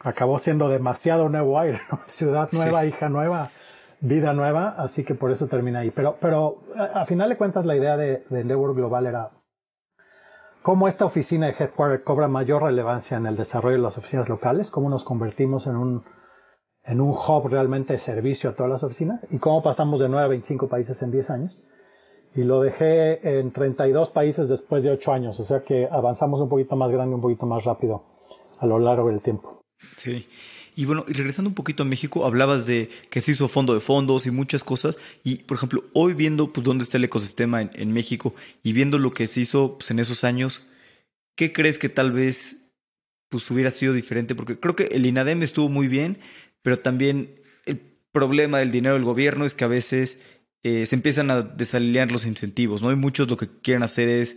acabó 0.00 0.38
siendo 0.40 0.68
demasiado 0.68 1.28
nuevo 1.28 1.58
aire, 1.58 1.80
¿no? 1.90 2.00
Ciudad 2.06 2.48
nueva, 2.50 2.84
hija 2.84 3.08
nueva 3.08 3.50
vida 4.00 4.32
nueva, 4.32 4.74
así 4.78 5.04
que 5.04 5.14
por 5.14 5.30
eso 5.30 5.46
termina 5.46 5.80
ahí. 5.80 5.90
Pero, 5.90 6.16
pero 6.20 6.62
a, 6.76 7.04
final 7.04 7.28
de 7.28 7.36
cuentas 7.36 7.64
la 7.64 7.76
idea 7.76 7.96
de, 7.96 8.24
de 8.28 8.40
Endeavor 8.40 8.74
Global 8.74 9.06
era 9.06 9.30
cómo 10.62 10.88
esta 10.88 11.04
oficina 11.04 11.46
de 11.46 11.54
Headquarter 11.58 12.02
cobra 12.02 12.28
mayor 12.28 12.62
relevancia 12.62 13.16
en 13.16 13.26
el 13.26 13.36
desarrollo 13.36 13.76
de 13.76 13.82
las 13.82 13.98
oficinas 13.98 14.28
locales, 14.28 14.70
cómo 14.70 14.88
nos 14.88 15.04
convertimos 15.04 15.66
en 15.66 15.76
un, 15.76 16.04
en 16.84 17.00
un 17.00 17.10
hub 17.10 17.48
realmente 17.48 17.94
de 17.94 17.98
servicio 17.98 18.50
a 18.50 18.54
todas 18.54 18.70
las 18.70 18.82
oficinas 18.82 19.26
y 19.30 19.38
cómo 19.38 19.62
pasamos 19.62 20.00
de 20.00 20.08
9 20.08 20.24
a 20.24 20.28
25 20.28 20.68
países 20.68 21.02
en 21.02 21.10
10 21.10 21.30
años. 21.30 21.64
Y 22.34 22.44
lo 22.44 22.60
dejé 22.60 23.38
en 23.38 23.50
32 23.52 24.10
países 24.10 24.48
después 24.48 24.84
de 24.84 24.90
8 24.90 25.12
años, 25.12 25.40
o 25.40 25.44
sea 25.44 25.62
que 25.62 25.88
avanzamos 25.90 26.40
un 26.40 26.48
poquito 26.48 26.76
más 26.76 26.90
grande, 26.90 27.14
un 27.14 27.22
poquito 27.22 27.46
más 27.46 27.64
rápido 27.64 28.04
a 28.58 28.66
lo 28.66 28.78
largo 28.78 29.08
del 29.08 29.22
tiempo. 29.22 29.60
Sí. 29.92 30.26
Y 30.78 30.84
bueno, 30.84 31.04
y 31.08 31.12
regresando 31.12 31.48
un 31.48 31.56
poquito 31.56 31.82
a 31.82 31.86
México, 31.86 32.24
hablabas 32.24 32.64
de 32.64 32.88
que 33.10 33.20
se 33.20 33.32
hizo 33.32 33.48
fondo 33.48 33.74
de 33.74 33.80
fondos 33.80 34.26
y 34.26 34.30
muchas 34.30 34.62
cosas. 34.62 34.96
Y, 35.24 35.38
por 35.38 35.56
ejemplo, 35.56 35.84
hoy 35.92 36.14
viendo 36.14 36.52
pues, 36.52 36.64
dónde 36.64 36.84
está 36.84 36.98
el 36.98 37.04
ecosistema 37.04 37.62
en, 37.62 37.92
México 37.92 38.34
y 38.62 38.72
viendo 38.72 38.98
lo 38.98 39.12
que 39.12 39.26
se 39.26 39.40
hizo 39.40 39.76
pues, 39.78 39.90
en 39.90 39.98
esos 39.98 40.22
años, 40.22 40.64
¿qué 41.36 41.52
crees 41.52 41.78
que 41.80 41.88
tal 41.88 42.12
vez 42.12 42.58
pues, 43.28 43.50
hubiera 43.50 43.72
sido 43.72 43.92
diferente? 43.92 44.36
Porque 44.36 44.60
creo 44.60 44.76
que 44.76 44.84
el 44.84 45.04
INADEM 45.04 45.42
estuvo 45.42 45.68
muy 45.68 45.88
bien, 45.88 46.20
pero 46.62 46.78
también 46.78 47.40
el 47.66 47.80
problema 48.12 48.60
del 48.60 48.70
dinero 48.70 48.94
del 48.94 49.04
gobierno 49.04 49.44
es 49.44 49.54
que 49.54 49.64
a 49.64 49.68
veces 49.68 50.20
eh, 50.62 50.86
se 50.86 50.94
empiezan 50.94 51.32
a 51.32 51.42
desalinear 51.42 52.12
los 52.12 52.24
incentivos, 52.24 52.82
¿no? 52.82 52.92
Y 52.92 52.96
muchos 52.96 53.28
lo 53.28 53.36
que 53.36 53.48
quieren 53.62 53.82
hacer 53.82 54.08
es 54.08 54.36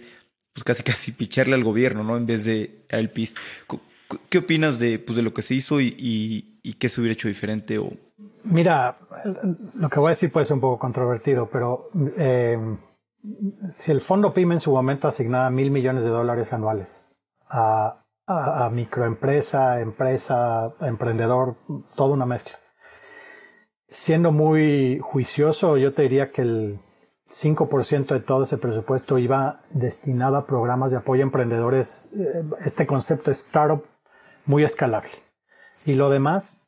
pues 0.53 0.63
casi 0.63 0.81
casi 0.91 1.11
picharle 1.11 1.53
al 1.53 1.63
gobierno, 1.63 2.03
¿no? 2.03 2.17
En 2.17 2.25
vez 2.25 2.45
de 2.45 2.85
al 2.89 3.11
PIS. 3.11 3.35
¿Qué 4.29 4.39
opinas 4.39 4.79
de, 4.79 4.99
pues, 4.99 5.15
de 5.15 5.21
lo 5.21 5.33
que 5.33 5.41
se 5.41 5.55
hizo 5.55 5.81
y, 5.81 5.95
y, 5.97 6.73
qué 6.73 6.89
se 6.89 7.01
hubiera 7.01 7.13
hecho 7.13 7.27
diferente? 7.27 7.77
O... 7.77 7.91
Mira, 8.45 8.95
lo 9.75 9.89
que 9.89 9.99
voy 9.99 10.09
a 10.09 10.15
decir 10.15 10.31
puede 10.31 10.45
ser 10.45 10.55
un 10.55 10.61
poco 10.61 10.79
controvertido, 10.79 11.49
pero 11.51 11.89
eh, 12.17 12.57
si 13.75 13.91
el 13.91 14.01
fondo 14.01 14.33
PYME 14.33 14.55
en 14.55 14.59
su 14.59 14.71
momento 14.71 15.07
asignaba 15.07 15.49
mil 15.49 15.71
millones 15.71 16.03
de 16.03 16.09
dólares 16.09 16.51
anuales 16.53 17.19
a, 17.47 18.03
a, 18.25 18.65
a 18.65 18.69
microempresa, 18.69 19.79
empresa, 19.79 20.73
emprendedor, 20.81 21.57
toda 21.95 22.13
una 22.13 22.25
mezcla. 22.25 22.57
Siendo 23.89 24.31
muy 24.31 24.99
juicioso, 25.01 25.77
yo 25.77 25.93
te 25.93 26.03
diría 26.03 26.31
que 26.31 26.41
el 26.41 26.79
5% 27.31 28.13
de 28.13 28.19
todo 28.19 28.43
ese 28.43 28.57
presupuesto 28.57 29.17
iba 29.17 29.61
destinado 29.69 30.37
a 30.37 30.45
programas 30.45 30.91
de 30.91 30.97
apoyo 30.97 31.23
a 31.23 31.25
emprendedores. 31.25 32.09
Eh, 32.17 32.43
este 32.65 32.85
concepto 32.85 33.31
es 33.31 33.39
startup 33.39 33.83
muy 34.45 34.63
escalable. 34.63 35.11
Y 35.85 35.95
lo 35.95 36.09
demás, 36.09 36.61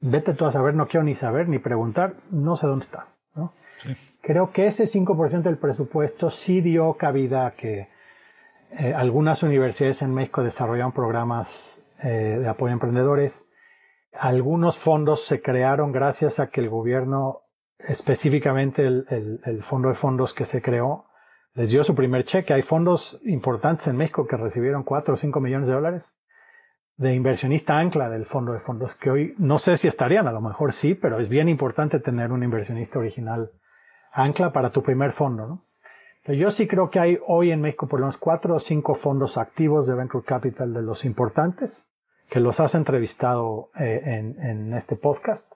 vete 0.00 0.34
tú 0.34 0.46
a 0.46 0.52
saber, 0.52 0.74
no 0.74 0.86
quiero 0.86 1.04
ni 1.04 1.14
saber 1.14 1.48
ni 1.48 1.58
preguntar, 1.58 2.14
no 2.30 2.56
sé 2.56 2.66
dónde 2.66 2.84
está. 2.84 3.08
¿no? 3.34 3.52
Creo 4.22 4.50
que 4.50 4.66
ese 4.66 4.84
5% 4.84 5.42
del 5.42 5.58
presupuesto 5.58 6.30
sí 6.30 6.60
dio 6.60 6.94
cabida 6.94 7.46
a 7.46 7.50
que 7.52 7.88
eh, 8.78 8.94
algunas 8.94 9.42
universidades 9.42 10.02
en 10.02 10.14
México 10.14 10.42
desarrollaron 10.42 10.92
programas 10.92 11.86
eh, 12.02 12.38
de 12.40 12.48
apoyo 12.48 12.70
a 12.70 12.74
emprendedores. 12.74 13.50
Algunos 14.12 14.76
fondos 14.76 15.26
se 15.26 15.40
crearon 15.40 15.92
gracias 15.92 16.40
a 16.40 16.48
que 16.48 16.60
el 16.60 16.68
gobierno, 16.68 17.42
específicamente 17.78 18.86
el, 18.86 19.40
el 19.44 19.62
fondo 19.62 19.88
de 19.88 19.94
fondos 19.94 20.34
que 20.34 20.44
se 20.44 20.62
creó, 20.62 21.06
les 21.54 21.70
dio 21.70 21.82
su 21.82 21.94
primer 21.94 22.24
cheque. 22.24 22.54
Hay 22.54 22.62
fondos 22.62 23.20
importantes 23.24 23.86
en 23.88 23.96
México 23.96 24.26
que 24.26 24.36
recibieron 24.36 24.84
4 24.84 25.14
o 25.14 25.16
5 25.16 25.40
millones 25.40 25.68
de 25.68 25.74
dólares 25.74 26.14
de 27.00 27.14
inversionista 27.14 27.78
ancla 27.78 28.10
del 28.10 28.26
fondo 28.26 28.52
de 28.52 28.60
fondos, 28.60 28.94
que 28.94 29.10
hoy 29.10 29.34
no 29.38 29.58
sé 29.58 29.78
si 29.78 29.88
estarían, 29.88 30.28
a 30.28 30.32
lo 30.32 30.42
mejor 30.42 30.74
sí, 30.74 30.94
pero 30.94 31.18
es 31.18 31.30
bien 31.30 31.48
importante 31.48 31.98
tener 31.98 32.30
un 32.30 32.42
inversionista 32.42 32.98
original 32.98 33.52
ancla 34.12 34.52
para 34.52 34.68
tu 34.68 34.82
primer 34.82 35.12
fondo. 35.12 35.46
¿no? 35.46 36.34
Yo 36.34 36.50
sí 36.50 36.68
creo 36.68 36.90
que 36.90 37.00
hay 37.00 37.16
hoy 37.26 37.52
en 37.52 37.62
México 37.62 37.88
por 37.88 38.00
lo 38.00 38.06
menos 38.06 38.18
cuatro 38.18 38.56
o 38.56 38.60
cinco 38.60 38.94
fondos 38.94 39.38
activos 39.38 39.86
de 39.86 39.94
Venture 39.94 40.26
Capital 40.26 40.74
de 40.74 40.82
los 40.82 41.06
importantes, 41.06 41.88
que 42.30 42.38
los 42.38 42.60
has 42.60 42.74
entrevistado 42.74 43.70
eh, 43.80 44.02
en, 44.04 44.38
en 44.38 44.74
este 44.74 44.94
podcast, 44.94 45.50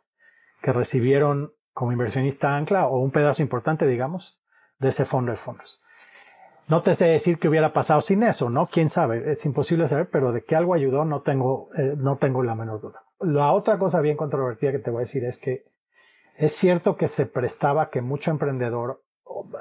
que 0.63 0.73
recibieron 0.73 1.53
como 1.75 1.93
inversionista 1.93 2.57
ancla 2.57 2.87
o 2.87 3.01
un 3.01 3.11
pedazo 3.11 3.43
importante, 3.43 3.87
digamos, 3.87 4.41
de 4.79 4.89
ese 4.89 5.05
fondo 5.05 5.31
de 5.33 5.37
fondos. 5.37 5.79
No 6.69 6.83
te 6.83 6.95
sé 6.95 7.07
decir 7.07 7.39
qué 7.39 7.49
hubiera 7.49 7.73
pasado 7.73 8.01
sin 8.01 8.23
eso, 8.23 8.49
¿no? 8.49 8.67
Quién 8.67 8.89
sabe, 8.89 9.31
es 9.31 9.45
imposible 9.45 9.87
saber, 9.87 10.09
pero 10.11 10.33
de 10.33 10.45
que 10.45 10.57
algo 10.57 10.75
ayudó 10.75 11.05
no 11.05 11.21
tengo, 11.21 11.69
eh, 11.77 11.95
no 11.97 12.17
tengo 12.17 12.43
la 12.43 12.55
menor 12.55 12.81
duda. 12.81 13.03
La 13.21 13.53
otra 13.53 13.79
cosa 13.79 14.01
bien 14.01 14.17
controvertida 14.17 14.73
que 14.73 14.79
te 14.79 14.91
voy 14.91 15.01
a 15.01 15.07
decir 15.07 15.25
es 15.25 15.39
que 15.39 15.65
es 16.37 16.53
cierto 16.53 16.97
que 16.97 17.07
se 17.07 17.27
prestaba 17.27 17.91
que 17.91 18.01
mucho 18.01 18.31
emprendedor, 18.31 19.03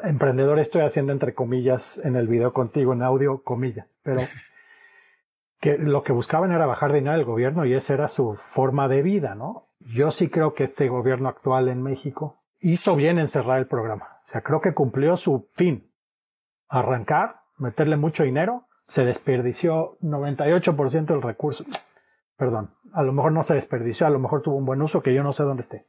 emprendedor 0.04 0.60
estoy 0.60 0.82
haciendo 0.82 1.12
entre 1.12 1.34
comillas 1.34 2.04
en 2.06 2.16
el 2.16 2.28
video 2.28 2.54
contigo, 2.54 2.94
en 2.94 3.04
audio, 3.04 3.44
comillas, 3.44 3.88
pero 4.02 4.22
que 5.60 5.78
lo 5.78 6.04
que 6.04 6.14
buscaban 6.14 6.52
era 6.52 6.66
bajar 6.66 6.94
dinero 6.94 7.16
del 7.16 7.26
gobierno 7.26 7.66
y 7.66 7.74
esa 7.74 7.94
era 7.94 8.08
su 8.08 8.34
forma 8.34 8.88
de 8.88 9.02
vida, 9.02 9.36
¿no? 9.36 9.68
Yo 9.80 10.12
sí 10.12 10.30
creo 10.30 10.54
que 10.54 10.64
este 10.64 10.88
gobierno 10.88 11.28
actual 11.30 11.68
en 11.68 11.84
México 11.84 12.40
hizo 12.60 12.96
bien 12.96 13.20
en 13.20 13.28
cerrar 13.28 13.60
el 13.60 13.68
programa. 13.68 14.08
O 14.28 14.32
sea, 14.32 14.42
creo 14.42 14.62
que 14.62 14.74
cumplió 14.74 15.18
su 15.18 15.50
fin. 15.54 15.90
Arrancar, 16.74 17.42
meterle 17.58 17.98
mucho 17.98 18.24
dinero, 18.24 18.66
se 18.88 19.06
desperdició 19.06 19.98
98% 20.02 21.06
del 21.06 21.22
recurso. 21.22 21.64
Perdón, 22.36 22.72
a 22.94 23.04
lo 23.04 23.14
mejor 23.14 23.32
no 23.32 23.44
se 23.44 23.54
desperdició, 23.54 24.08
a 24.08 24.10
lo 24.10 24.20
mejor 24.20 24.42
tuvo 24.42 24.56
un 24.56 24.66
buen 24.66 24.82
uso 24.82 25.02
que 25.02 25.14
yo 25.14 25.24
no 25.24 25.34
sé 25.34 25.44
dónde 25.44 25.62
esté. 25.62 25.86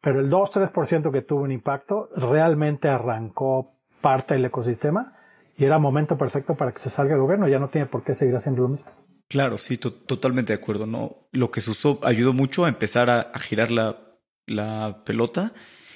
Pero 0.00 0.20
el 0.20 0.30
2-3% 0.30 1.12
que 1.12 1.22
tuvo 1.22 1.42
un 1.42 1.52
impacto 1.52 2.08
realmente 2.16 2.88
arrancó 2.88 3.76
parte 4.00 4.34
del 4.34 4.46
ecosistema 4.46 5.16
y 5.56 5.64
era 5.64 5.78
momento 5.78 6.16
perfecto 6.16 6.54
para 6.54 6.72
que 6.72 6.80
se 6.80 6.90
salga 6.90 7.14
el 7.14 7.20
gobierno. 7.20 7.46
Ya 7.46 7.58
no 7.58 7.68
tiene 7.68 7.86
por 7.86 8.02
qué 8.02 8.14
seguir 8.14 8.34
haciendo 8.34 8.62
lo 8.62 8.68
mismo. 8.68 8.90
Claro, 9.28 9.58
sí, 9.58 9.76
totalmente 9.76 10.52
de 10.52 10.60
acuerdo. 10.60 10.86
¿no? 10.86 11.28
Lo 11.30 11.52
que 11.52 11.60
se 11.60 11.70
usó 11.70 12.00
ayudó 12.02 12.32
mucho 12.32 12.64
a 12.64 12.68
empezar 12.68 13.10
a, 13.10 13.30
girar 13.38 13.70
la, 13.70 15.04
pelota 15.04 15.52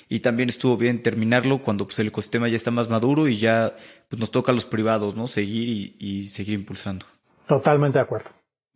y 0.09 0.21
también 0.21 0.51
estuvo 0.51 0.77
bien 0.77 1.03
terminarlo 1.03 1.61
cuando 1.61 1.87
pues, 1.87 1.99
el 1.99 2.09
ecosistema 2.09 2.49
ya 2.49 2.55
está 2.57 2.71
más 2.71 2.89
maduro 2.89 3.27
y 3.27 3.39
ya 3.39 3.77
pues, 4.09 4.21
nos 4.21 4.31
toca 4.31 4.53
a 4.53 4.55
los 4.55 4.65
privados, 4.65 5.15
¿no? 5.15 5.27
Seguir 5.27 5.69
y, 5.69 5.97
y 5.99 6.29
seguir 6.29 6.55
impulsando. 6.55 7.07
Totalmente 7.47 7.99
de 7.99 8.03
acuerdo. 8.03 8.31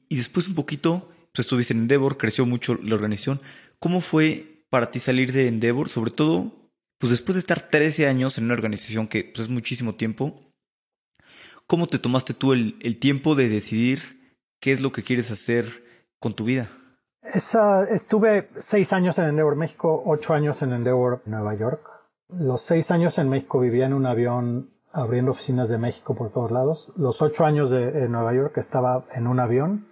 Y 0.08 0.16
después 0.16 0.48
un 0.48 0.54
poquito, 0.54 1.08
tú 1.32 1.42
estuviste 1.42 1.72
en 1.72 1.80
Endeavor, 1.80 2.16
creció 2.16 2.46
mucho 2.46 2.76
la 2.82 2.94
organización. 2.94 3.40
¿Cómo 3.78 4.00
fue 4.00 4.64
para 4.70 4.90
ti 4.90 4.98
salir 4.98 5.32
de 5.32 5.48
Endeavor? 5.48 5.88
Sobre 5.88 6.10
todo, 6.10 6.52
pues 6.98 7.10
después 7.10 7.34
de 7.34 7.40
estar 7.40 7.68
13 7.68 8.06
años 8.06 8.38
en 8.38 8.44
una 8.44 8.54
organización 8.54 9.08
que 9.08 9.24
pues, 9.24 9.46
es 9.46 9.48
muchísimo 9.48 9.94
tiempo, 9.94 10.52
¿cómo 11.66 11.86
te 11.86 11.98
tomaste 11.98 12.34
tú 12.34 12.52
el, 12.52 12.76
el 12.80 12.98
tiempo 12.98 13.34
de 13.34 13.48
decidir 13.48 14.18
qué 14.60 14.72
es 14.72 14.80
lo 14.80 14.92
que 14.92 15.02
quieres 15.02 15.30
hacer 15.30 15.84
con 16.18 16.34
tu 16.34 16.44
vida. 16.44 16.70
Esa, 17.22 17.84
estuve 17.84 18.48
seis 18.56 18.92
años 18.92 19.18
en 19.18 19.26
Endeavor 19.26 19.56
México, 19.56 20.02
ocho 20.06 20.34
años 20.34 20.62
en 20.62 20.72
Endeavor 20.72 21.22
Nueva 21.26 21.54
York. 21.54 21.86
Los 22.28 22.62
seis 22.62 22.90
años 22.90 23.18
en 23.18 23.28
México 23.28 23.60
vivía 23.60 23.86
en 23.86 23.94
un 23.94 24.06
avión 24.06 24.70
abriendo 24.92 25.31
oficinas 25.31 25.68
de 25.68 25.79
México 25.79 26.14
por 26.14 26.31
todos 26.31 26.51
lados. 26.51 26.92
Los 26.96 27.22
ocho 27.22 27.44
años 27.44 27.70
de, 27.70 28.09
Nueva 28.09 28.35
York 28.35 28.57
estaba 28.59 29.05
en 29.14 29.27
un 29.27 29.40
avión 29.40 29.87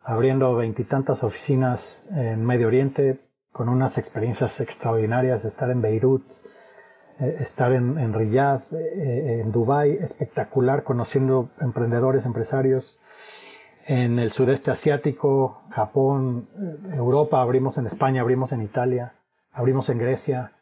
abriendo 0.00 0.54
veintitantas 0.56 1.22
oficinas 1.22 2.08
en 2.12 2.44
Medio 2.44 2.66
Oriente 2.66 3.20
con 3.52 3.68
unas 3.68 3.98
experiencias 3.98 4.60
extraordinarias, 4.60 5.44
estar 5.44 5.70
en 5.70 5.80
Beirut, 5.80 6.24
eh, 7.20 7.36
estar 7.40 7.72
en, 7.72 7.98
en 7.98 8.12
Riyadh, 8.12 8.62
eh, 8.72 9.40
en 9.42 9.52
Dubai, 9.52 9.92
espectacular, 9.92 10.82
conociendo 10.82 11.50
emprendedores, 11.60 12.26
empresarios 12.26 12.98
en 13.86 14.18
el 14.18 14.30
sudeste 14.30 14.70
asiático, 14.70 15.62
Japón, 15.70 16.48
eh, 16.56 16.96
Europa, 16.96 17.40
abrimos 17.40 17.78
en 17.78 17.86
España, 17.86 18.20
abrimos 18.20 18.52
en 18.52 18.62
Italia, 18.62 19.14
abrimos 19.52 19.88
en 19.88 19.98
Grecia. 19.98 20.52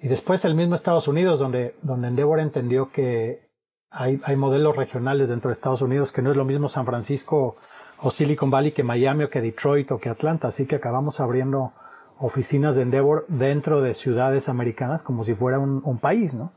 Y 0.00 0.08
después 0.08 0.44
el 0.44 0.54
mismo 0.54 0.74
Estados 0.74 1.08
Unidos, 1.08 1.40
donde, 1.40 1.74
donde 1.82 2.08
Endeavor 2.08 2.40
entendió 2.40 2.90
que 2.92 3.48
hay, 3.90 4.20
hay 4.24 4.36
modelos 4.36 4.76
regionales 4.76 5.28
dentro 5.28 5.48
de 5.48 5.54
Estados 5.54 5.82
Unidos, 5.82 6.12
que 6.12 6.22
no 6.22 6.30
es 6.30 6.36
lo 6.36 6.44
mismo 6.44 6.68
San 6.68 6.86
Francisco 6.86 7.54
o 8.00 8.10
Silicon 8.10 8.50
Valley 8.50 8.72
que 8.72 8.82
Miami 8.82 9.24
o 9.24 9.28
que 9.28 9.40
Detroit 9.40 9.90
o 9.90 9.98
que 9.98 10.08
Atlanta. 10.08 10.48
Así 10.48 10.66
que 10.66 10.76
acabamos 10.76 11.20
abriendo 11.20 11.72
oficinas 12.18 12.76
de 12.76 12.82
Endeavor 12.82 13.24
dentro 13.28 13.80
de 13.80 13.94
ciudades 13.94 14.48
americanas 14.48 15.02
como 15.02 15.24
si 15.24 15.34
fuera 15.34 15.58
un, 15.58 15.98
país, 15.98 16.34
¿no? 16.34 16.52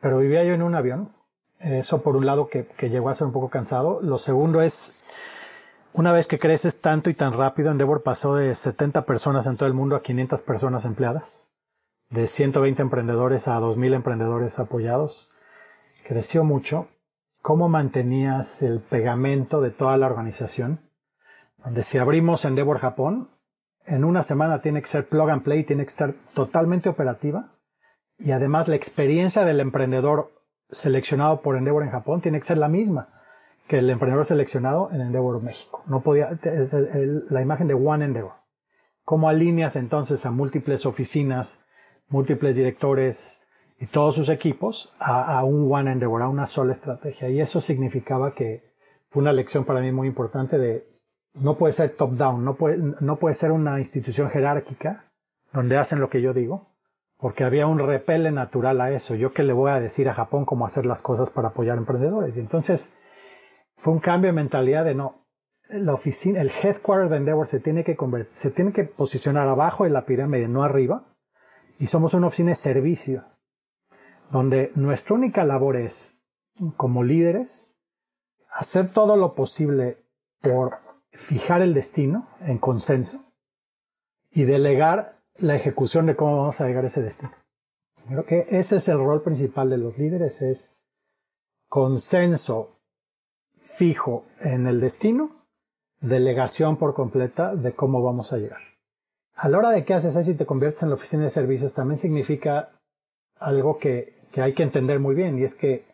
Pero 0.00 0.18
vivía 0.18 0.44
yo 0.44 0.54
en 0.54 0.62
un 0.62 0.74
avión 0.74 1.10
eso 1.58 2.02
por 2.02 2.16
un 2.16 2.26
lado 2.26 2.48
que, 2.48 2.66
que, 2.66 2.90
llegó 2.90 3.08
a 3.08 3.14
ser 3.14 3.26
un 3.26 3.32
poco 3.32 3.48
cansado. 3.48 4.00
Lo 4.02 4.18
segundo 4.18 4.60
es, 4.60 5.02
una 5.94 6.12
vez 6.12 6.26
que 6.26 6.38
creces 6.38 6.80
tanto 6.80 7.08
y 7.10 7.14
tan 7.14 7.32
rápido, 7.32 7.70
Endeavor 7.70 8.02
pasó 8.02 8.34
de 8.34 8.54
70 8.54 9.06
personas 9.06 9.46
en 9.46 9.56
todo 9.56 9.66
el 9.66 9.74
mundo 9.74 9.96
a 9.96 10.02
500 10.02 10.42
personas 10.42 10.84
empleadas, 10.84 11.48
de 12.10 12.26
120 12.26 12.82
emprendedores 12.82 13.48
a 13.48 13.54
2000 13.54 13.94
emprendedores 13.94 14.58
apoyados. 14.58 15.32
Creció 16.06 16.44
mucho. 16.44 16.88
¿Cómo 17.42 17.68
mantenías 17.68 18.62
el 18.62 18.80
pegamento 18.80 19.60
de 19.60 19.70
toda 19.70 19.96
la 19.96 20.06
organización? 20.06 20.80
Donde 21.58 21.82
si 21.82 21.98
abrimos 21.98 22.44
Endeavor 22.44 22.78
Japón, 22.78 23.30
en 23.84 24.04
una 24.04 24.22
semana 24.22 24.60
tiene 24.60 24.80
que 24.80 24.88
ser 24.88 25.08
plug 25.08 25.30
and 25.30 25.42
play, 25.42 25.64
tiene 25.64 25.84
que 25.84 25.90
estar 25.90 26.14
totalmente 26.34 26.88
operativa. 26.88 27.52
Y 28.18 28.32
además 28.32 28.68
la 28.68 28.76
experiencia 28.76 29.44
del 29.44 29.60
emprendedor 29.60 30.32
seleccionado 30.70 31.42
por 31.42 31.56
Endeavor 31.56 31.82
en 31.82 31.90
Japón 31.90 32.20
tiene 32.20 32.38
que 32.40 32.46
ser 32.46 32.58
la 32.58 32.68
misma 32.68 33.08
que 33.68 33.78
el 33.78 33.90
emprendedor 33.90 34.24
seleccionado 34.24 34.90
en 34.92 35.00
Endeavor 35.00 35.42
México. 35.42 35.82
No 35.86 36.00
podía, 36.00 36.30
es 36.42 36.72
la 36.72 37.42
imagen 37.42 37.66
de 37.66 37.74
One 37.74 38.04
Endeavor. 38.04 38.34
¿Cómo 39.04 39.28
alineas 39.28 39.76
entonces 39.76 40.24
a 40.26 40.30
múltiples 40.30 40.86
oficinas, 40.86 41.60
múltiples 42.08 42.56
directores 42.56 43.42
y 43.78 43.86
todos 43.86 44.14
sus 44.14 44.28
equipos 44.28 44.92
a, 44.98 45.44
un 45.44 45.72
One 45.72 45.92
Endeavor, 45.92 46.22
a 46.22 46.28
una 46.28 46.46
sola 46.46 46.72
estrategia? 46.72 47.28
Y 47.28 47.40
eso 47.40 47.60
significaba 47.60 48.34
que 48.34 48.64
fue 49.10 49.22
una 49.22 49.32
lección 49.32 49.64
para 49.64 49.80
mí 49.80 49.92
muy 49.92 50.08
importante 50.08 50.58
de 50.58 50.86
no 51.34 51.56
puede 51.56 51.72
ser 51.72 51.96
top-down, 51.96 52.44
no 52.44 52.54
puede, 52.54 52.78
no 52.78 53.16
puede 53.16 53.34
ser 53.34 53.52
una 53.52 53.78
institución 53.78 54.30
jerárquica 54.30 55.04
donde 55.52 55.76
hacen 55.76 56.00
lo 56.00 56.08
que 56.08 56.22
yo 56.22 56.32
digo, 56.32 56.68
porque 57.18 57.44
había 57.44 57.66
un 57.66 57.78
repele 57.78 58.30
natural 58.30 58.80
a 58.80 58.90
eso. 58.92 59.14
Yo 59.14 59.32
que 59.32 59.42
le 59.42 59.52
voy 59.52 59.70
a 59.70 59.80
decir 59.80 60.08
a 60.08 60.14
Japón 60.14 60.44
cómo 60.44 60.66
hacer 60.66 60.86
las 60.86 61.02
cosas 61.02 61.30
para 61.30 61.48
apoyar 61.48 61.78
emprendedores. 61.78 62.36
Y 62.36 62.40
entonces 62.40 62.92
fue 63.76 63.92
un 63.92 64.00
cambio 64.00 64.28
de 64.28 64.36
mentalidad 64.36 64.84
de 64.84 64.94
no. 64.94 65.26
La 65.68 65.94
oficina, 65.94 66.40
el 66.40 66.50
headquarter 66.50 67.08
de 67.08 67.16
Endeavor 67.16 67.46
se 67.46 67.58
tiene 67.58 67.84
que 67.84 67.96
se 68.34 68.50
tiene 68.50 68.72
que 68.72 68.84
posicionar 68.84 69.48
abajo 69.48 69.84
de 69.84 69.90
la 69.90 70.06
pirámide, 70.06 70.46
no 70.46 70.62
arriba. 70.62 71.04
Y 71.78 71.86
somos 71.86 72.14
una 72.14 72.28
oficina 72.28 72.50
de 72.50 72.54
servicio, 72.54 73.24
donde 74.30 74.72
nuestra 74.74 75.14
única 75.14 75.44
labor 75.44 75.76
es, 75.76 76.18
como 76.76 77.04
líderes, 77.04 77.76
hacer 78.50 78.92
todo 78.92 79.16
lo 79.16 79.34
posible 79.34 79.98
por 80.40 80.78
fijar 81.12 81.62
el 81.62 81.74
destino 81.74 82.28
en 82.40 82.58
consenso 82.58 83.24
y 84.30 84.44
delegar 84.44 85.20
la 85.36 85.56
ejecución 85.56 86.06
de 86.06 86.16
cómo 86.16 86.38
vamos 86.38 86.60
a 86.60 86.66
llegar 86.66 86.84
a 86.84 86.88
ese 86.88 87.02
destino. 87.02 87.32
Creo 88.08 88.24
que 88.24 88.46
ese 88.50 88.76
es 88.76 88.88
el 88.88 88.98
rol 88.98 89.22
principal 89.22 89.68
de 89.68 89.78
los 89.78 89.98
líderes, 89.98 90.40
es 90.40 90.80
consenso 91.68 92.78
fijo 93.58 94.24
en 94.40 94.66
el 94.66 94.80
destino, 94.80 95.44
delegación 96.00 96.76
por 96.76 96.94
completa 96.94 97.54
de 97.54 97.74
cómo 97.74 98.02
vamos 98.02 98.32
a 98.32 98.38
llegar. 98.38 98.60
A 99.36 99.48
la 99.48 99.58
hora 99.58 99.70
de 99.70 99.84
que 99.84 99.94
haces 99.94 100.16
eso 100.16 100.30
y 100.30 100.34
te 100.34 100.46
conviertes 100.46 100.82
en 100.82 100.88
la 100.88 100.94
oficina 100.94 101.24
de 101.24 101.30
servicios, 101.30 101.74
también 101.74 101.98
significa 101.98 102.70
algo 103.38 103.78
que, 103.78 104.14
que 104.32 104.40
hay 104.42 104.54
que 104.54 104.62
entender 104.62 104.98
muy 104.98 105.14
bien, 105.14 105.38
y 105.38 105.44
es 105.44 105.54
que 105.54 105.84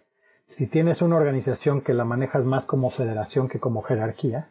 si 0.46 0.68
tienes 0.68 1.02
una 1.02 1.16
organización 1.16 1.81
que 1.81 1.94
la 1.94 2.05
manejas 2.05 2.44
más 2.44 2.66
como 2.66 2.90
federación 2.90 3.48
que 3.48 3.59
como 3.59 3.83
jerarquía, 3.83 4.50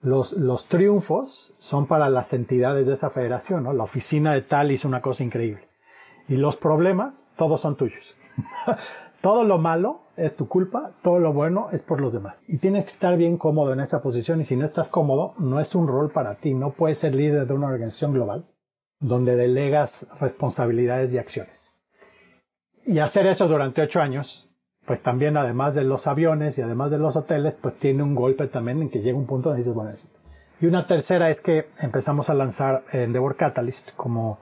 los, 0.00 0.32
los 0.32 0.66
triunfos 0.66 1.54
son 1.58 1.86
para 1.86 2.08
las 2.10 2.32
entidades 2.32 2.86
de 2.86 2.94
esa 2.94 3.10
federación, 3.10 3.64
¿no? 3.64 3.72
La 3.72 3.84
oficina 3.84 4.34
de 4.34 4.42
tal 4.42 4.70
hizo 4.70 4.88
una 4.88 5.00
cosa 5.00 5.22
increíble. 5.22 5.68
Y 6.28 6.36
los 6.36 6.56
problemas, 6.56 7.28
todos 7.36 7.60
son 7.60 7.76
tuyos. 7.76 8.16
todo 9.26 9.42
lo 9.42 9.58
malo 9.58 10.02
es 10.16 10.36
tu 10.36 10.46
culpa, 10.46 10.92
todo 11.02 11.18
lo 11.18 11.32
bueno 11.32 11.66
es 11.72 11.82
por 11.82 12.00
los 12.00 12.12
demás. 12.12 12.44
Y 12.46 12.58
tienes 12.58 12.84
que 12.84 12.90
estar 12.90 13.16
bien 13.16 13.38
cómodo 13.38 13.72
en 13.72 13.80
esa 13.80 14.00
posición 14.00 14.38
y 14.38 14.44
si 14.44 14.54
no 14.54 14.64
estás 14.64 14.88
cómodo, 14.88 15.34
no 15.40 15.58
es 15.58 15.74
un 15.74 15.88
rol 15.88 16.12
para 16.12 16.36
ti, 16.36 16.54
no 16.54 16.70
puedes 16.70 16.98
ser 16.98 17.16
líder 17.16 17.44
de 17.44 17.52
una 17.52 17.66
organización 17.66 18.12
global 18.12 18.46
donde 19.00 19.34
delegas 19.34 20.08
responsabilidades 20.20 21.12
y 21.12 21.18
acciones. 21.18 21.82
Y 22.86 23.00
hacer 23.00 23.26
eso 23.26 23.48
durante 23.48 23.82
ocho 23.82 24.00
años 24.00 24.48
pues 24.84 25.02
también 25.02 25.36
además 25.36 25.74
de 25.74 25.82
los 25.82 26.06
aviones 26.06 26.56
y 26.58 26.62
además 26.62 26.92
de 26.92 26.98
los 26.98 27.16
hoteles, 27.16 27.56
pues 27.60 27.74
tiene 27.80 28.04
un 28.04 28.14
golpe 28.14 28.46
también 28.46 28.80
en 28.82 28.90
que 28.90 29.00
llega 29.00 29.18
un 29.18 29.26
punto 29.26 29.48
donde 29.48 29.62
dices, 29.62 29.74
bueno, 29.74 29.90
y 30.60 30.66
una 30.66 30.86
tercera 30.86 31.30
es 31.30 31.40
que 31.40 31.66
empezamos 31.80 32.30
a 32.30 32.34
lanzar 32.34 32.84
Endeavor 32.92 33.34
Catalyst 33.34 33.96
como 33.96 34.38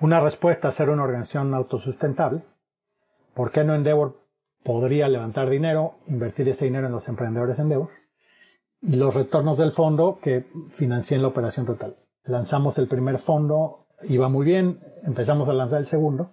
una 0.00 0.18
respuesta 0.18 0.66
a 0.66 0.72
ser 0.72 0.90
una 0.90 1.04
organización 1.04 1.54
autosustentable. 1.54 2.42
¿Por 3.36 3.52
qué 3.52 3.62
no 3.62 3.74
Endeavor 3.76 4.18
podría 4.64 5.08
levantar 5.08 5.48
dinero, 5.48 5.94
invertir 6.08 6.48
ese 6.48 6.64
dinero 6.64 6.86
en 6.86 6.92
los 6.92 7.08
emprendedores 7.08 7.60
Endeavor? 7.60 7.90
Y 8.82 8.96
los 8.96 9.14
retornos 9.14 9.58
del 9.58 9.70
fondo 9.70 10.18
que 10.20 10.46
financien 10.70 11.22
la 11.22 11.28
operación 11.28 11.66
total. 11.66 11.96
Lanzamos 12.24 12.78
el 12.78 12.88
primer 12.88 13.18
fondo, 13.18 13.86
iba 14.02 14.28
muy 14.28 14.44
bien, 14.44 14.80
empezamos 15.04 15.48
a 15.48 15.52
lanzar 15.52 15.78
el 15.78 15.86
segundo, 15.86 16.30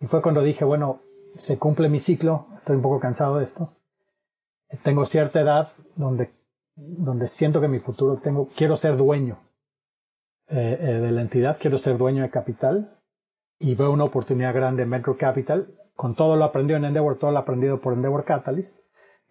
y 0.00 0.06
fue 0.06 0.22
cuando 0.22 0.42
dije, 0.42 0.64
bueno, 0.64 1.02
se 1.34 1.58
cumple 1.58 1.88
mi 1.88 2.00
ciclo, 2.00 2.46
estoy 2.56 2.76
un 2.76 2.82
poco 2.82 2.98
cansado 2.98 3.36
de 3.36 3.44
esto. 3.44 3.72
Tengo 4.82 5.04
cierta 5.04 5.40
edad 5.40 5.68
donde 5.94 6.32
donde 6.80 7.26
siento 7.26 7.60
que 7.60 7.68
mi 7.68 7.78
futuro 7.78 8.20
tengo, 8.22 8.48
quiero 8.56 8.76
ser 8.76 8.96
dueño 8.96 9.38
eh, 10.48 10.78
eh, 10.80 10.86
de 11.00 11.10
la 11.12 11.20
entidad, 11.20 11.58
quiero 11.60 11.78
ser 11.78 11.98
dueño 11.98 12.22
de 12.22 12.30
capital 12.30 12.98
y 13.58 13.74
veo 13.74 13.92
una 13.92 14.04
oportunidad 14.04 14.54
grande 14.54 14.84
en 14.84 14.88
Metro 14.88 15.16
Capital. 15.16 15.74
Con 16.00 16.14
todo 16.14 16.34
lo 16.34 16.46
aprendido 16.46 16.78
en 16.78 16.86
Endeavor, 16.86 17.18
todo 17.18 17.30
lo 17.30 17.38
aprendido 17.38 17.78
por 17.78 17.92
Endeavor 17.92 18.24
Catalyst, 18.24 18.74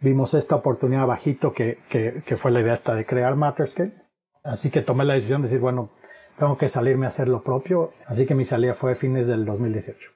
vimos 0.01 0.35
esta 0.35 0.53
oportunidad 0.53 1.07
bajito 1.07 1.51
que, 1.51 1.79
que, 1.89 2.37
fue 2.37 2.51
la 2.51 2.61
idea 2.61 2.73
esta 2.73 2.93
de 2.93 3.07
crear 3.07 3.35
Matterscape. 3.35 3.95
Así 4.43 4.69
que 4.69 4.83
tomé 4.83 5.03
la 5.03 5.15
decisión 5.15 5.41
de 5.41 5.47
decir, 5.47 5.61
bueno, 5.61 5.89
tengo 6.37 6.59
que 6.59 6.69
salirme 6.69 7.05
a 7.05 7.07
hacer 7.07 7.27
lo 7.27 7.41
propio. 7.41 7.93
Así 8.05 8.27
que 8.27 8.35
mi 8.35 8.45
salida 8.45 8.75
fue 8.75 8.91
a 8.91 8.95
fines 8.95 9.25
del 9.25 9.45
2018. 9.45 10.11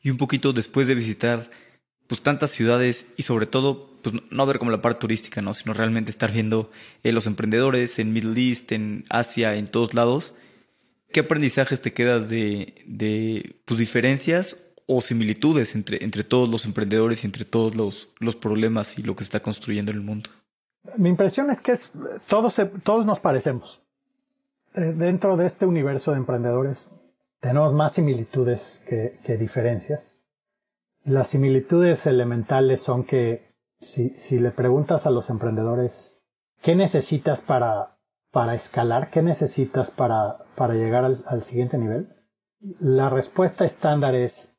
Y 0.00 0.08
un 0.08 0.16
poquito 0.16 0.54
después 0.54 0.86
de 0.86 0.94
visitar 0.94 1.50
pues 2.06 2.22
tantas 2.22 2.50
ciudades 2.50 3.12
y 3.18 3.24
sobre 3.24 3.44
todo 3.44 4.00
pues 4.02 4.14
no 4.30 4.46
ver 4.46 4.58
como 4.58 4.70
la 4.70 4.80
parte 4.80 5.00
turística, 5.00 5.42
¿no? 5.42 5.52
sino 5.52 5.74
realmente 5.74 6.10
estar 6.10 6.32
viendo 6.32 6.70
eh, 7.02 7.12
los 7.12 7.26
emprendedores 7.26 7.98
en 7.98 8.14
Middle 8.14 8.40
East, 8.40 8.72
en 8.72 9.04
Asia, 9.10 9.54
en 9.54 9.66
todos 9.66 9.92
lados. 9.92 10.32
¿Qué 11.12 11.20
aprendizajes 11.20 11.82
te 11.82 11.92
quedas 11.92 12.30
de, 12.30 12.86
de 12.86 13.60
pues, 13.66 13.78
diferencias 13.78 14.56
o 14.92 15.00
similitudes 15.00 15.76
entre, 15.76 16.02
entre 16.02 16.24
todos 16.24 16.48
los 16.48 16.64
emprendedores 16.64 17.22
y 17.22 17.26
entre 17.28 17.44
todos 17.44 17.76
los, 17.76 18.08
los 18.18 18.34
problemas 18.34 18.98
y 18.98 19.02
lo 19.02 19.14
que 19.14 19.22
está 19.22 19.40
construyendo 19.40 19.92
en 19.92 19.98
el 19.98 20.02
mundo? 20.02 20.30
Mi 20.96 21.08
impresión 21.08 21.48
es 21.50 21.60
que 21.60 21.72
es, 21.72 21.92
todos, 22.26 22.60
todos 22.82 23.06
nos 23.06 23.20
parecemos. 23.20 23.82
Eh, 24.74 24.92
dentro 24.96 25.36
de 25.36 25.46
este 25.46 25.64
universo 25.64 26.10
de 26.10 26.18
emprendedores 26.18 26.92
tenemos 27.38 27.72
más 27.72 27.92
similitudes 27.92 28.84
que, 28.88 29.36
diferencias 29.36 30.24
las 31.04 31.28
similitudes 31.28 32.06
elementales 32.06 32.82
son 32.82 33.04
que 33.04 33.54
si, 33.80 34.10
si, 34.10 34.38
le 34.38 34.50
preguntas 34.50 35.06
a 35.06 35.10
los 35.10 35.30
emprendedores 35.30 36.22
qué 36.60 36.76
necesitas 36.76 37.40
para, 37.40 37.96
para 38.30 38.54
escalar, 38.54 39.10
qué 39.10 39.22
necesitas 39.22 39.90
para, 39.90 40.44
para 40.56 40.74
llegar 40.74 41.04
al 41.24 41.42
siguiente 41.42 41.78
nivel, 41.78 42.14
la 42.78 43.08
respuesta 43.08 43.64
estándar 43.64 44.14
es 44.14 44.54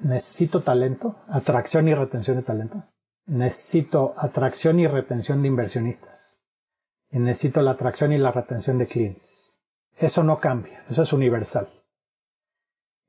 necesito 0.00 0.62
talento, 0.62 1.16
atracción 1.28 1.88
y 1.88 1.94
retención 1.94 2.36
de 2.36 2.42
talento, 2.42 2.84
necesito 3.26 4.14
atracción 4.16 4.80
y 4.80 4.86
retención 4.86 5.42
de 5.42 5.48
inversionistas, 5.48 6.38
y 7.10 7.18
necesito 7.18 7.62
la 7.62 7.72
atracción 7.72 8.12
y 8.12 8.18
la 8.18 8.32
retención 8.32 8.78
de 8.78 8.86
clientes. 8.86 9.58
Eso 9.96 10.22
no 10.22 10.40
cambia, 10.40 10.84
eso 10.88 11.02
es 11.02 11.12
universal. 11.12 11.68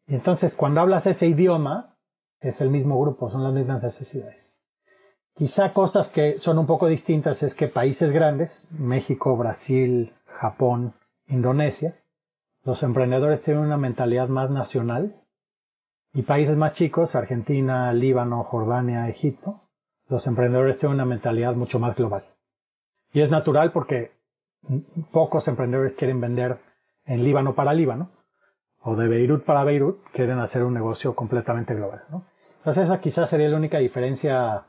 Y 0.07 0.15
entonces 0.15 0.55
cuando 0.55 0.81
hablas 0.81 1.07
ese 1.07 1.27
idioma, 1.27 1.97
es 2.39 2.59
el 2.59 2.69
mismo 2.69 2.99
grupo, 2.99 3.29
son 3.29 3.43
las 3.43 3.53
mismas 3.53 3.83
necesidades. 3.83 4.59
Quizá 5.35 5.73
cosas 5.73 6.09
que 6.09 6.37
son 6.37 6.57
un 6.57 6.65
poco 6.65 6.87
distintas 6.87 7.43
es 7.43 7.55
que 7.55 7.67
países 7.67 8.11
grandes, 8.11 8.67
México, 8.71 9.37
Brasil, 9.37 10.13
Japón, 10.25 10.93
Indonesia, 11.27 11.95
los 12.63 12.83
emprendedores 12.83 13.41
tienen 13.41 13.63
una 13.63 13.77
mentalidad 13.77 14.27
más 14.27 14.49
nacional 14.49 15.20
y 16.13 16.23
países 16.23 16.57
más 16.57 16.73
chicos, 16.73 17.15
Argentina, 17.15 17.93
Líbano, 17.93 18.43
Jordania, 18.43 19.07
Egipto, 19.07 19.61
los 20.09 20.27
emprendedores 20.27 20.77
tienen 20.77 20.95
una 20.95 21.05
mentalidad 21.05 21.55
mucho 21.55 21.79
más 21.79 21.95
global. 21.95 22.25
Y 23.13 23.21
es 23.21 23.31
natural 23.31 23.71
porque 23.71 24.11
pocos 25.11 25.47
emprendedores 25.47 25.93
quieren 25.93 26.19
vender 26.19 26.59
en 27.05 27.23
Líbano 27.23 27.55
para 27.55 27.73
Líbano 27.73 28.11
o 28.83 28.95
de 28.95 29.07
Beirut 29.07 29.43
para 29.43 29.63
Beirut, 29.63 30.03
quieren 30.11 30.39
hacer 30.39 30.63
un 30.63 30.73
negocio 30.73 31.15
completamente 31.15 31.75
global. 31.75 32.03
¿no? 32.09 32.25
Entonces 32.57 32.85
esa 32.85 32.99
quizás 32.99 33.29
sería 33.29 33.49
la 33.49 33.57
única 33.57 33.77
diferencia 33.77 34.65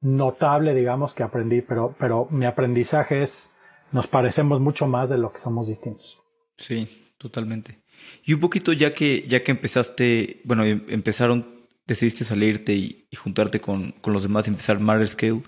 notable, 0.00 0.74
digamos, 0.74 1.14
que 1.14 1.22
aprendí, 1.22 1.62
pero, 1.62 1.94
pero 1.98 2.26
mi 2.30 2.46
aprendizaje 2.46 3.22
es, 3.22 3.58
nos 3.92 4.06
parecemos 4.06 4.60
mucho 4.60 4.86
más 4.86 5.10
de 5.10 5.18
lo 5.18 5.32
que 5.32 5.38
somos 5.38 5.66
distintos. 5.66 6.22
Sí, 6.58 7.12
totalmente. 7.18 7.82
Y 8.24 8.34
un 8.34 8.40
poquito 8.40 8.72
ya 8.72 8.94
que, 8.94 9.24
ya 9.28 9.42
que 9.42 9.52
empezaste, 9.52 10.40
bueno, 10.44 10.64
em, 10.64 10.82
empezaron, 10.88 11.66
decidiste 11.86 12.24
salirte 12.24 12.74
y, 12.74 13.06
juntarte 13.16 13.60
con, 13.60 13.92
con, 14.00 14.12
los 14.12 14.22
demás 14.22 14.46
y 14.46 14.50
empezar 14.50 14.78
Matter 14.78 15.08
Scale, 15.08 15.42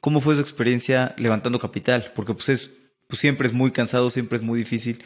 ¿cómo 0.00 0.20
fue 0.20 0.34
su 0.36 0.40
experiencia 0.40 1.14
levantando 1.18 1.58
capital? 1.58 2.12
Porque 2.14 2.34
pues 2.34 2.48
es, 2.48 2.70
pues 3.08 3.20
siempre 3.20 3.48
es 3.48 3.54
muy 3.54 3.72
cansado, 3.72 4.10
siempre 4.10 4.36
es 4.36 4.42
muy 4.42 4.58
difícil 4.58 5.02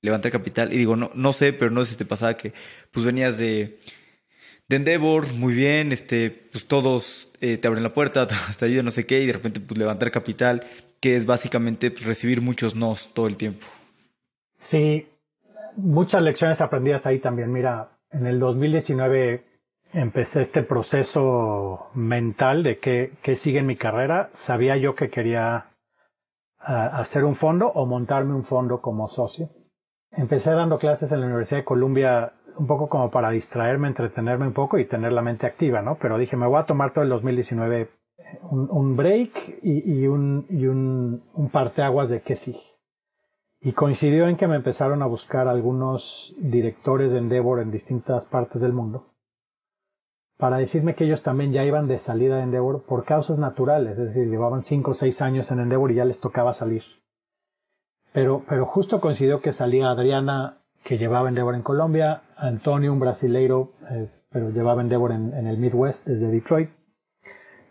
levantar 0.00 0.32
capital. 0.32 0.72
Y 0.72 0.78
digo, 0.78 0.96
no, 0.96 1.10
no 1.14 1.32
sé, 1.32 1.52
pero 1.52 1.70
no 1.70 1.84
sé 1.84 1.92
si 1.92 1.96
te 1.96 2.04
pasaba 2.04 2.36
que 2.36 2.52
pues 2.92 3.04
venías 3.04 3.36
de 3.38 3.78
de 4.68 4.76
Endeavor, 4.76 5.32
muy 5.32 5.54
bien, 5.54 5.92
este, 5.92 6.30
pues 6.30 6.66
todos 6.66 7.32
eh, 7.40 7.58
te 7.58 7.68
abren 7.68 7.82
la 7.82 7.92
puerta, 7.92 8.22
hasta 8.48 8.66
ahí 8.66 8.82
no 8.82 8.90
sé 8.90 9.06
qué, 9.06 9.20
y 9.20 9.26
de 9.26 9.32
repente 9.32 9.60
pues 9.60 9.78
levantar 9.78 10.10
capital, 10.10 10.66
que 11.00 11.16
es 11.16 11.26
básicamente 11.26 11.90
pues, 11.90 12.04
recibir 12.04 12.40
muchos 12.40 12.74
nos 12.74 13.12
todo 13.12 13.26
el 13.26 13.36
tiempo. 13.36 13.66
Sí, 14.56 15.06
muchas 15.76 16.22
lecciones 16.22 16.60
aprendidas 16.60 17.06
ahí 17.06 17.18
también. 17.18 17.52
Mira, 17.52 17.90
en 18.10 18.26
el 18.26 18.38
2019 18.38 19.44
empecé 19.92 20.40
este 20.40 20.62
proceso 20.62 21.90
mental 21.94 22.62
de 22.62 22.78
qué, 22.78 23.34
sigue 23.34 23.60
en 23.60 23.66
mi 23.66 23.76
carrera. 23.76 24.30
Sabía 24.32 24.76
yo 24.76 24.94
que 24.94 25.10
quería 25.10 25.66
ah, 26.58 26.86
hacer 26.94 27.24
un 27.24 27.34
fondo 27.34 27.68
o 27.68 27.86
montarme 27.86 28.34
un 28.34 28.44
fondo 28.44 28.80
como 28.80 29.08
socio. 29.08 29.50
Empecé 30.12 30.52
dando 30.52 30.78
clases 30.78 31.10
en 31.12 31.20
la 31.20 31.26
Universidad 31.26 31.60
de 31.60 31.64
Columbia 31.64 32.32
un 32.56 32.66
poco 32.68 32.88
como 32.88 33.10
para 33.10 33.30
distraerme, 33.30 33.88
entretenerme 33.88 34.46
un 34.46 34.52
poco 34.52 34.78
y 34.78 34.84
tener 34.84 35.12
la 35.12 35.22
mente 35.22 35.46
activa, 35.46 35.82
¿no? 35.82 35.96
Pero 35.96 36.18
dije, 36.18 36.36
me 36.36 36.46
voy 36.46 36.60
a 36.60 36.66
tomar 36.66 36.92
todo 36.92 37.02
el 37.02 37.10
2019 37.10 37.90
un, 38.50 38.96
break 38.96 39.58
y, 39.62 40.06
un, 40.06 40.46
y 40.48 40.66
un, 40.66 41.24
un 41.34 41.50
parteaguas 41.50 42.10
de 42.10 42.22
qué 42.22 42.34
sí. 42.34 42.56
Y 43.64 43.72
coincidió 43.72 44.28
en 44.28 44.36
que 44.36 44.46
me 44.46 44.56
empezaron 44.56 45.02
a 45.02 45.06
buscar 45.06 45.48
algunos 45.48 46.34
directores 46.38 47.12
de 47.12 47.18
Endeavor 47.18 47.60
en 47.60 47.70
distintas 47.70 48.26
partes 48.26 48.60
del 48.60 48.74
mundo 48.74 49.06
para 50.36 50.58
decirme 50.58 50.94
que 50.94 51.04
ellos 51.04 51.22
también 51.22 51.52
ya 51.52 51.64
iban 51.64 51.88
de 51.88 51.98
salida 51.98 52.36
de 52.36 52.42
Endeavor 52.42 52.82
por 52.82 53.06
causas 53.06 53.38
naturales, 53.38 53.98
es 53.98 54.08
decir, 54.08 54.28
llevaban 54.28 54.60
cinco 54.60 54.90
o 54.90 54.94
seis 54.94 55.22
años 55.22 55.50
en 55.50 55.60
Endeavor 55.60 55.90
y 55.90 55.94
ya 55.94 56.04
les 56.04 56.20
tocaba 56.20 56.52
salir. 56.52 56.82
Pero, 58.12 58.44
pero 58.46 58.66
justo 58.66 59.00
coincidió 59.00 59.40
que 59.40 59.52
salía 59.52 59.88
Adriana 59.88 60.58
que 60.84 60.98
llevaba 60.98 61.30
Endeavor 61.30 61.54
en 61.54 61.62
Colombia, 61.62 62.22
Antonio, 62.36 62.92
un 62.92 63.00
brasileiro, 63.00 63.72
eh, 63.90 64.10
pero 64.30 64.50
llevaba 64.50 64.82
Endeavor 64.82 65.12
en, 65.12 65.32
en, 65.32 65.46
el 65.46 65.56
Midwest 65.56 66.06
desde 66.06 66.30
Detroit, 66.30 66.68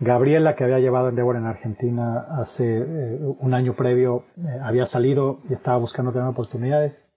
Gabriela, 0.03 0.55
que 0.55 0.63
había 0.63 0.79
llevado 0.79 1.09
Endeavor 1.09 1.35
en 1.35 1.45
Argentina 1.45 2.27
hace 2.37 2.77
eh, 2.77 3.19
un 3.39 3.53
año 3.53 3.73
previo, 3.73 4.25
eh, 4.37 4.59
había 4.61 4.85
salido 4.85 5.39
y 5.49 5.53
estaba 5.53 5.77
buscando 5.77 6.11
tener 6.11 6.27
oportunidades. 6.27 7.09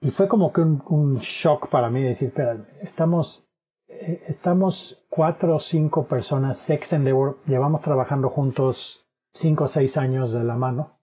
Y 0.00 0.10
fue 0.10 0.28
como 0.28 0.52
que 0.52 0.60
un, 0.60 1.18
shock 1.18 1.68
para 1.68 1.90
mí 1.90 2.02
decir, 2.02 2.28
espera, 2.28 2.56
estamos, 2.80 3.50
eh, 3.88 4.22
estamos 4.28 5.06
cuatro 5.10 5.56
o 5.56 5.58
cinco 5.58 6.06
personas, 6.06 6.70
ex 6.70 6.92
Endeavor, 6.92 7.38
llevamos 7.46 7.80
trabajando 7.80 8.30
juntos 8.30 9.06
cinco 9.32 9.64
o 9.64 9.68
seis 9.68 9.96
años 9.96 10.32
de 10.32 10.44
la 10.44 10.56
mano 10.56 11.00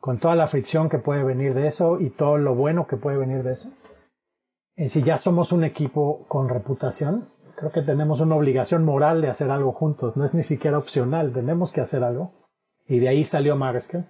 con 0.00 0.18
toda 0.18 0.34
la 0.36 0.46
fricción 0.46 0.88
que 0.88 0.98
puede 0.98 1.24
venir 1.24 1.54
de 1.54 1.66
eso 1.66 2.00
y 2.00 2.10
todo 2.10 2.38
lo 2.38 2.54
bueno 2.54 2.86
que 2.86 2.96
puede 2.96 3.18
venir 3.18 3.42
de 3.42 3.52
eso. 3.52 3.70
Y 4.76 4.88
si 4.88 5.02
ya 5.02 5.16
somos 5.16 5.50
un 5.50 5.64
equipo 5.64 6.24
con 6.28 6.48
reputación, 6.48 7.28
creo 7.58 7.72
que 7.72 7.82
tenemos 7.82 8.20
una 8.20 8.36
obligación 8.36 8.84
moral 8.84 9.20
de 9.20 9.28
hacer 9.28 9.50
algo 9.50 9.72
juntos. 9.72 10.16
No 10.16 10.24
es 10.24 10.32
ni 10.32 10.42
siquiera 10.42 10.78
opcional, 10.78 11.32
tenemos 11.32 11.72
que 11.72 11.80
hacer 11.80 12.04
algo. 12.04 12.32
Y 12.86 13.00
de 13.00 13.08
ahí 13.08 13.24
salió 13.24 13.56
Marescale. 13.56 14.06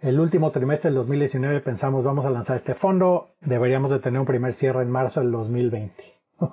El 0.00 0.20
último 0.20 0.52
trimestre 0.52 0.90
del 0.90 0.98
2019 0.98 1.60
pensamos 1.60 2.04
vamos 2.04 2.24
a 2.24 2.30
lanzar 2.30 2.54
este 2.54 2.74
fondo, 2.74 3.34
deberíamos 3.40 3.90
de 3.90 3.98
tener 3.98 4.20
un 4.20 4.26
primer 4.26 4.54
cierre 4.54 4.82
en 4.82 4.90
marzo 4.90 5.18
del 5.18 5.32
2020. 5.32 6.04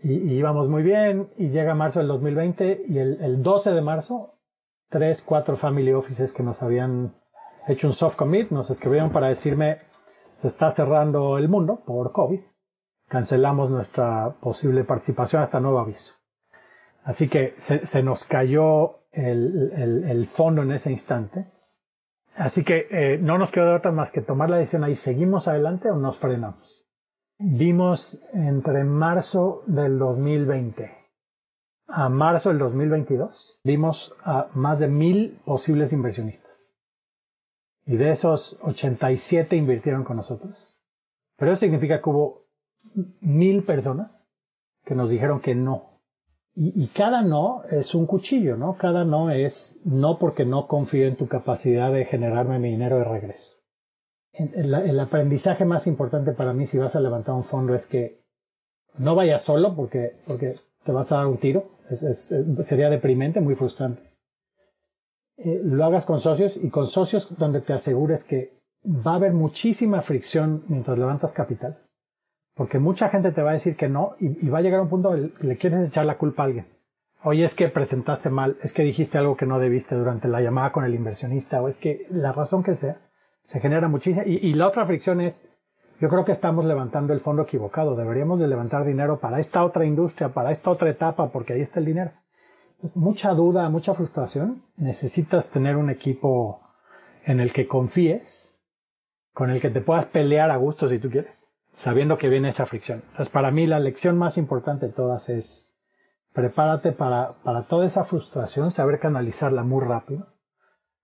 y, 0.00 0.12
y, 0.12 0.34
íbamos 0.34 0.68
muy 0.68 0.82
bien 0.82 1.30
y 1.36 1.50
llega 1.50 1.74
marzo 1.74 2.00
del 2.00 2.08
2020 2.08 2.86
y 2.88 2.98
el, 2.98 3.22
el 3.22 3.44
12 3.44 3.70
de 3.70 3.80
marzo 3.80 4.34
tres, 4.88 5.22
cuatro 5.22 5.56
family 5.56 5.92
offices 5.92 6.32
que 6.32 6.42
nos 6.42 6.62
habían 6.64 7.14
hecho 7.68 7.86
un 7.86 7.92
soft 7.92 8.16
commit, 8.16 8.50
nos 8.50 8.70
escribieron 8.70 9.10
para 9.10 9.28
decirme 9.28 9.78
se 10.32 10.48
está 10.48 10.70
cerrando 10.70 11.38
el 11.38 11.48
mundo 11.48 11.82
por 11.86 12.10
COVID, 12.10 12.40
cancelamos 13.08 13.70
nuestra 13.70 14.30
posible 14.40 14.84
participación 14.84 15.42
hasta 15.42 15.60
nuevo 15.60 15.78
aviso. 15.78 16.14
Así 17.04 17.28
que 17.28 17.54
se, 17.58 18.02
nos 18.02 18.24
cayó 18.24 19.00
el, 19.12 19.72
el, 19.74 20.04
el, 20.04 20.26
fondo 20.26 20.62
en 20.62 20.72
ese 20.72 20.90
instante. 20.90 21.46
Así 22.36 22.64
que 22.64 22.86
eh, 22.90 23.18
no 23.18 23.38
nos 23.38 23.50
quedó 23.50 23.74
otra 23.74 23.92
más 23.92 24.12
que 24.12 24.20
tomar 24.20 24.50
la 24.50 24.58
decisión 24.58 24.84
ahí, 24.84 24.94
¿seguimos 24.94 25.48
adelante 25.48 25.90
o 25.90 25.96
nos 25.96 26.18
frenamos? 26.18 26.86
Vimos 27.38 28.20
entre 28.32 28.84
marzo 28.84 29.62
del 29.66 29.98
2020 29.98 30.98
a 31.88 32.10
marzo 32.10 32.50
del 32.50 32.58
2022 32.58 33.60
vimos 33.64 34.14
a 34.22 34.48
más 34.54 34.78
de 34.78 34.88
mil 34.88 35.40
posibles 35.44 35.94
inversionistas. 35.94 36.76
Y 37.86 37.96
de 37.96 38.10
esos 38.10 38.58
87 38.62 39.56
invirtieron 39.56 40.04
con 40.04 40.16
nosotros. 40.16 40.82
Pero 41.36 41.52
eso 41.52 41.60
significa 41.60 42.02
que 42.02 42.10
hubo 42.10 42.47
mil 43.20 43.64
personas 43.64 44.26
que 44.84 44.94
nos 44.94 45.10
dijeron 45.10 45.40
que 45.40 45.54
no. 45.54 45.98
Y, 46.60 46.88
cada 46.88 47.22
no 47.22 47.62
es 47.70 47.94
un 47.94 48.04
cuchillo, 48.06 48.56
¿no? 48.56 48.76
Cada 48.76 49.04
no 49.04 49.30
es 49.30 49.80
no 49.84 50.18
porque 50.18 50.44
no 50.44 50.66
confío 50.66 51.06
en 51.06 51.14
tu 51.14 51.28
capacidad 51.28 51.92
de 51.92 52.04
generarme 52.04 52.58
mi 52.58 52.70
dinero 52.70 52.98
de 52.98 53.04
regreso. 53.04 53.58
El, 54.32 54.98
aprendizaje 54.98 55.64
más 55.64 55.86
importante 55.86 56.32
para 56.32 56.52
mí 56.52 56.66
si 56.66 56.76
vas 56.76 56.96
a 56.96 57.00
levantar 57.00 57.36
un 57.36 57.44
fondo 57.44 57.74
es 57.74 57.86
que 57.86 58.24
no 58.98 59.14
vayas 59.14 59.44
solo 59.44 59.76
porque, 59.76 60.16
porque 60.26 60.56
te 60.82 60.90
vas 60.90 61.12
a 61.12 61.18
dar 61.18 61.26
un 61.26 61.38
tiro. 61.38 61.70
sería 62.62 62.90
deprimente, 62.90 63.40
muy 63.40 63.54
frustrante. 63.54 64.02
Eh, 65.36 65.60
lo 65.62 65.84
hagas 65.84 66.06
con 66.06 66.18
socios 66.18 66.56
y 66.56 66.70
con 66.70 66.88
socios 66.88 67.38
donde 67.38 67.60
te 67.60 67.72
asegures 67.72 68.24
que 68.24 68.58
va 68.84 69.12
a 69.12 69.16
haber 69.16 69.32
muchísima 69.32 70.00
fricción 70.00 70.64
mientras 70.66 70.98
levantas 70.98 71.32
capital 71.32 71.78
porque 72.58 72.80
mucha 72.80 73.08
gente 73.08 73.30
te 73.30 73.40
va 73.40 73.50
a 73.50 73.52
decir 73.52 73.76
que 73.76 73.88
no 73.88 74.16
y, 74.18 74.48
va 74.48 74.58
a 74.58 74.62
llegar 74.62 74.80
a 74.80 74.82
un 74.82 74.88
punto 74.88 75.14
le 75.14 75.56
quieres 75.56 75.86
echar 75.86 76.04
la 76.04 76.18
culpa 76.18 76.42
a 76.42 76.46
alguien. 76.46 76.66
Oye, 77.22 77.44
es 77.44 77.54
que 77.54 77.68
presentaste 77.68 78.30
mal, 78.30 78.56
es 78.62 78.72
que 78.72 78.82
dijiste 78.82 79.16
algo 79.16 79.36
que 79.36 79.46
no 79.46 79.60
debiste 79.60 79.94
durante 79.94 80.26
la 80.26 80.40
llamada 80.40 80.72
con 80.72 80.84
el 80.84 80.92
inversionista, 80.92 81.62
o 81.62 81.68
es 81.68 81.76
que 81.76 82.06
la 82.10 82.32
razón 82.32 82.64
que 82.64 82.74
sea, 82.74 82.98
se 83.44 83.60
genera 83.60 83.86
muchísima. 83.86 84.24
Y, 84.26 84.54
la 84.54 84.66
otra 84.66 84.84
fricción 84.84 85.20
es, 85.20 85.48
yo 86.00 86.08
creo 86.08 86.24
que 86.24 86.32
estamos 86.32 86.64
levantando 86.64 87.12
el 87.12 87.20
fondo 87.20 87.42
equivocado. 87.42 87.94
Deberíamos 87.94 88.40
de 88.40 88.48
levantar 88.48 88.84
dinero 88.84 89.20
para 89.20 89.38
esta 89.38 89.64
otra 89.64 89.84
industria, 89.84 90.30
para 90.30 90.50
esta 90.50 90.70
otra 90.70 90.90
etapa, 90.90 91.30
porque 91.30 91.52
ahí 91.52 91.60
está 91.60 91.78
el 91.78 91.86
dinero. 91.86 92.10
mucha 92.96 93.34
duda, 93.34 93.68
mucha 93.68 93.94
frustración. 93.94 94.64
Necesitas 94.76 95.50
tener 95.50 95.76
un 95.76 95.90
equipo 95.90 96.60
en 97.24 97.38
el 97.38 97.52
que 97.52 97.68
confíes, 97.68 98.60
con 99.32 99.50
el 99.50 99.60
que 99.60 99.70
te 99.70 99.80
puedas 99.80 100.06
pelear 100.06 100.50
a 100.50 100.56
gusto 100.56 100.88
si 100.88 100.98
tú 100.98 101.08
quieres 101.08 101.47
sabiendo 101.78 102.18
que 102.18 102.28
viene 102.28 102.48
esa 102.48 102.66
fricción. 102.66 102.98
Entonces, 103.04 103.28
para 103.28 103.52
mí 103.52 103.66
la 103.66 103.78
lección 103.78 104.18
más 104.18 104.36
importante 104.36 104.86
de 104.86 104.92
todas 104.92 105.28
es 105.28 105.72
prepárate 106.32 106.90
para, 106.90 107.40
para 107.44 107.66
toda 107.66 107.86
esa 107.86 108.02
frustración, 108.02 108.72
saber 108.72 108.98
canalizarla 108.98 109.62
muy 109.62 109.84
rápido 109.84 110.34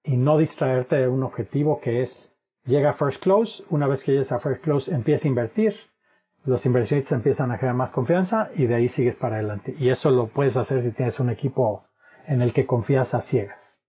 y 0.02 0.16
no 0.16 0.36
distraerte 0.36 0.96
de 0.96 1.08
un 1.08 1.22
objetivo 1.22 1.80
que 1.80 2.00
es 2.00 2.36
llega 2.66 2.90
a 2.90 2.92
first 2.92 3.22
close, 3.22 3.62
una 3.70 3.86
vez 3.86 4.02
que 4.02 4.12
llegues 4.12 4.32
a 4.32 4.40
first 4.40 4.62
close 4.62 4.92
empieza 4.92 5.28
a 5.28 5.30
invertir, 5.30 5.76
los 6.44 6.66
inversionistas 6.66 7.12
empiezan 7.12 7.52
a 7.52 7.56
generar 7.56 7.76
más 7.76 7.92
confianza 7.92 8.50
y 8.56 8.66
de 8.66 8.74
ahí 8.74 8.88
sigues 8.88 9.14
para 9.14 9.36
adelante. 9.36 9.76
Y 9.78 9.90
eso 9.90 10.10
lo 10.10 10.26
puedes 10.26 10.56
hacer 10.56 10.82
si 10.82 10.90
tienes 10.90 11.20
un 11.20 11.30
equipo 11.30 11.84
en 12.26 12.42
el 12.42 12.52
que 12.52 12.66
confías 12.66 13.14
a 13.14 13.20
ciegas. 13.20 13.80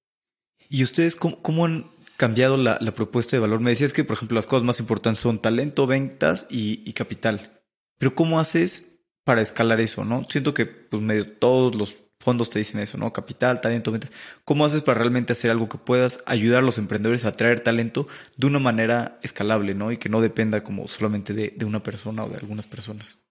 ¿Y 0.70 0.84
ustedes 0.84 1.16
cómo, 1.16 1.42
cómo 1.42 1.66
han 1.66 1.95
cambiado 2.18 2.58
la, 2.58 2.80
propuesta 2.96 3.36
de 3.36 3.42
valor. 3.42 3.60
Me 3.60 3.72
decías 3.72 3.94
que, 3.94 4.04
por 4.04 4.16
ejemplo, 4.16 4.36
las 4.36 4.46
cosas 4.46 4.66
más 4.66 4.80
importantes 4.80 5.22
son 5.22 5.40
talento, 5.40 5.88
ventas 5.88 6.46
y, 6.50 6.92
capital. 6.94 7.62
Pero 7.98 8.16
¿cómo 8.16 8.40
haces 8.40 9.00
para 9.24 9.42
escalar 9.42 9.80
eso, 9.80 10.06
no? 10.06 10.24
Siento 10.30 10.54
que, 10.54 10.66
pues, 10.66 11.02
medio 11.02 11.38
todos 11.38 11.76
los 11.76 11.96
fondos 12.20 12.50
te 12.50 12.60
dicen 12.60 12.80
eso, 12.80 12.98
¿no? 12.98 13.12
Capital, 13.14 13.62
talento, 13.62 13.92
ventas. 13.92 14.12
¿Cómo 14.46 14.66
haces 14.66 14.82
para 14.82 15.00
realmente 15.00 15.34
hacer 15.34 15.52
algo 15.52 15.70
que 15.70 15.78
puedas 15.78 16.24
ayudar 16.26 16.60
a 16.60 16.66
los 16.66 16.78
emprendedores 16.78 17.26
a 17.26 17.30
atraer 17.30 17.60
talento 17.60 18.08
de 18.38 18.48
una 18.48 18.60
manera 18.60 19.20
escalable, 19.22 19.76
¿no? 19.76 19.92
Y 19.92 19.98
que 19.98 20.10
no 20.10 20.22
dependa 20.22 20.64
como 20.64 20.88
solamente 20.88 21.34
de, 21.34 21.54
de 21.56 21.66
una 21.66 21.84
persona 21.84 22.24
o 22.24 22.30
de 22.30 22.38
algunas 22.38 22.66
personas. 22.66 23.22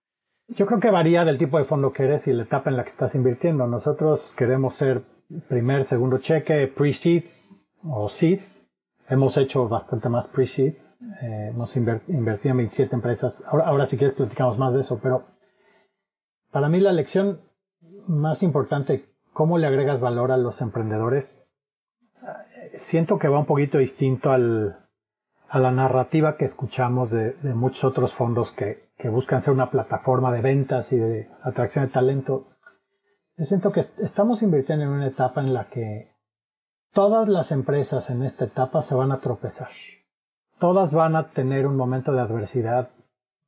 Yo 0.48 0.66
creo 0.66 0.78
que 0.78 0.90
varía 0.90 1.24
del 1.24 1.38
tipo 1.38 1.56
de 1.58 1.64
fondo 1.64 1.92
que 1.92 2.04
eres 2.04 2.26
y 2.26 2.32
la 2.32 2.42
etapa 2.42 2.68
en 2.68 2.76
la 2.76 2.84
que 2.84 2.90
estás 2.90 3.14
invirtiendo. 3.14 3.66
Nosotros 3.66 4.34
queremos 4.36 4.74
ser 4.74 5.02
primer, 5.48 5.84
segundo 5.84 6.18
cheque, 6.18 6.66
pre-seed 6.68 7.24
o 7.82 8.08
seed 8.08 8.40
Hemos 9.08 9.36
hecho 9.36 9.68
bastante 9.68 10.08
más 10.08 10.28
pre-seed. 10.28 10.74
Eh, 11.22 11.48
hemos 11.50 11.76
invertido 11.76 12.50
en 12.50 12.56
27 12.56 12.94
empresas. 12.94 13.44
Ahora, 13.46 13.66
ahora 13.66 13.86
si 13.86 13.96
quieres 13.96 14.16
platicamos 14.16 14.58
más 14.58 14.74
de 14.74 14.80
eso, 14.80 14.98
pero 15.02 15.24
para 16.50 16.68
mí 16.68 16.80
la 16.80 16.92
lección 16.92 17.40
más 18.06 18.42
importante, 18.42 19.06
cómo 19.32 19.58
le 19.58 19.66
agregas 19.66 20.00
valor 20.00 20.30
a 20.32 20.36
los 20.36 20.60
emprendedores, 20.60 21.44
siento 22.76 23.18
que 23.18 23.28
va 23.28 23.38
un 23.38 23.46
poquito 23.46 23.78
distinto 23.78 24.30
al, 24.30 24.78
a 25.48 25.58
la 25.58 25.70
narrativa 25.70 26.36
que 26.36 26.44
escuchamos 26.44 27.10
de, 27.10 27.34
muchos 27.54 27.84
otros 27.84 28.12
fondos 28.12 28.52
que, 28.52 28.90
que, 28.96 29.08
buscan 29.08 29.42
ser 29.42 29.54
una 29.54 29.70
plataforma 29.70 30.32
de 30.32 30.40
ventas 30.40 30.92
y 30.92 30.98
de 30.98 31.28
atracción 31.42 31.86
de 31.86 31.90
talento. 31.92 32.48
Yo 33.36 33.44
siento 33.44 33.72
que 33.72 33.80
estamos 33.98 34.42
invirtiendo 34.42 34.84
en 34.84 34.90
una 34.90 35.08
etapa 35.08 35.40
en 35.40 35.54
la 35.54 35.68
que 35.68 36.13
Todas 36.94 37.28
las 37.28 37.50
empresas 37.50 38.08
en 38.08 38.22
esta 38.22 38.44
etapa 38.44 38.80
se 38.80 38.94
van 38.94 39.10
a 39.10 39.18
tropezar. 39.18 39.70
Todas 40.60 40.94
van 40.94 41.16
a 41.16 41.30
tener 41.30 41.66
un 41.66 41.76
momento 41.76 42.12
de 42.12 42.20
adversidad 42.20 42.88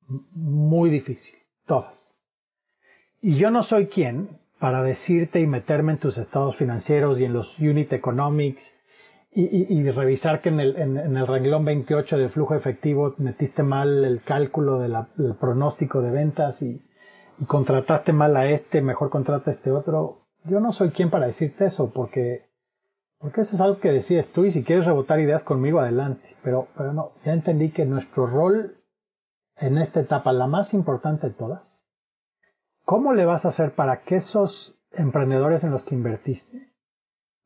muy 0.09 0.90
difícil. 0.90 1.37
Todas. 1.64 2.18
Y 3.22 3.37
yo 3.37 3.52
no 3.52 3.62
soy 3.62 3.87
quien 3.87 4.40
para 4.59 4.82
decirte 4.82 5.40
y 5.40 5.46
meterme 5.46 5.92
en 5.92 5.98
tus 5.98 6.18
estados 6.18 6.56
financieros 6.56 7.20
y 7.20 7.24
en 7.24 7.35
los 7.35 7.61
unit 7.61 7.92
economics 7.92 8.76
y, 9.38 9.90
revisar 9.90 10.40
que 10.40 10.48
en 10.48 10.61
el, 10.61 10.76
en, 10.76 11.16
el, 11.16 11.26
renglón 11.26 11.64
28 11.66 12.16
de 12.16 12.30
flujo 12.30 12.54
efectivo 12.54 13.14
metiste 13.18 13.62
mal 13.62 14.02
el 14.04 14.22
cálculo 14.22 14.78
del 14.78 15.35
pronóstico 15.38 16.00
de 16.00 16.11
ventas 16.11 16.62
y, 16.62 16.82
y, 17.38 17.44
contrataste 17.44 18.12
mal 18.12 18.35
a 18.35 18.46
este, 18.46 18.80
mejor 18.80 19.11
contrata 19.11 19.50
a 19.50 19.52
este 19.52 19.70
otro. 19.70 20.22
Yo 20.44 20.59
no 20.59 20.72
soy 20.72 20.88
quien 20.88 21.11
para 21.11 21.26
decirte 21.26 21.66
eso 21.66 21.90
porque 21.90 22.45
porque 23.26 23.40
eso 23.40 23.56
es 23.56 23.60
algo 23.60 23.80
que 23.80 23.90
decías 23.90 24.30
tú 24.30 24.44
y 24.44 24.52
si 24.52 24.62
quieres 24.62 24.86
rebotar 24.86 25.18
ideas 25.18 25.42
conmigo, 25.42 25.80
adelante. 25.80 26.36
Pero, 26.44 26.68
pero 26.76 26.92
no, 26.92 27.10
ya 27.24 27.32
entendí 27.32 27.70
que 27.70 27.84
nuestro 27.84 28.24
rol 28.24 28.76
en 29.56 29.78
esta 29.78 29.98
etapa, 29.98 30.32
la 30.32 30.46
más 30.46 30.74
importante 30.74 31.26
de 31.26 31.32
todas, 31.32 31.84
¿cómo 32.84 33.14
le 33.14 33.24
vas 33.24 33.44
a 33.44 33.48
hacer 33.48 33.72
para 33.72 34.02
que 34.02 34.14
esos 34.14 34.78
emprendedores 34.92 35.64
en 35.64 35.72
los 35.72 35.82
que 35.82 35.96
invertiste 35.96 36.72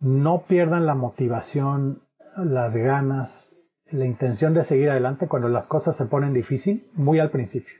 no 0.01 0.43
pierdan 0.43 0.85
la 0.85 0.95
motivación, 0.95 2.03
las 2.37 2.77
ganas, 2.77 3.57
la 3.87 4.05
intención 4.05 4.53
de 4.53 4.65
seguir 4.65 4.91
adelante 4.91 5.29
cuando 5.29 5.49
las 5.49 5.67
cosas 5.67 5.97
se 5.97 6.05
ponen 6.05 6.35
difícil 6.35 6.91
muy 6.93 7.21
al 7.21 7.31
principio? 7.31 7.79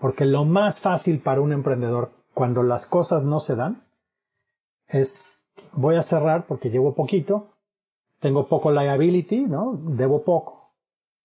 Porque 0.00 0.26
lo 0.26 0.44
más 0.44 0.82
fácil 0.82 1.20
para 1.20 1.40
un 1.40 1.54
emprendedor 1.54 2.10
cuando 2.34 2.62
las 2.62 2.86
cosas 2.86 3.22
no 3.22 3.40
se 3.40 3.56
dan 3.56 3.84
es 4.86 5.22
voy 5.72 5.96
a 5.96 6.02
cerrar 6.02 6.46
porque 6.46 6.70
llevo 6.70 6.94
poquito, 6.94 7.48
tengo 8.20 8.48
poco 8.48 8.70
liability, 8.70 9.40
¿no? 9.42 9.78
Debo 9.82 10.22
poco. 10.22 10.72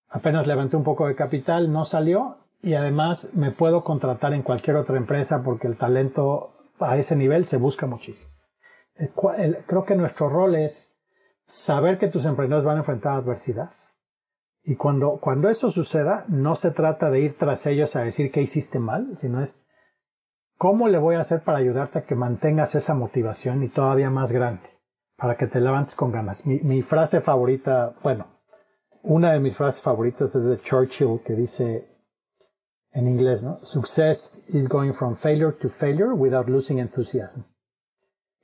Apenas 0.10 0.48
levanté 0.48 0.76
un 0.76 0.84
poco 0.84 1.08
de 1.08 1.16
capital, 1.16 1.72
no 1.72 1.86
salió 1.86 2.38
y 2.62 2.74
además 2.74 3.32
me 3.34 3.52
puedo 3.52 3.84
contratar 3.84 4.34
en 4.34 4.44
cualquier 4.44 4.76
otra 4.76 4.98
empresa 4.98 5.42
porque 5.44 5.68
el 5.68 5.78
talento 5.78 6.52
a 6.80 6.98
ese 6.98 7.16
nivel 7.16 7.46
se 7.46 7.58
busca 7.58 7.88
muchísimo. 7.88 8.30
creo 9.68 9.86
que 9.86 9.96
nuestro 9.96 10.30
rol 10.30 10.56
es 10.56 10.96
saber 11.46 11.98
que 11.98 12.08
tus 12.08 12.26
emprendedores 12.26 12.66
van 12.66 12.78
a 12.78 12.80
enfrentar 12.80 13.14
adversidad. 13.14 13.72
Y 14.64 14.76
cuando, 14.76 15.18
cuando 15.18 15.50
eso 15.50 15.70
suceda, 15.70 16.26
no 16.28 16.56
se 16.56 16.72
trata 16.72 17.10
de 17.10 17.22
ir 17.22 17.38
tras 17.38 17.66
ellos 17.66 17.96
a 17.96 18.04
decir 18.04 18.32
que 18.32 18.42
hiciste 18.42 18.78
mal, 18.78 19.18
sino 19.20 19.42
es 19.42 19.64
¿Cómo 20.62 20.88
le 20.90 21.00
voy 21.00 21.16
a 21.16 21.22
hacer 21.22 21.42
para 21.42 21.58
ayudarte 21.58 21.98
a 21.98 22.02
que 22.04 22.14
mantengas 22.14 22.76
esa 22.76 22.94
motivación 22.94 23.64
y 23.64 23.70
todavía 23.70 24.12
más 24.12 24.32
grande? 24.32 24.70
Para 25.18 25.36
que 25.36 25.48
te 25.48 25.60
levantes 25.60 25.96
con 25.96 26.12
ganas. 26.12 26.46
Mi, 26.46 26.84
frase 26.84 27.20
favorita, 27.20 27.96
bueno, 28.04 28.28
una 29.02 29.32
de 29.32 29.40
mis 29.40 29.58
frases 29.58 29.82
favoritas 29.82 30.36
es 30.36 30.46
de 30.46 30.60
Churchill 30.60 31.22
que 31.26 31.34
dice 31.34 31.90
en 32.92 33.08
inglés, 33.08 33.42
¿no? 33.42 33.58
Success 33.64 34.46
is 34.50 34.70
going 34.70 34.92
from 34.92 35.16
failure 35.16 35.52
to 35.52 35.68
failure 35.68 36.14
without 36.14 36.48
losing 36.48 36.78
enthusiasm. 36.78 37.42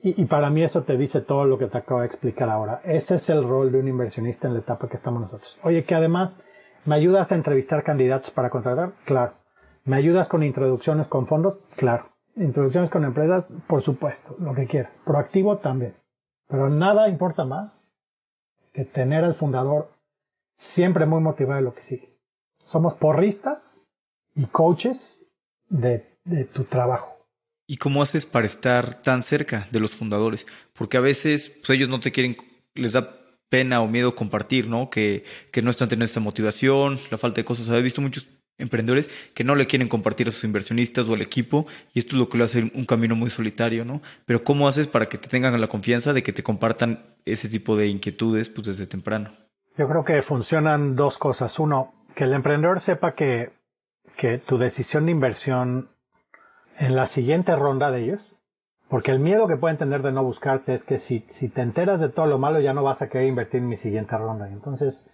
Y, 0.00 0.20
y, 0.20 0.24
para 0.24 0.50
mí 0.50 0.64
eso 0.64 0.82
te 0.82 0.96
dice 0.96 1.20
todo 1.20 1.44
lo 1.44 1.56
que 1.56 1.68
te 1.68 1.78
acabo 1.78 2.00
de 2.00 2.08
explicar 2.08 2.50
ahora. 2.50 2.80
Ese 2.82 3.14
es 3.14 3.30
el 3.30 3.44
rol 3.44 3.70
de 3.70 3.78
un 3.78 3.86
inversionista 3.86 4.48
en 4.48 4.54
la 4.54 4.60
etapa 4.60 4.88
que 4.88 4.96
estamos 4.96 5.20
nosotros. 5.20 5.56
Oye, 5.62 5.84
que 5.84 5.94
además 5.94 6.42
me 6.84 6.96
ayudas 6.96 7.30
a 7.30 7.36
entrevistar 7.36 7.84
candidatos 7.84 8.32
para 8.32 8.50
contratar. 8.50 8.94
Claro. 9.04 9.34
¿Me 9.88 9.96
ayudas 9.96 10.28
con 10.28 10.42
introducciones 10.42 11.08
con 11.08 11.26
fondos? 11.26 11.60
Claro. 11.74 12.10
Introducciones 12.36 12.90
con 12.90 13.06
empresas, 13.06 13.46
por 13.66 13.82
supuesto, 13.82 14.36
lo 14.38 14.54
que 14.54 14.66
quieras. 14.66 15.00
Proactivo 15.06 15.56
también. 15.56 15.94
Pero 16.46 16.68
nada 16.68 17.08
importa 17.08 17.46
más 17.46 17.90
que 18.74 18.84
tener 18.84 19.24
al 19.24 19.32
fundador 19.32 19.90
siempre 20.58 21.06
muy 21.06 21.22
motivado 21.22 21.56
de 21.56 21.62
lo 21.62 21.74
que 21.74 21.80
sigue. 21.80 22.18
Somos 22.62 22.96
porristas 22.96 23.86
y 24.34 24.44
coaches 24.44 25.24
de, 25.70 26.18
de 26.24 26.44
tu 26.44 26.64
trabajo. 26.64 27.24
¿Y 27.66 27.78
cómo 27.78 28.02
haces 28.02 28.26
para 28.26 28.46
estar 28.46 29.00
tan 29.00 29.22
cerca 29.22 29.68
de 29.70 29.80
los 29.80 29.94
fundadores? 29.94 30.46
Porque 30.74 30.98
a 30.98 31.00
veces 31.00 31.48
pues, 31.48 31.70
ellos 31.70 31.88
no 31.88 32.00
te 32.00 32.12
quieren, 32.12 32.36
les 32.74 32.92
da 32.92 33.18
pena 33.48 33.80
o 33.80 33.88
miedo 33.88 34.14
compartir, 34.14 34.68
¿no? 34.68 34.90
Que, 34.90 35.24
que 35.50 35.62
no 35.62 35.70
están 35.70 35.88
teniendo 35.88 36.04
esta 36.04 36.20
motivación, 36.20 36.98
la 37.10 37.16
falta 37.16 37.40
de 37.40 37.46
cosas. 37.46 37.70
He 37.70 37.80
visto 37.80 38.02
muchos 38.02 38.28
emprendedores 38.58 39.08
que 39.34 39.44
no 39.44 39.54
le 39.54 39.66
quieren 39.66 39.88
compartir 39.88 40.28
a 40.28 40.30
sus 40.30 40.44
inversionistas 40.44 41.08
o 41.08 41.14
al 41.14 41.22
equipo 41.22 41.66
y 41.94 42.00
esto 42.00 42.16
es 42.16 42.18
lo 42.18 42.28
que 42.28 42.38
lo 42.38 42.44
hace 42.44 42.70
un 42.74 42.84
camino 42.84 43.16
muy 43.16 43.30
solitario, 43.30 43.84
¿no? 43.84 44.02
Pero 44.26 44.44
¿cómo 44.44 44.68
haces 44.68 44.86
para 44.88 45.06
que 45.06 45.18
te 45.18 45.28
tengan 45.28 45.58
la 45.58 45.68
confianza 45.68 46.12
de 46.12 46.22
que 46.22 46.32
te 46.32 46.42
compartan 46.42 47.04
ese 47.24 47.48
tipo 47.48 47.76
de 47.76 47.86
inquietudes 47.86 48.48
pues 48.48 48.66
desde 48.66 48.86
temprano? 48.86 49.30
Yo 49.76 49.88
creo 49.88 50.02
que 50.02 50.20
funcionan 50.22 50.96
dos 50.96 51.18
cosas. 51.18 51.58
Uno, 51.58 51.94
que 52.14 52.24
el 52.24 52.32
emprendedor 52.32 52.80
sepa 52.80 53.14
que, 53.14 53.52
que 54.16 54.38
tu 54.38 54.58
decisión 54.58 55.06
de 55.06 55.12
inversión 55.12 55.90
en 56.78 56.96
la 56.96 57.06
siguiente 57.06 57.54
ronda 57.56 57.90
de 57.90 58.04
ellos 58.04 58.36
Porque 58.88 59.10
el 59.10 59.18
miedo 59.18 59.48
que 59.48 59.56
pueden 59.56 59.78
tener 59.78 60.02
de 60.02 60.12
no 60.12 60.24
buscarte 60.24 60.72
es 60.72 60.82
que 60.82 60.98
si, 60.98 61.24
si 61.28 61.48
te 61.48 61.60
enteras 61.60 62.00
de 62.00 62.08
todo 62.08 62.26
lo 62.26 62.38
malo 62.38 62.60
ya 62.60 62.72
no 62.72 62.82
vas 62.82 63.02
a 63.02 63.08
querer 63.08 63.28
invertir 63.28 63.60
en 63.60 63.68
mi 63.68 63.76
siguiente 63.76 64.16
ronda. 64.16 64.48
Entonces, 64.48 65.10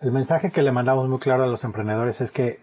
el 0.00 0.10
mensaje 0.10 0.50
que 0.50 0.62
le 0.62 0.72
mandamos 0.72 1.08
muy 1.08 1.20
claro 1.20 1.44
a 1.44 1.46
los 1.46 1.62
emprendedores 1.62 2.20
es 2.20 2.32
que, 2.32 2.58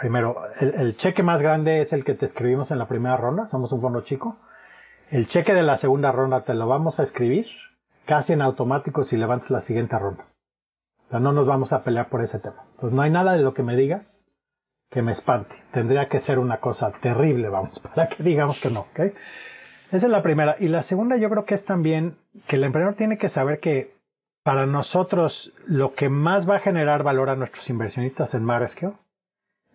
primero, 0.00 0.42
el, 0.58 0.96
cheque 0.96 1.22
más 1.22 1.42
grande 1.42 1.82
es 1.82 1.92
el 1.92 2.04
que 2.04 2.14
te 2.14 2.24
escribimos 2.24 2.70
en 2.70 2.78
la 2.78 2.88
primera 2.88 3.18
ronda, 3.18 3.46
somos 3.46 3.70
un 3.72 3.82
fondo 3.82 4.00
chico. 4.00 4.38
El 5.10 5.26
cheque 5.26 5.52
de 5.52 5.62
la 5.62 5.76
segunda 5.76 6.10
ronda 6.10 6.42
te 6.42 6.54
lo 6.54 6.66
vamos 6.66 6.98
a 6.98 7.02
escribir 7.02 7.46
casi 8.06 8.32
en 8.32 8.40
automático 8.40 9.04
si 9.04 9.18
levantas 9.18 9.50
la 9.50 9.60
siguiente 9.60 9.98
ronda. 9.98 10.24
O 11.06 11.10
sea, 11.10 11.20
no 11.20 11.32
nos 11.32 11.46
vamos 11.46 11.74
a 11.74 11.84
pelear 11.84 12.08
por 12.08 12.22
ese 12.22 12.38
tema. 12.38 12.64
Entonces, 12.70 12.92
no 12.96 13.02
hay 13.02 13.10
nada 13.10 13.34
de 13.34 13.42
lo 13.42 13.52
que 13.52 13.62
me 13.62 13.76
digas 13.76 14.24
que 14.90 15.02
me 15.02 15.12
espante. 15.12 15.56
Tendría 15.70 16.08
que 16.08 16.18
ser 16.18 16.38
una 16.38 16.60
cosa 16.60 16.90
terrible, 16.92 17.50
vamos, 17.50 17.78
para 17.94 18.08
que 18.08 18.22
digamos 18.22 18.58
que 18.58 18.70
no. 18.70 18.86
Esa 18.94 19.12
es 20.06 20.10
la 20.10 20.22
primera. 20.22 20.56
Y 20.58 20.68
la 20.68 20.82
segunda 20.82 21.18
yo 21.18 21.28
creo 21.28 21.44
que 21.44 21.54
es 21.54 21.66
también 21.66 22.16
que 22.46 22.56
el 22.56 22.64
emprendedor 22.64 22.96
tiene 22.96 23.18
que 23.18 23.28
saber 23.28 23.60
que 23.60 23.94
para 24.44 24.64
nosotros 24.64 25.52
lo 25.66 25.92
que 25.92 26.08
más 26.08 26.48
va 26.48 26.56
a 26.56 26.60
generar 26.60 27.02
valor 27.02 27.28
a 27.28 27.36
nuestros 27.36 27.68
inversionistas 27.68 28.32
en 28.32 28.44
Marescale 28.44 28.94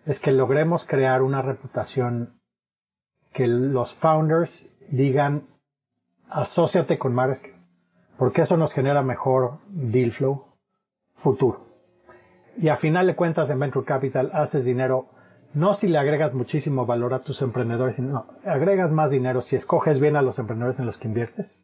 es 0.06 0.20
que 0.20 0.32
logremos 0.32 0.86
crear 0.86 1.22
una 1.22 1.42
reputación 1.42 2.40
que 3.34 3.48
los 3.48 3.96
founders 3.96 4.74
digan 4.90 5.48
asóciate 6.30 6.98
con 6.98 7.14
Marescale, 7.14 7.56
porque 8.18 8.42
eso 8.42 8.58
nos 8.58 8.74
genera 8.74 9.02
mejor 9.02 9.60
deal 9.68 10.12
flow 10.12 10.46
futuro. 11.16 11.66
Y 12.58 12.70
a 12.70 12.78
final 12.78 13.08
de 13.08 13.16
cuentas 13.16 13.50
en 13.50 13.60
Venture 13.60 13.86
Capital 13.86 14.32
haces 14.34 14.66
dinero 14.66 15.10
no 15.54 15.74
si 15.74 15.88
le 15.88 15.98
agregas 15.98 16.34
muchísimo 16.34 16.86
valor 16.86 17.14
a 17.14 17.22
tus 17.22 17.42
emprendedores, 17.42 17.96
sino 17.96 18.28
agregas 18.46 18.92
más 18.92 19.12
dinero 19.12 19.42
si 19.42 19.56
escoges 19.56 20.00
bien 20.00 20.18
a 20.18 20.22
los 20.22 20.38
emprendedores 20.38 20.80
en 20.80 20.86
los 20.86 20.98
que 20.98 21.08
inviertes 21.08 21.64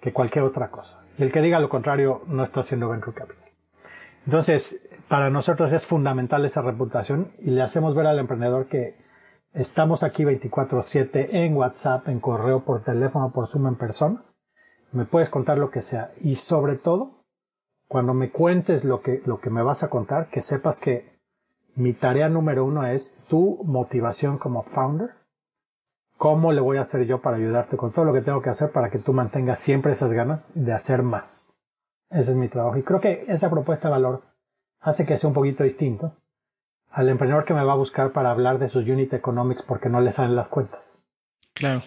que 0.00 0.12
cualquier 0.12 0.44
otra 0.44 0.70
cosa. 0.70 1.04
Y 1.18 1.22
el 1.22 1.32
que 1.32 1.42
diga 1.42 1.60
lo 1.60 1.68
contrario 1.68 2.22
no 2.26 2.44
está 2.44 2.60
haciendo 2.60 2.88
venture 2.88 3.14
capital. 3.14 3.50
Entonces, 4.24 4.80
para 5.08 5.30
nosotros 5.30 5.72
es 5.72 5.86
fundamental 5.86 6.44
esa 6.44 6.62
reputación 6.62 7.32
y 7.38 7.50
le 7.50 7.62
hacemos 7.62 7.94
ver 7.94 8.06
al 8.06 8.18
emprendedor 8.18 8.66
que 8.66 8.96
estamos 9.52 10.02
aquí 10.02 10.24
24/7 10.24 11.44
en 11.44 11.56
WhatsApp, 11.56 12.08
en 12.08 12.20
correo, 12.20 12.64
por 12.64 12.82
teléfono, 12.82 13.32
por 13.32 13.48
Zoom, 13.48 13.68
en 13.68 13.76
persona. 13.76 14.24
Me 14.92 15.04
puedes 15.04 15.30
contar 15.30 15.58
lo 15.58 15.70
que 15.70 15.80
sea. 15.80 16.12
Y 16.20 16.36
sobre 16.36 16.76
todo, 16.76 17.24
cuando 17.88 18.14
me 18.14 18.30
cuentes 18.30 18.84
lo 18.84 19.00
que, 19.00 19.22
lo 19.24 19.40
que 19.40 19.50
me 19.50 19.62
vas 19.62 19.82
a 19.82 19.90
contar, 19.90 20.28
que 20.28 20.40
sepas 20.40 20.80
que 20.80 21.16
mi 21.74 21.92
tarea 21.92 22.28
número 22.28 22.64
uno 22.64 22.86
es 22.86 23.14
tu 23.28 23.62
motivación 23.64 24.38
como 24.38 24.62
founder. 24.62 25.10
¿Cómo 26.16 26.50
le 26.50 26.62
voy 26.62 26.78
a 26.78 26.80
hacer 26.80 27.04
yo 27.04 27.20
para 27.20 27.36
ayudarte 27.36 27.76
con 27.76 27.92
todo 27.92 28.06
lo 28.06 28.14
que 28.14 28.22
tengo 28.22 28.40
que 28.40 28.48
hacer 28.48 28.72
para 28.72 28.88
que 28.90 28.98
tú 28.98 29.12
mantengas 29.12 29.58
siempre 29.58 29.92
esas 29.92 30.14
ganas 30.14 30.50
de 30.54 30.72
hacer 30.72 31.02
más? 31.02 31.54
Ese 32.08 32.30
es 32.30 32.36
mi 32.36 32.48
trabajo. 32.48 32.78
Y 32.78 32.82
creo 32.82 33.00
que 33.00 33.26
esa 33.28 33.50
propuesta 33.50 33.88
de 33.88 33.92
valor 33.92 34.35
hace 34.86 35.04
que 35.04 35.16
sea 35.16 35.28
un 35.28 35.34
poquito 35.34 35.64
distinto 35.64 36.16
al 36.90 37.08
emprendedor 37.08 37.44
que 37.44 37.52
me 37.52 37.62
va 37.62 37.72
a 37.72 37.76
buscar 37.76 38.12
para 38.12 38.30
hablar 38.30 38.58
de 38.58 38.68
sus 38.68 38.88
unit 38.88 39.12
economics 39.12 39.62
porque 39.62 39.90
no 39.90 40.00
le 40.00 40.12
salen 40.12 40.36
las 40.36 40.48
cuentas. 40.48 41.02
Claro. 41.52 41.82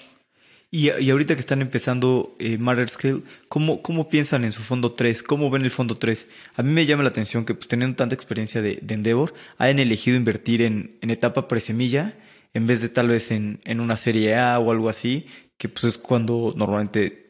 Y, 0.69 0.89
ahorita 1.09 1.33
que 1.33 1.39
están 1.39 1.63
empezando 1.63 2.35
eh, 2.37 2.59
Scale, 2.87 3.23
¿cómo, 3.47 3.81
¿cómo 3.81 4.07
piensan 4.07 4.43
en 4.43 4.51
su 4.51 4.61
fondo 4.61 4.91
3? 4.91 5.23
¿Cómo 5.23 5.49
ven 5.49 5.63
el 5.63 5.71
fondo 5.71 5.97
3? 5.97 6.29
A 6.55 6.61
mí 6.61 6.71
me 6.71 6.85
llama 6.85 7.01
la 7.01 7.09
atención 7.09 7.43
que 7.43 7.55
pues 7.55 7.67
teniendo 7.67 7.95
tanta 7.95 8.13
experiencia 8.13 8.61
de, 8.61 8.79
Endeavor, 8.87 9.33
hayan 9.57 9.79
elegido 9.79 10.15
invertir 10.15 10.61
en, 10.61 10.99
en 11.01 11.09
etapa 11.09 11.47
presemilla 11.47 12.13
en 12.53 12.67
vez 12.67 12.81
de 12.81 12.89
tal 12.89 13.07
vez 13.07 13.31
en, 13.31 13.61
en 13.63 13.79
una 13.79 13.95
serie 13.95 14.35
A 14.35 14.59
o 14.59 14.71
algo 14.71 14.89
así, 14.89 15.25
que 15.57 15.69
pues 15.69 15.85
es 15.85 15.97
cuando 15.97 16.53
normalmente 16.55 17.28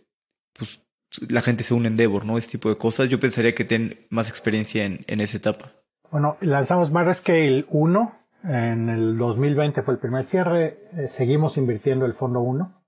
la 1.27 1.41
gente 1.41 1.63
se 1.63 1.73
une 1.73 1.87
en 1.87 1.93
Endeavor, 1.93 2.25
¿no? 2.25 2.37
Ese 2.37 2.51
tipo 2.51 2.69
de 2.69 2.77
cosas. 2.77 3.09
Yo 3.09 3.19
pensaría 3.19 3.55
que 3.55 3.65
tienen 3.65 4.05
más 4.09 4.29
experiencia 4.29 4.85
en, 4.85 5.05
en 5.07 5.21
esa 5.21 5.37
etapa. 5.37 5.73
Bueno, 6.11 6.37
lanzamos 6.41 6.91
Scale 7.13 7.65
1 7.69 8.11
en 8.43 8.89
el 8.89 9.17
2020 9.17 9.81
fue 9.81 9.95
el 9.95 9.99
primer 9.99 10.23
cierre, 10.23 10.87
eh, 10.93 11.07
seguimos 11.07 11.57
invirtiendo 11.57 12.05
el 12.05 12.13
fondo 12.13 12.39
1 12.39 12.79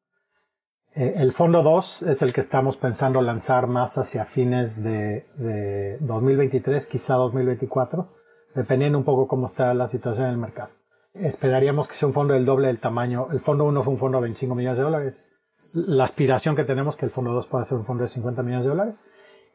eh, 0.93 1.13
el 1.17 1.31
fondo 1.31 1.63
2 1.63 2.03
es 2.03 2.21
el 2.21 2.33
que 2.33 2.41
estamos 2.41 2.75
pensando 2.75 3.21
lanzar 3.21 3.67
más 3.67 3.97
hacia 3.97 4.25
fines 4.25 4.83
de, 4.83 5.25
de 5.37 5.97
2023, 6.01 6.85
quizá 6.85 7.15
2024, 7.15 8.13
dependiendo 8.55 8.97
un 8.97 9.05
poco 9.05 9.27
cómo 9.27 9.47
está 9.47 9.73
la 9.73 9.87
situación 9.87 10.25
en 10.25 10.31
el 10.31 10.37
mercado. 10.37 10.71
Esperaríamos 11.13 11.87
que 11.87 11.93
sea 11.93 12.07
un 12.07 12.13
fondo 12.13 12.33
del 12.33 12.45
doble 12.45 12.67
del 12.67 12.79
tamaño. 12.79 13.27
El 13.31 13.39
fondo 13.39 13.63
1 13.65 13.83
fue 13.83 13.93
un 13.93 13.99
fondo 13.99 14.17
de 14.17 14.23
25 14.23 14.55
millones 14.55 14.77
de 14.77 14.83
dólares. 14.83 15.30
La 15.73 16.03
aspiración 16.03 16.55
que 16.55 16.63
tenemos 16.63 16.95
que 16.95 17.05
el 17.05 17.11
fondo 17.11 17.31
2 17.33 17.47
pueda 17.47 17.65
ser 17.65 17.77
un 17.77 17.85
fondo 17.85 18.03
de 18.03 18.07
50 18.07 18.43
millones 18.43 18.65
de 18.65 18.69
dólares 18.71 18.95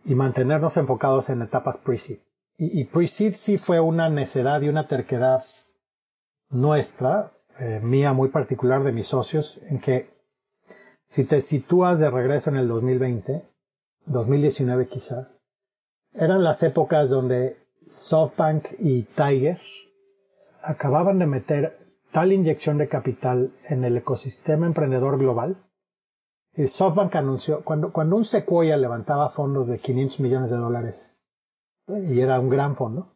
y 0.04 0.14
mantenernos 0.14 0.76
enfocados 0.76 1.28
en 1.28 1.42
etapas 1.42 1.78
pre-seed. 1.78 2.18
Y, 2.58 2.84
pre-seed 2.84 3.34
sí 3.34 3.58
fue 3.58 3.80
una 3.80 4.08
necedad 4.08 4.62
y 4.62 4.70
una 4.70 4.86
terquedad 4.86 5.44
nuestra, 6.48 7.32
eh, 7.58 7.80
mía 7.82 8.14
muy 8.14 8.30
particular 8.30 8.82
de 8.82 8.92
mis 8.92 9.08
socios, 9.08 9.60
en 9.68 9.78
que 9.78 10.08
si 11.08 11.24
te 11.24 11.40
sitúas 11.40 11.98
de 11.98 12.10
regreso 12.10 12.50
en 12.50 12.56
el 12.56 12.68
2020, 12.68 13.42
2019 14.06 14.88
quizá, 14.88 15.28
eran 16.14 16.42
las 16.42 16.62
épocas 16.62 17.10
donde 17.10 17.58
SoftBank 17.88 18.68
y 18.78 19.02
Tiger 19.02 19.60
acababan 20.62 21.18
de 21.18 21.26
meter 21.26 21.78
tal 22.10 22.32
inyección 22.32 22.78
de 22.78 22.88
capital 22.88 23.52
en 23.68 23.84
el 23.84 23.96
ecosistema 23.98 24.66
emprendedor 24.66 25.18
global. 25.18 25.56
SoftBank 26.56 27.14
anunció, 27.16 27.62
cuando, 27.64 27.92
cuando 27.92 28.16
un 28.16 28.24
Sequoia 28.24 28.76
levantaba 28.76 29.28
fondos 29.28 29.68
de 29.68 29.78
500 29.78 30.20
millones 30.20 30.50
de 30.50 30.56
dólares, 30.56 31.20
y 31.88 32.20
era 32.20 32.40
un 32.40 32.48
gran 32.48 32.74
fondo, 32.74 33.14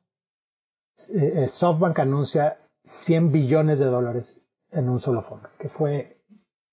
eh, 1.15 1.47
SoftBank 1.47 1.99
anuncia 2.01 2.59
100 2.85 3.33
billones 3.33 3.79
de 3.79 3.87
dólares 3.87 4.43
en 4.71 4.89
un 4.89 5.01
solo 5.01 5.23
fondo, 5.23 5.49
que 5.59 5.69
fue 5.69 6.21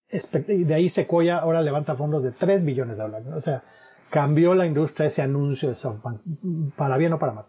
y 0.09 0.63
de 0.63 0.73
ahí 0.73 0.89
Sequoia 0.89 1.37
ahora 1.39 1.61
levanta 1.61 1.95
fondos 1.95 2.23
de 2.23 2.31
3 2.31 2.63
billones 2.63 2.97
de 2.97 3.03
dólares. 3.03 3.27
O 3.35 3.41
sea, 3.41 3.63
cambió 4.09 4.53
la 4.53 4.65
industria 4.65 5.07
ese 5.07 5.21
anuncio 5.21 5.67
de 5.69 5.75
SoftBank, 5.75 6.21
para 6.75 6.97
bien 6.97 7.13
o 7.13 7.19
para 7.19 7.33
mal. 7.33 7.45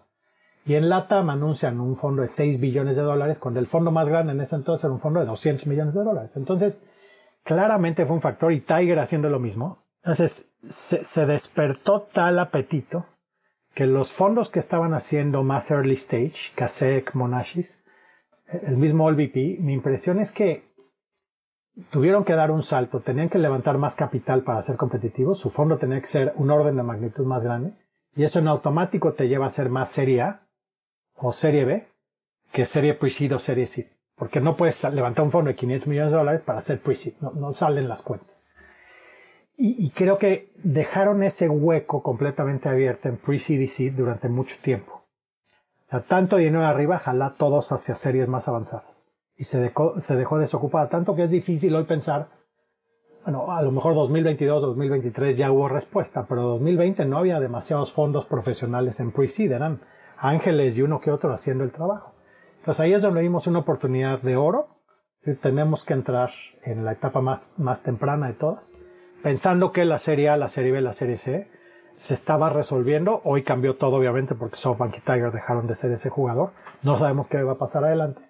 Y 0.65 0.75
en 0.75 0.89
LATAM 0.89 1.31
anuncian 1.31 1.81
un 1.81 1.97
fondo 1.97 2.23
de 2.23 2.29
6 2.29 2.61
billones 2.61 2.97
de 2.97 3.03
dólares, 3.03 3.39
cuando 3.39 3.61
el 3.61 3.67
fondo 3.67 3.91
más 3.91 4.09
grande 4.09 4.33
en 4.33 4.41
ese 4.41 4.57
entonces 4.57 4.85
era 4.85 4.93
un 4.93 4.99
fondo 4.99 5.21
de 5.21 5.27
200 5.27 5.67
millones 5.67 5.95
de 5.95 6.03
dólares. 6.03 6.37
Entonces, 6.37 6.85
claramente 7.49 8.05
fue 8.05 8.15
un 8.15 8.21
factor 8.21 8.53
y 8.53 8.61
Tiger 8.61 8.99
haciendo 8.99 9.31
lo 9.31 9.39
mismo. 9.39 9.79
Entonces, 10.03 10.53
se, 10.69 11.25
despertó 11.25 12.03
tal 12.03 12.39
apetito 12.39 13.07
que 13.75 13.87
los 13.87 14.13
fondos 14.13 14.51
que 14.51 14.59
estaban 14.59 14.93
haciendo 14.93 15.43
más 15.43 15.71
early 15.71 15.95
stage, 15.95 16.53
Kasek, 16.55 17.15
Monashis, 17.15 17.83
el 18.49 18.77
mismo 18.77 19.07
OLVP, 19.07 19.57
mi 19.61 19.73
impresión 19.73 20.21
es 20.21 20.31
que 20.31 20.69
tuvieron 21.89 22.25
que 22.25 22.35
dar 22.35 22.51
un 22.51 22.63
salto, 22.63 23.01
tenían 23.01 23.31
que 23.31 23.39
levantar 23.39 23.79
más 23.79 23.97
capital 23.97 24.43
para 24.43 24.61
ser 24.61 24.77
competitivos, 24.77 25.39
su 25.39 25.49
fondo 25.49 25.79
tenía 25.79 26.01
que 26.01 26.07
ser 26.07 26.35
un 26.37 26.51
orden 26.51 26.77
de 26.77 26.83
magnitud 26.83 27.25
más 27.25 27.45
grande, 27.45 27.73
y 28.15 28.25
eso 28.25 28.41
en 28.41 28.49
automático 28.49 29.15
te 29.15 29.27
lleva 29.27 29.47
a 29.47 29.51
ser 29.51 29.71
más 29.71 29.89
serie 29.89 30.21
A 30.21 30.43
o 31.15 31.33
serie 31.33 31.65
B 31.65 31.89
que 32.53 32.67
serie 32.67 32.93
pre-seed 32.93 33.35
o 33.35 33.39
serie 33.39 33.67
C, 33.67 33.91
porque 34.19 34.41
no 34.41 34.57
puedes 34.57 34.83
levantar 34.93 35.25
un 35.25 35.31
fondo 35.31 35.49
de 35.49 35.55
500 35.55 35.89
millones 35.89 36.13
de 36.13 36.19
dólares 36.19 36.41
para 36.43 36.59
hacer 36.59 36.81
pre-seed, 36.81 37.15
no, 37.21 37.53
salen 37.53 37.89
las 37.89 38.03
cuentas. 38.03 38.51
Y, 39.61 39.91
creo 39.91 40.19
que 40.19 40.53
dejaron 40.63 41.25
ese 41.25 41.49
hueco 41.49 42.05
completamente 42.05 42.69
abierto 42.69 43.09
en 43.09 43.17
pre-seed 43.17 43.59
y 43.61 43.67
seed 43.67 43.95
durante 43.95 44.29
mucho 44.29 44.57
tiempo. 44.63 45.03
O 45.87 45.91
sea, 45.91 46.03
tanto 46.03 46.37
dinero 46.37 46.65
arriba, 46.65 47.01
jala 47.01 47.35
todos 47.37 47.73
hacia 47.73 47.97
series 47.97 48.29
más 48.29 48.47
avanzadas 48.47 49.05
y 49.37 49.45
se 49.45 49.61
dejó, 49.61 49.99
se 49.99 50.17
dejó 50.17 50.39
desocupada 50.39 50.89
tanto 50.89 51.15
que 51.17 51.23
es 51.23 51.31
difícil 51.31 51.75
hoy 51.75 51.85
pensar, 51.85 52.29
bueno, 53.25 53.51
a 53.51 53.63
lo 53.63 53.71
mejor 53.71 53.95
2022, 53.95 54.63
2023 54.63 55.37
ya 55.37 55.51
hubo 55.51 55.69
respuesta, 55.69 56.27
pero 56.29 56.43
2020 56.43 57.05
no 57.07 57.19
había 57.19 57.41
demasiados 57.41 57.93
fondos 57.93 58.27
profesionales 58.27 59.01
en 59.01 59.13
pre-seed, 59.13 59.53
eran 59.53 59.81
ángeles 60.19 60.77
y 60.77 60.83
uno 60.83 61.01
que 61.01 61.11
otro 61.11 61.33
haciendo 61.33 61.65
el 61.65 61.73
trabajo. 61.73 62.18
Entonces 62.69 62.85
ahí 62.85 62.93
es 62.93 63.01
donde 63.01 63.23
vimos 63.23 63.47
una 63.47 63.61
oportunidad 63.61 64.21
de 64.21 64.37
oro. 64.37 64.69
Tenemos 65.41 65.87
que 65.87 65.95
entrar 65.95 66.33
en 66.65 66.85
la 66.85 66.93
etapa 66.93 67.23
más, 67.23 67.55
más 67.57 67.83
temprana 67.83 68.27
de 68.27 68.35
todas, 68.35 68.75
pensando 69.23 69.73
que 69.73 69.87
la 69.87 69.99
serie 69.99 70.29
A, 70.29 70.37
la 70.37 70.51
serie 70.51 70.73
B, 70.73 70.83
la 70.83 70.93
serie 70.93 71.17
C 71.17 71.49
se 71.97 72.13
estaba 72.13 72.51
resolviendo. 72.51 73.21
Hoy 73.25 73.43
cambió 73.43 73.77
todo, 73.77 73.97
obviamente, 73.97 74.35
porque 74.35 74.57
SoftBank 74.57 74.99
y 74.99 75.01
Tiger 75.01 75.33
dejaron 75.33 75.67
de 75.67 75.75
ser 75.77 75.93
ese 75.93 76.11
jugador. 76.11 76.51
No 76.83 76.99
sabemos 76.99 77.27
qué 77.27 77.43
va 77.43 77.53
a 77.53 77.59
pasar 77.59 77.85
adelante. 77.85 78.21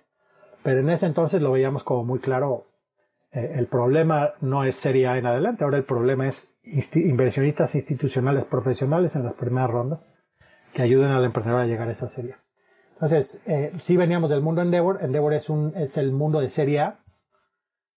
Pero 0.63 0.83
en 0.83 0.91
ese 0.91 1.07
entonces 1.07 1.43
lo 1.43 1.51
veíamos 1.51 1.83
como 1.83 2.05
muy 2.05 2.21
claro. 2.21 2.67
Eh, 3.33 3.55
el 3.57 3.67
problema 3.67 4.35
no 4.41 4.63
es 4.63 4.77
Serie 4.77 5.09
A 5.09 5.19
en 5.19 5.27
adelante, 5.27 5.65
ahora 5.65 5.79
el 5.79 5.85
problema 5.85 6.29
es 6.29 6.49
inversionistas 6.63 7.75
institucionales 7.75 8.45
profesionales 8.45 9.17
en 9.17 9.25
las 9.25 9.35
primeras 9.35 9.69
rondas 9.69 10.17
que 10.75 10.83
ayuden 10.83 11.11
al 11.11 11.25
emprendedor 11.25 11.63
a 11.63 11.67
llegar 11.67 11.89
a 11.89 11.91
esa 11.91 12.07
serie. 12.07 12.37
Entonces, 13.01 13.41
eh, 13.47 13.71
si 13.79 13.97
veníamos 13.97 14.29
del 14.29 14.43
mundo 14.43 14.61
Endeavor, 14.61 14.99
Endeavor 15.01 15.33
es, 15.33 15.49
un, 15.49 15.73
el 15.77 16.11
mundo 16.11 16.41
de 16.41 16.49
Serie 16.49 16.81
A. 16.81 16.99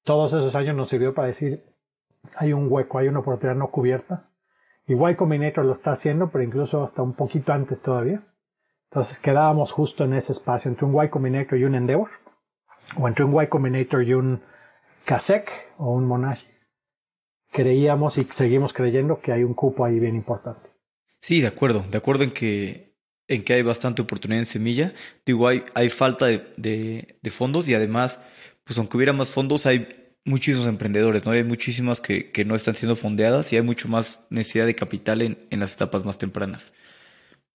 Todos 0.04 0.32
esos 0.34 0.54
años 0.54 0.76
nos 0.76 0.89
sirvió 0.89 1.16
para 1.16 1.28
decir, 1.28 1.66
hay 2.36 2.54
un 2.54 2.68
hueco, 2.72 2.99
hay 2.99 3.08
una 3.08 3.22
oportunidad 3.22 3.56
no 3.56 3.72
cubierta. 3.72 4.30
Y 4.86 4.93
Y 4.93 5.16
Combinator 5.16 5.66
lo 5.66 5.74
está 5.74 5.91
haciendo, 5.91 6.30
pero 6.30 6.43
incluso 6.43 6.84
hasta 6.84 7.02
un 7.02 7.14
poquito 7.14 7.52
antes 7.52 7.82
todavía. 7.82 8.22
Entonces 8.91 9.18
quedábamos 9.18 9.72
justo 9.72 10.04
en 10.04 10.14
ese 10.14 10.34
espacio 10.34 10.70
entre 10.70 10.86
un 10.86 11.04
Y 11.04 11.10
Combinator 11.10 11.58
y 11.58 11.64
un 11.64 11.74
Endeavor, 11.74 12.12
o 12.95 13.08
entre 13.08 13.26
un 13.26 13.41
Y 13.41 13.47
Combinator 13.47 14.04
y 14.04 14.14
un 14.14 14.39
Kasek 15.06 15.49
o 15.80 15.93
un 15.93 16.06
Monashis. 16.06 16.70
Creíamos 17.52 18.20
y 18.20 18.24
seguimos 18.26 18.72
creyendo 18.72 19.20
que 19.20 19.32
hay 19.32 19.43
un 19.43 19.56
cupo 19.56 19.84
ahí 19.84 19.99
bien 19.99 20.16
importante. 20.16 20.70
Sí, 21.22 21.41
de 21.41 21.47
acuerdo, 21.47 21.84
de 21.89 21.97
acuerdo 21.97 22.24
en 22.24 22.34
que 22.34 22.91
en 23.32 23.44
que 23.44 23.54
hay 23.54 23.62
bastante 23.62 24.02
oportunidad 24.02 24.42
en 24.42 24.46
semilla. 24.46 24.94
Digo, 25.26 25.48
hay, 25.48 25.90
falta 25.90 26.26
de, 26.28 27.16
de, 27.22 27.32
fondos 27.32 27.68
y 27.70 27.74
además, 27.74 28.20
pues 28.66 28.78
aunque 28.78 28.98
hubiera 28.98 29.14
más 29.14 29.32
fondos, 29.32 29.66
hay 29.66 29.88
muchísimos 30.26 30.68
emprendedores, 30.68 31.26
¿no? 31.26 31.32
Hay 31.32 31.46
muchísimas 31.46 32.02
que, 32.02 32.32
que 32.32 32.44
no 32.44 32.56
están 32.56 32.76
siendo 32.76 32.98
fondeadas 32.98 33.54
y 33.54 33.56
hay 33.56 33.62
mucho 33.62 33.88
más 33.88 34.26
necesidad 34.30 34.66
de 34.66 34.76
capital 34.76 35.22
en, 35.22 35.48
en 35.50 35.62
las 35.62 35.74
etapas 35.74 36.04
más 36.04 36.18
tempranas. 36.18 36.74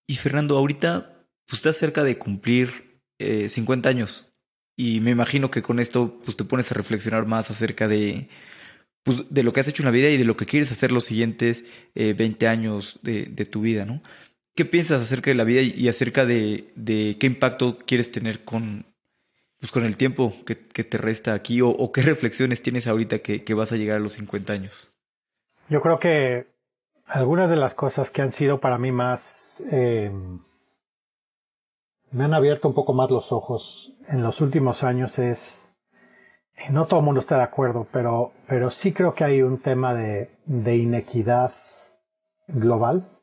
Y 0.07 0.15
Fernando, 0.15 0.57
ahorita 0.57 1.13
pues 1.45 1.59
estás 1.59 1.77
cerca 1.77 2.03
de 2.03 2.17
cumplir 2.17 2.99
eh, 3.19 3.47
50 3.47 3.87
años 3.87 4.27
y 4.75 4.99
me 4.99 5.11
imagino 5.11 5.51
que 5.51 5.61
con 5.61 5.79
esto 5.79 6.19
pues 6.25 6.35
te 6.35 6.43
pones 6.43 6.71
a 6.71 6.75
reflexionar 6.75 7.27
más 7.27 7.51
acerca 7.51 7.87
de, 7.87 8.29
pues, 9.03 9.25
de 9.29 9.43
lo 9.43 9.53
que 9.53 9.59
has 9.59 9.67
hecho 9.67 9.83
en 9.83 9.85
la 9.85 9.91
vida 9.91 10.09
y 10.09 10.17
de 10.17 10.25
lo 10.25 10.35
que 10.37 10.47
quieres 10.47 10.71
hacer 10.71 10.91
los 10.91 11.05
siguientes 11.05 11.63
eh, 11.93 12.13
20 12.13 12.47
años 12.47 12.99
de, 13.03 13.25
de, 13.25 13.45
tu 13.45 13.61
vida, 13.61 13.85
¿no? 13.85 14.01
¿Qué 14.57 14.65
piensas 14.65 15.03
acerca 15.03 15.29
de 15.29 15.35
la 15.35 15.43
vida 15.43 15.61
y 15.61 15.87
acerca 15.87 16.25
de, 16.25 16.73
qué 17.19 17.27
impacto 17.27 17.77
quieres 17.85 18.11
tener 18.11 18.43
con, 18.43 18.87
pues, 19.59 19.71
con 19.71 19.85
el 19.85 19.97
tiempo 19.97 20.33
que, 20.47 20.55
te 20.55 20.97
resta 20.97 21.35
aquí 21.35 21.61
o, 21.61 21.91
qué 21.91 22.01
reflexiones 22.01 22.63
tienes 22.63 22.87
ahorita 22.87 23.19
que, 23.19 23.53
vas 23.53 23.71
a 23.71 23.75
llegar 23.75 23.97
a 23.97 23.99
los 23.99 24.13
50 24.13 24.51
años? 24.51 24.91
Yo 25.69 25.79
creo 25.79 25.99
que 25.99 26.47
algunas 27.05 27.51
de 27.51 27.55
las 27.55 27.75
cosas 27.75 28.09
que 28.09 28.23
han 28.23 28.31
sido 28.31 28.59
para 28.59 28.79
mí 28.79 28.91
más... 28.91 29.63
Eh, 29.71 30.11
me 32.09 32.23
han 32.23 32.33
abierto 32.33 32.67
un 32.67 32.73
poco 32.73 32.93
más 32.93 33.11
los 33.11 33.31
ojos 33.31 33.95
en 34.07 34.23
los 34.23 34.41
últimos 34.41 34.83
años 34.83 35.19
es, 35.19 35.71
no 36.71 36.87
todo 36.87 37.01
el 37.01 37.05
mundo 37.05 37.21
está 37.21 37.37
de 37.37 37.43
acuerdo, 37.43 37.85
pero, 37.91 38.31
pero 38.47 38.71
sí 38.71 38.91
creo 38.91 39.13
que 39.13 39.23
hay 39.23 39.43
un 39.43 39.59
tema 39.59 39.93
de 39.93 40.75
inequidad 40.75 41.51
global, 42.47 43.16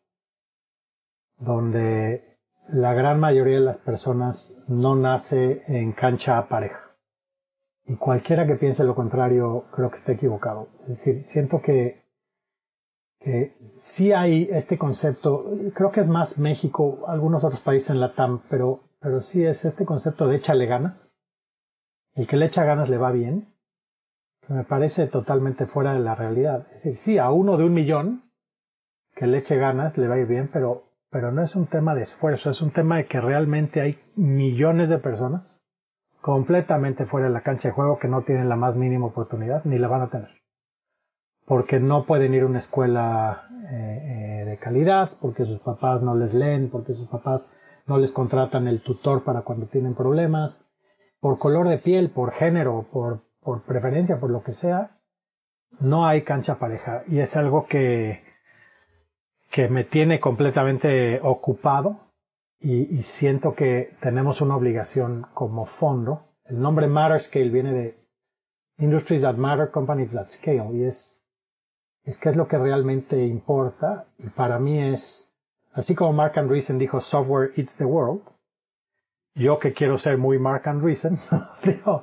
donde 1.38 2.38
la 2.68 2.94
gran 2.94 3.20
mayoría 3.20 3.56
de 3.56 3.64
las 3.64 3.78
personas 3.78 4.62
no 4.68 4.96
nace 4.96 5.62
en 5.66 5.92
cancha 5.92 6.48
pareja. 6.48 6.80
Y 7.86 7.96
cualquiera 7.96 8.46
que 8.46 8.54
piense 8.54 8.84
lo 8.84 8.94
contrario, 8.94 9.66
creo 9.72 9.90
que 9.90 9.96
está 9.96 10.12
equivocado. 10.12 10.68
Es 10.82 10.88
decir, 10.88 11.24
siento 11.26 11.60
que, 11.60 12.02
que 13.20 13.56
sí 13.60 14.12
hay 14.12 14.48
este 14.50 14.78
concepto, 14.78 15.50
creo 15.74 15.90
que 15.90 16.00
es 16.00 16.08
más 16.08 16.38
México, 16.38 17.04
algunos 17.06 17.44
otros 17.44 17.60
países 17.60 17.90
en 17.90 18.00
la 18.00 18.14
TAM, 18.14 18.40
pero, 18.48 18.80
pero 19.00 19.20
sí 19.20 19.44
es 19.44 19.66
este 19.66 19.84
concepto 19.84 20.26
de 20.26 20.36
échale 20.36 20.64
ganas. 20.66 21.14
El 22.14 22.26
que 22.26 22.36
le 22.36 22.46
echa 22.46 22.64
ganas 22.64 22.88
le 22.88 22.96
va 22.96 23.10
bien, 23.10 23.52
que 24.46 24.54
me 24.54 24.64
parece 24.64 25.06
totalmente 25.06 25.66
fuera 25.66 25.92
de 25.92 26.00
la 26.00 26.14
realidad. 26.14 26.66
Es 26.68 26.84
decir, 26.84 26.96
sí, 26.96 27.18
a 27.18 27.30
uno 27.30 27.58
de 27.58 27.64
un 27.64 27.74
millón 27.74 28.30
que 29.14 29.26
le 29.26 29.38
eche 29.38 29.56
ganas 29.56 29.98
le 29.98 30.08
va 30.08 30.14
a 30.14 30.18
ir 30.18 30.26
bien, 30.26 30.48
pero, 30.50 30.84
pero 31.14 31.30
no 31.30 31.42
es 31.42 31.54
un 31.54 31.68
tema 31.68 31.94
de 31.94 32.02
esfuerzo, 32.02 32.50
es 32.50 32.60
un 32.60 32.72
tema 32.72 32.96
de 32.96 33.06
que 33.06 33.20
realmente 33.20 33.80
hay 33.80 34.00
millones 34.16 34.88
de 34.88 34.98
personas 34.98 35.62
completamente 36.20 37.06
fuera 37.06 37.28
de 37.28 37.32
la 37.32 37.42
cancha 37.42 37.68
de 37.68 37.72
juego 37.72 38.00
que 38.00 38.08
no 38.08 38.22
tienen 38.22 38.48
la 38.48 38.56
más 38.56 38.76
mínima 38.76 39.06
oportunidad 39.06 39.64
ni 39.64 39.78
la 39.78 39.86
van 39.86 40.00
a 40.00 40.10
tener. 40.10 40.30
Porque 41.46 41.78
no 41.78 42.04
pueden 42.04 42.34
ir 42.34 42.42
a 42.42 42.46
una 42.46 42.58
escuela 42.58 43.46
eh, 43.70 44.40
eh, 44.42 44.44
de 44.44 44.58
calidad, 44.58 45.10
porque 45.20 45.44
sus 45.44 45.60
papás 45.60 46.02
no 46.02 46.16
les 46.16 46.34
leen, 46.34 46.68
porque 46.68 46.94
sus 46.94 47.06
papás 47.06 47.52
no 47.86 47.98
les 47.98 48.10
contratan 48.10 48.66
el 48.66 48.82
tutor 48.82 49.22
para 49.22 49.42
cuando 49.42 49.66
tienen 49.66 49.94
problemas, 49.94 50.66
por 51.20 51.38
color 51.38 51.68
de 51.68 51.78
piel, 51.78 52.10
por 52.10 52.32
género, 52.32 52.88
por, 52.90 53.22
por 53.40 53.62
preferencia, 53.62 54.18
por 54.18 54.30
lo 54.30 54.42
que 54.42 54.52
sea, 54.52 54.98
no 55.78 56.06
hay 56.06 56.22
cancha 56.22 56.58
pareja. 56.58 57.04
Y 57.06 57.20
es 57.20 57.36
algo 57.36 57.66
que, 57.66 58.23
que 59.54 59.68
me 59.68 59.84
tiene 59.84 60.18
completamente 60.18 61.20
ocupado 61.22 62.00
y, 62.58 62.92
y, 62.92 63.04
siento 63.04 63.54
que 63.54 63.94
tenemos 64.00 64.40
una 64.40 64.56
obligación 64.56 65.28
como 65.32 65.64
fondo. 65.64 66.24
El 66.44 66.60
nombre 66.60 66.88
Matter 66.88 67.20
Scale 67.22 67.50
viene 67.50 67.72
de 67.72 68.04
Industries 68.78 69.22
That 69.22 69.36
Matter, 69.36 69.70
Companies 69.70 70.14
That 70.14 70.26
Scale, 70.26 70.70
y 70.72 70.82
es, 70.82 71.22
es 72.02 72.18
que 72.18 72.30
es 72.30 72.36
lo 72.36 72.48
que 72.48 72.58
realmente 72.58 73.24
importa, 73.24 74.08
y 74.18 74.28
para 74.28 74.58
mí 74.58 74.76
es, 74.82 75.32
así 75.72 75.94
como 75.94 76.12
Mark 76.12 76.36
Andreessen 76.36 76.76
dijo, 76.76 77.00
Software 77.00 77.52
Eats 77.56 77.76
the 77.76 77.84
World, 77.84 78.22
yo 79.36 79.60
que 79.60 79.72
quiero 79.72 79.98
ser 79.98 80.18
muy 80.18 80.40
Mark 80.40 80.66
Andreessen, 80.66 81.16
digo, 81.62 82.02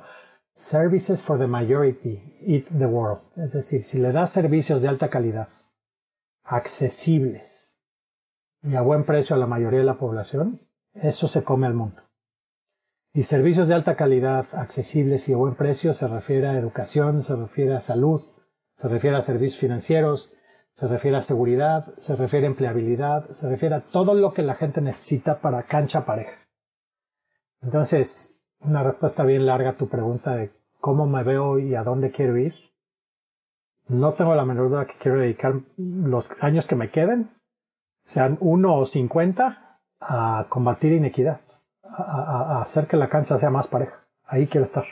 Services 0.54 1.22
for 1.22 1.38
the 1.38 1.46
Majority 1.46 2.38
Eat 2.46 2.64
the 2.78 2.86
World. 2.86 3.20
Es 3.36 3.52
decir, 3.52 3.82
si 3.82 3.98
le 3.98 4.10
das 4.10 4.30
servicios 4.30 4.80
de 4.80 4.88
alta 4.88 5.10
calidad, 5.10 5.48
accesibles, 6.44 7.78
y 8.62 8.74
a 8.76 8.82
buen 8.82 9.04
precio 9.04 9.34
a 9.34 9.38
la 9.38 9.46
mayoría 9.46 9.80
de 9.80 9.84
la 9.84 9.98
población, 9.98 10.60
eso 10.94 11.28
se 11.28 11.42
come 11.42 11.66
al 11.66 11.74
mundo. 11.74 12.02
Y 13.14 13.24
servicios 13.24 13.68
de 13.68 13.74
alta 13.74 13.96
calidad, 13.96 14.46
accesibles 14.54 15.28
y 15.28 15.34
a 15.34 15.36
buen 15.36 15.54
precio 15.54 15.92
se 15.92 16.08
refiere 16.08 16.48
a 16.48 16.58
educación, 16.58 17.22
se 17.22 17.36
refiere 17.36 17.74
a 17.74 17.80
salud, 17.80 18.22
se 18.74 18.88
refiere 18.88 19.16
a 19.16 19.22
servicios 19.22 19.60
financieros, 19.60 20.34
se 20.74 20.88
refiere 20.88 21.18
a 21.18 21.20
seguridad, 21.20 21.94
se 21.98 22.16
refiere 22.16 22.46
a 22.46 22.50
empleabilidad, 22.50 23.28
se 23.30 23.48
refiere 23.48 23.74
a 23.74 23.80
todo 23.80 24.14
lo 24.14 24.32
que 24.32 24.42
la 24.42 24.54
gente 24.54 24.80
necesita 24.80 25.40
para 25.40 25.64
cancha 25.64 26.06
pareja. 26.06 26.38
Entonces, 27.60 28.40
una 28.60 28.82
respuesta 28.82 29.24
bien 29.24 29.44
larga 29.44 29.70
a 29.70 29.76
tu 29.76 29.88
pregunta 29.88 30.34
de 30.34 30.50
cómo 30.80 31.06
me 31.06 31.22
veo 31.22 31.58
y 31.58 31.74
a 31.74 31.84
dónde 31.84 32.10
quiero 32.10 32.38
ir. 32.38 32.54
No 33.88 34.12
tengo 34.14 34.34
la 34.34 34.44
menor 34.44 34.70
duda 34.70 34.86
que 34.86 34.94
quiero 34.98 35.18
dedicar 35.18 35.54
los 35.76 36.28
años 36.40 36.66
que 36.66 36.76
me 36.76 36.90
queden 36.90 37.30
sean 38.04 38.36
uno 38.40 38.76
o 38.76 38.86
cincuenta, 38.86 39.78
a 40.00 40.46
combatir 40.48 40.92
inequidad, 40.92 41.40
a, 41.84 42.56
a, 42.56 42.62
hacer 42.62 42.86
que 42.86 42.96
la 42.96 43.08
cancha 43.08 43.38
sea 43.38 43.50
más 43.50 43.68
pareja. 43.68 44.04
Ahí 44.26 44.46
quiero 44.46 44.64
estar. 44.64 44.84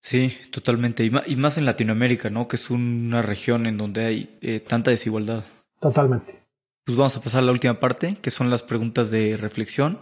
Sí, 0.00 0.32
totalmente. 0.52 1.04
Y 1.04 1.36
más, 1.36 1.58
en 1.58 1.64
Latinoamérica, 1.64 2.30
¿no? 2.30 2.46
Que 2.46 2.56
es 2.56 2.70
una 2.70 3.22
región 3.22 3.66
en 3.66 3.78
donde 3.78 4.04
hay 4.04 4.38
eh, 4.40 4.60
tanta 4.60 4.90
desigualdad. 4.90 5.44
Totalmente. 5.80 6.42
Pues 6.84 6.96
vamos 6.96 7.16
a 7.16 7.22
pasar 7.22 7.42
a 7.42 7.46
la 7.46 7.52
última 7.52 7.80
parte, 7.80 8.16
que 8.22 8.30
son 8.30 8.50
las 8.50 8.62
preguntas 8.62 9.10
de 9.10 9.36
reflexión. 9.36 9.98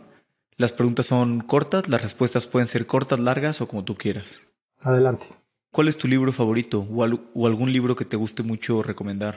Las 0.56 0.72
preguntas 0.72 1.06
son 1.06 1.40
cortas, 1.40 1.88
las 1.88 2.02
respuestas 2.02 2.46
pueden 2.46 2.68
ser 2.68 2.86
cortas, 2.86 3.18
largas 3.18 3.60
o 3.60 3.68
como 3.68 3.84
tú 3.84 3.96
quieras. 3.96 4.42
Adelante. 4.82 5.26
¿Cuál 5.74 5.88
es 5.88 5.98
tu 5.98 6.08
libro 6.08 6.32
favorito 6.32 6.86
o, 6.90 7.02
al, 7.02 7.20
o 7.34 7.46
algún 7.46 7.72
libro 7.72 7.96
que 7.96 8.04
te 8.04 8.16
guste 8.16 8.42
mucho 8.42 8.82
recomendar? 8.82 9.34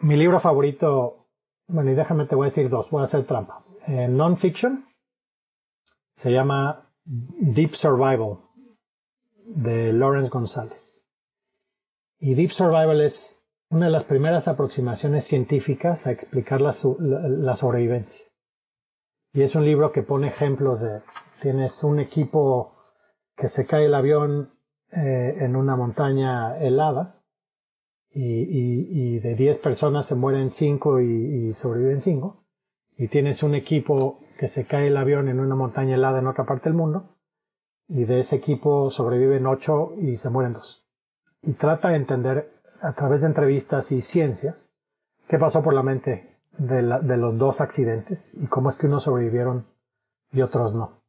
Mi 0.00 0.16
libro 0.16 0.38
favorito 0.38 1.28
bueno, 1.68 1.90
y 1.90 1.94
déjame 1.94 2.24
te 2.24 2.34
voy 2.34 2.46
a 2.46 2.50
decir 2.50 2.70
dos, 2.70 2.90
voy 2.90 3.00
a 3.00 3.04
hacer 3.04 3.24
trampa. 3.26 3.64
En 3.86 4.16
non-fiction 4.16 4.86
se 6.14 6.32
llama 6.32 6.90
Deep 7.04 7.74
Survival 7.74 8.38
de 9.44 9.92
Lawrence 9.92 10.30
González. 10.30 11.06
Y 12.18 12.34
Deep 12.34 12.50
Survival 12.50 13.02
es 13.02 13.44
una 13.70 13.86
de 13.86 13.92
las 13.92 14.04
primeras 14.04 14.48
aproximaciones 14.48 15.24
científicas 15.24 16.06
a 16.06 16.10
explicar 16.10 16.62
la, 16.62 16.74
la, 16.98 17.54
sobrevivencia. 17.54 18.26
Y 19.34 19.42
es 19.42 19.54
un 19.54 19.66
libro 19.66 19.92
que 19.92 20.02
pone 20.02 20.28
ejemplos 20.28 20.80
de, 20.80 21.02
tienes 21.42 21.84
un 21.84 22.00
equipo 22.00 22.74
que 23.36 23.46
se 23.46 23.66
cae 23.66 23.84
el 23.84 23.94
avión 23.94 24.57
eh, 24.92 25.36
en 25.40 25.56
una 25.56 25.76
montaña 25.76 26.58
helada 26.58 27.20
y, 28.10 29.14
y, 29.14 29.18
de 29.18 29.34
10 29.34 29.58
personas 29.58 30.06
se 30.06 30.14
mueren 30.14 30.50
5 30.50 31.00
y, 31.00 31.04
y, 31.04 31.54
sobreviven 31.54 32.00
5, 32.00 32.42
y 32.96 33.08
tienes 33.08 33.42
un 33.42 33.54
equipo 33.54 34.20
que 34.38 34.48
se 34.48 34.64
cae 34.64 34.88
el 34.88 34.96
avión 34.96 35.28
en 35.28 35.40
una 35.40 35.54
montaña 35.54 35.94
helada 35.94 36.18
en 36.18 36.26
otra 36.26 36.44
parte 36.44 36.70
del 36.70 36.74
mundo, 36.74 37.16
y 37.86 38.04
de 38.04 38.20
ese 38.20 38.36
equipo 38.36 38.90
sobreviven 38.90 39.46
8 39.46 39.94
y 40.00 40.16
se 40.16 40.30
mueren 40.30 40.54
2. 40.54 40.86
Y 41.42 41.52
trata 41.52 41.90
de 41.90 41.96
entender 41.96 42.50
a 42.80 42.92
través 42.94 43.20
de 43.20 43.28
entrevistas 43.28 43.92
y 43.92 44.00
ciencia 44.00 44.56
qué 45.28 45.38
pasó 45.38 45.62
por 45.62 45.74
la 45.74 45.82
mente 45.82 46.36
de, 46.56 46.82
la, 46.82 46.98
de 47.00 47.16
los 47.16 47.36
dos 47.38 47.60
accidentes 47.60 48.34
y 48.34 48.46
cómo 48.46 48.68
es 48.68 48.76
que 48.76 48.86
unos 48.86 49.04
sobrevivieron 49.04 49.66
y 50.32 50.42
otros 50.42 50.74
no. 50.74 51.02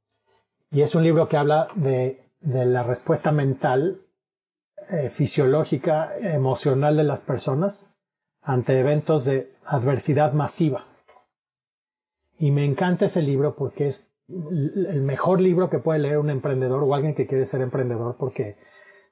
Y 0.71 0.81
es 0.81 0.93
un 0.95 1.03
libro 1.03 1.27
que 1.27 1.37
habla 1.37 1.67
de, 1.75 2.28
de 2.41 2.65
la 2.65 2.83
respuesta 2.83 3.31
mental 3.31 4.01
eh, 4.89 5.09
fisiológica, 5.09 6.17
emocional 6.17 6.97
de 6.97 7.03
las 7.03 7.21
personas 7.21 7.95
ante 8.41 8.79
eventos 8.79 9.25
de 9.25 9.53
adversidad 9.65 10.33
masiva. 10.33 10.85
Y 12.37 12.51
me 12.51 12.65
encanta 12.65 13.05
ese 13.05 13.21
libro 13.21 13.55
porque 13.55 13.87
es 13.87 14.09
el 14.27 15.01
mejor 15.01 15.41
libro 15.41 15.69
que 15.69 15.79
puede 15.79 15.99
leer 15.99 16.17
un 16.17 16.29
emprendedor 16.29 16.83
o 16.83 16.95
alguien 16.95 17.15
que 17.15 17.27
quiere 17.27 17.45
ser 17.45 17.61
emprendedor 17.61 18.15
porque 18.17 18.57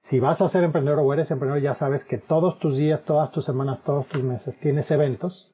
Si 0.01 0.19
vas 0.19 0.41
a 0.41 0.47
ser 0.47 0.63
emprendedor 0.63 0.99
o 0.99 1.11
eres 1.11 1.31
emprendedor, 1.31 1.61
ya 1.61 1.75
sabes 1.75 2.05
que 2.05 2.17
todos 2.17 2.59
tus 2.59 2.77
días, 2.77 3.03
todas 3.03 3.31
tus 3.31 3.43
semanas, 3.43 3.83
todos 3.83 4.07
tus 4.07 4.23
meses 4.23 4.57
tienes 4.57 4.89
eventos 4.91 5.53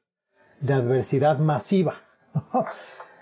de 0.60 0.74
adversidad 0.74 1.38
masiva. 1.38 1.94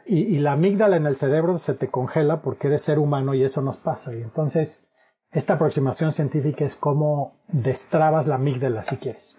Y, 0.04 0.38
la 0.38 0.52
amígdala 0.52 0.96
en 0.96 1.06
el 1.06 1.16
cerebro 1.16 1.58
se 1.58 1.74
te 1.74 1.88
congela 1.88 2.42
porque 2.42 2.68
eres 2.68 2.82
ser 2.82 2.98
humano 2.98 3.34
y 3.34 3.42
eso 3.42 3.62
nos 3.62 3.76
pasa. 3.76 4.14
Y 4.14 4.22
entonces, 4.22 4.88
esta 5.30 5.54
aproximación 5.54 6.12
científica 6.12 6.64
es 6.64 6.76
cómo 6.76 7.40
destrabas 7.48 8.26
la 8.26 8.36
amígdala 8.36 8.82
si 8.82 8.96
quieres 8.96 9.38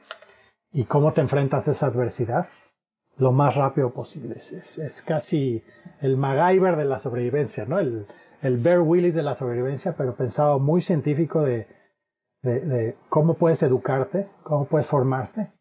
y 0.71 0.85
cómo 0.85 1.13
te 1.13 1.21
enfrentas 1.21 1.67
a 1.67 1.71
esa 1.71 1.87
adversidad 1.87 2.47
lo 3.17 3.31
más 3.31 3.55
rápido 3.55 3.93
posible. 3.93 4.35
Es, 4.35 5.03
casi 5.05 5.63
el 6.01 6.17
MacGyver 6.17 6.75
de 6.75 6.85
la 6.85 6.97
sobrevivencia, 6.99 7.65
¿no? 7.65 7.79
El, 7.79 8.07
el 8.41 8.57
Bear 8.57 8.79
Willis 8.79 9.13
de 9.15 9.23
la 9.23 9.35
sobrevivencia, 9.35 9.95
pero 9.95 10.15
pensado 10.15 10.59
muy 10.59 10.81
científico 10.81 11.41
de, 11.43 11.67
de, 12.41 12.97
cómo 13.09 13.35
puedes 13.35 13.61
educarte, 13.63 14.27
cómo 14.43 14.65
puedes 14.65 14.87
formarte 14.87 15.51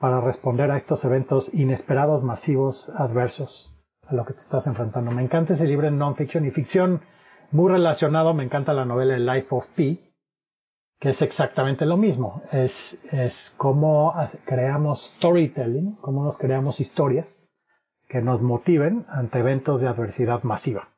para 0.00 0.20
responder 0.20 0.70
a 0.70 0.76
estos 0.76 1.04
eventos 1.04 1.52
inesperados, 1.54 2.22
masivos, 2.22 2.90
adversos 2.96 3.77
a 4.08 4.14
lo 4.14 4.24
que 4.24 4.32
te 4.32 4.40
estás 4.40 4.66
enfrentando. 4.66 5.10
Me 5.10 5.22
encanta 5.22 5.52
ese 5.52 5.66
libro 5.66 5.86
en 5.86 5.98
non-fiction 5.98 6.44
y 6.46 6.50
ficción 6.50 7.02
muy 7.50 7.70
relacionado, 7.70 8.34
me 8.34 8.44
encanta 8.44 8.72
la 8.72 8.84
novela 8.84 9.18
Life 9.18 9.48
of 9.50 9.68
Pi, 9.70 10.12
que 10.98 11.10
es 11.10 11.22
exactamente 11.22 11.86
lo 11.86 11.96
mismo. 11.96 12.42
Es, 12.50 12.98
es 13.12 13.54
cómo 13.56 14.14
creamos 14.44 15.14
storytelling, 15.16 15.96
cómo 15.96 16.24
nos 16.24 16.38
creamos 16.38 16.80
historias 16.80 17.48
que 18.08 18.22
nos 18.22 18.40
motiven 18.40 19.04
ante 19.08 19.38
eventos 19.40 19.80
de 19.80 19.88
adversidad 19.88 20.42
masiva. 20.42 20.88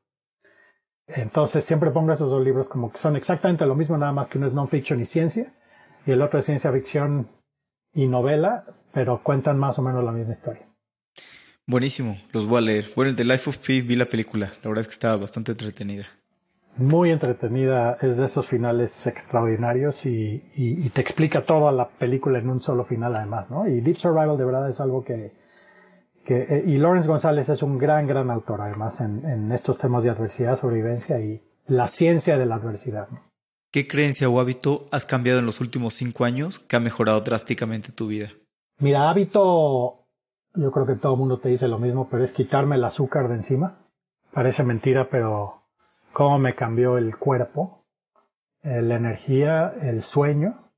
Entonces 1.08 1.64
siempre 1.64 1.90
pongo 1.90 2.12
esos 2.12 2.30
dos 2.30 2.42
libros 2.42 2.68
como 2.68 2.92
que 2.92 2.98
son 2.98 3.16
exactamente 3.16 3.66
lo 3.66 3.74
mismo, 3.74 3.98
nada 3.98 4.12
más 4.12 4.28
que 4.28 4.38
uno 4.38 4.46
es 4.46 4.54
non-fiction 4.54 5.00
y 5.00 5.04
ciencia, 5.04 5.52
y 6.06 6.12
el 6.12 6.22
otro 6.22 6.38
es 6.38 6.44
ciencia 6.44 6.72
ficción 6.72 7.28
y 7.92 8.06
novela, 8.06 8.64
pero 8.92 9.22
cuentan 9.24 9.58
más 9.58 9.78
o 9.80 9.82
menos 9.82 10.04
la 10.04 10.12
misma 10.12 10.34
historia. 10.34 10.69
Buenísimo, 11.70 12.18
los 12.32 12.46
voy 12.46 12.58
a 12.58 12.62
leer. 12.62 12.86
Bueno, 12.96 13.14
The 13.14 13.22
Life 13.22 13.48
of 13.48 13.58
Pi 13.58 13.80
vi 13.80 13.94
la 13.94 14.06
película, 14.06 14.52
la 14.60 14.68
verdad 14.68 14.80
es 14.80 14.88
que 14.88 14.94
estaba 14.94 15.18
bastante 15.18 15.52
entretenida. 15.52 16.04
Muy 16.76 17.12
entretenida, 17.12 17.96
es 18.00 18.16
de 18.16 18.24
esos 18.24 18.48
finales 18.48 19.06
extraordinarios 19.06 20.04
y, 20.04 20.90
te 20.92 21.00
explica 21.00 21.42
toda 21.42 21.70
la 21.70 21.88
película 21.88 22.40
en 22.40 22.50
un 22.50 22.60
solo 22.60 22.82
final 22.82 23.14
además, 23.14 23.52
¿no? 23.52 23.68
Y 23.68 23.80
Deep 23.82 23.98
Survival 23.98 24.36
de 24.36 24.44
verdad 24.44 24.68
es 24.68 24.80
algo 24.80 25.04
que, 25.04 25.32
que 26.24 26.40
eh, 26.40 26.64
y 26.66 26.78
Lawrence 26.78 27.06
González 27.06 27.48
es 27.50 27.62
un 27.62 27.78
gran, 27.78 28.04
gran 28.08 28.32
autor 28.32 28.62
además 28.62 29.00
en, 29.00 29.24
en 29.24 29.52
estos 29.52 29.78
temas 29.78 30.02
de 30.02 30.10
adversidad, 30.10 30.58
sobrevivencia 30.58 31.20
y 31.20 31.40
la 31.68 31.86
ciencia 31.86 32.36
de 32.36 32.46
la 32.46 32.56
adversidad. 32.56 33.06
¿Qué 33.70 33.86
creencia 33.86 34.28
o 34.28 34.40
hábito 34.40 34.88
has 34.90 35.06
cambiado 35.06 35.38
en 35.38 35.46
los 35.46 35.60
últimos 35.60 35.94
cinco 35.94 36.24
años 36.24 36.58
que 36.58 36.74
ha 36.74 36.80
mejorado 36.80 37.20
drásticamente 37.20 37.92
tu 37.92 38.08
vida? 38.08 38.32
Mira, 38.80 39.08
hábito, 39.08 39.99
yo 40.54 40.70
creo 40.72 40.86
que 40.86 40.96
todo 40.96 41.14
el 41.14 41.18
mundo 41.18 41.38
te 41.38 41.48
dice 41.48 41.68
lo 41.68 41.78
mismo, 41.78 42.08
pero 42.10 42.24
es 42.24 42.32
quitarme 42.32 42.76
el 42.76 42.84
azúcar 42.84 43.28
de 43.28 43.34
encima. 43.34 43.78
Parece 44.32 44.62
mentira, 44.62 45.06
pero 45.10 45.62
cómo 46.12 46.38
me 46.38 46.54
cambió 46.54 46.98
el 46.98 47.16
cuerpo, 47.16 47.84
eh, 48.62 48.82
la 48.82 48.96
energía, 48.96 49.72
el 49.82 50.02
sueño, 50.02 50.70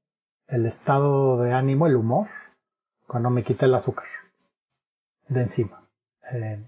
el 0.49 0.67
estado 0.67 1.41
de 1.43 1.53
ánimo, 1.53 1.87
el 1.87 1.97
humor, 1.97 2.29
cuando 3.07 3.31
me 3.31 3.43
quité 3.43 3.67
el 3.67 3.75
azúcar 3.75 4.07
de 5.29 5.43
encima. 5.43 5.89
Eh, 6.33 6.65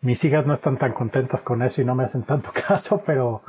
mis 0.00 0.24
hijas 0.24 0.46
no 0.46 0.52
están 0.52 0.76
tan 0.76 0.92
contentas 0.92 1.42
con 1.42 1.62
eso 1.62 1.80
y 1.80 1.84
no 1.84 1.94
me 1.94 2.04
hacen 2.04 2.22
tanto 2.22 2.50
caso, 2.68 3.02
pero 3.04 3.42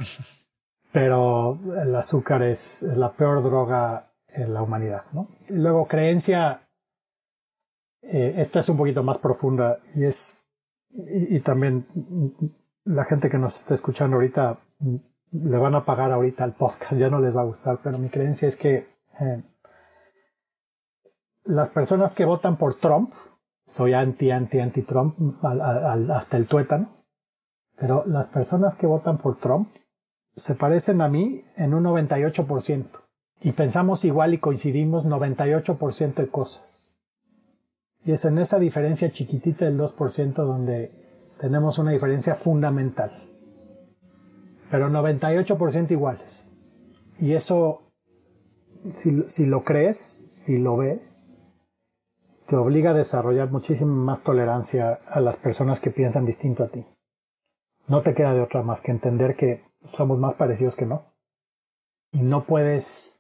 pero 0.96 1.60
el 1.84 1.94
azúcar 1.94 2.42
es 2.42 2.82
la 2.82 3.12
peor 3.12 3.44
droga 3.44 4.14
en 4.30 4.54
la 4.54 4.62
humanidad. 4.62 5.04
¿no? 5.12 5.28
luego, 5.50 5.88
creencia, 5.88 6.65
eh, 8.08 8.36
esta 8.38 8.60
es 8.60 8.70
un 8.70 8.78
poquito 8.78 9.04
más 9.04 9.18
profunda 9.18 9.80
y 9.96 10.06
es, 10.06 10.40
y, 10.92 11.40
también 11.40 11.88
la 12.84 13.06
gente 13.06 13.30
que 13.30 13.38
nos 13.38 13.56
está 13.56 13.74
escuchando 13.74 14.16
ahorita 14.16 14.60
le 15.32 15.58
van 15.58 15.76
a 15.76 15.86
pagar 15.86 16.12
ahorita 16.12 16.44
al 16.44 16.54
podcast, 16.54 16.94
ya 16.94 17.10
no 17.10 17.20
les 17.20 17.36
va 17.36 17.42
a 17.42 17.46
gustar, 17.46 17.80
pero 17.84 17.98
mi 17.98 18.10
creencia 18.10 18.48
es 18.48 18.58
que 18.58 18.88
eh, 19.20 19.44
las 21.44 21.70
personas 21.70 22.14
que 22.14 22.26
votan 22.26 22.58
por 22.58 22.76
Trump, 22.76 23.14
soy 23.66 23.94
anti, 23.94 24.30
anti, 24.32 24.60
anti 24.60 24.84
Trump 24.84 25.18
hasta 25.44 26.38
el 26.38 26.48
tuétano, 26.48 27.06
pero 27.76 28.04
las 28.06 28.28
personas 28.28 28.76
que 28.76 28.88
votan 28.88 29.18
por 29.18 29.38
Trump 29.38 29.70
se 30.36 30.56
parecen 30.56 31.02
a 31.02 31.10
mí 31.10 31.44
en 31.56 31.74
un 31.74 31.84
98%. 31.84 32.86
Y 33.42 33.52
pensamos 33.52 34.06
igual 34.06 34.34
y 34.34 34.40
coincidimos 34.40 35.06
98% 35.06 36.16
de 36.16 36.28
cosas. 36.28 36.85
Y 38.06 38.12
es 38.12 38.24
en 38.26 38.38
esa 38.38 38.60
diferencia 38.60 39.12
chiquitita 39.12 39.66
del 39.66 39.80
2% 39.80 40.34
donde 40.34 40.92
tenemos 41.40 41.80
una 41.80 41.92
diferencia 41.92 42.36
fundamental. 42.36 43.12
Pero 44.70 44.90
98% 44.90 45.92
iguales. 45.92 46.52
Y 47.20 47.34
eso, 47.34 47.82
si, 48.92 49.24
si 49.24 49.48
lo 49.48 49.64
crees, 49.64 49.98
si 49.98 50.60
lo 50.60 50.78
ves, 50.78 51.28
te 52.48 52.56
obliga 52.56 52.92
a 52.92 52.94
desarrollar 52.94 53.52
muchísima 53.52 53.94
más 53.94 54.22
tolerancia 54.22 54.94
a 55.10 55.20
las 55.20 55.38
personas 55.38 55.80
que 55.80 55.90
piensan 55.90 56.26
distinto 56.26 56.64
a 56.64 56.68
ti. 56.68 56.86
No 57.88 58.02
te 58.02 58.14
queda 58.14 58.34
de 58.34 58.42
otra 58.42 58.62
más 58.62 58.82
que 58.82 58.92
entender 58.92 59.36
que 59.36 59.64
somos 59.92 60.20
más 60.20 60.36
parecidos 60.36 60.76
que 60.76 60.86
no. 60.86 61.12
Y 62.12 62.20
no 62.20 62.46
puedes 62.46 63.20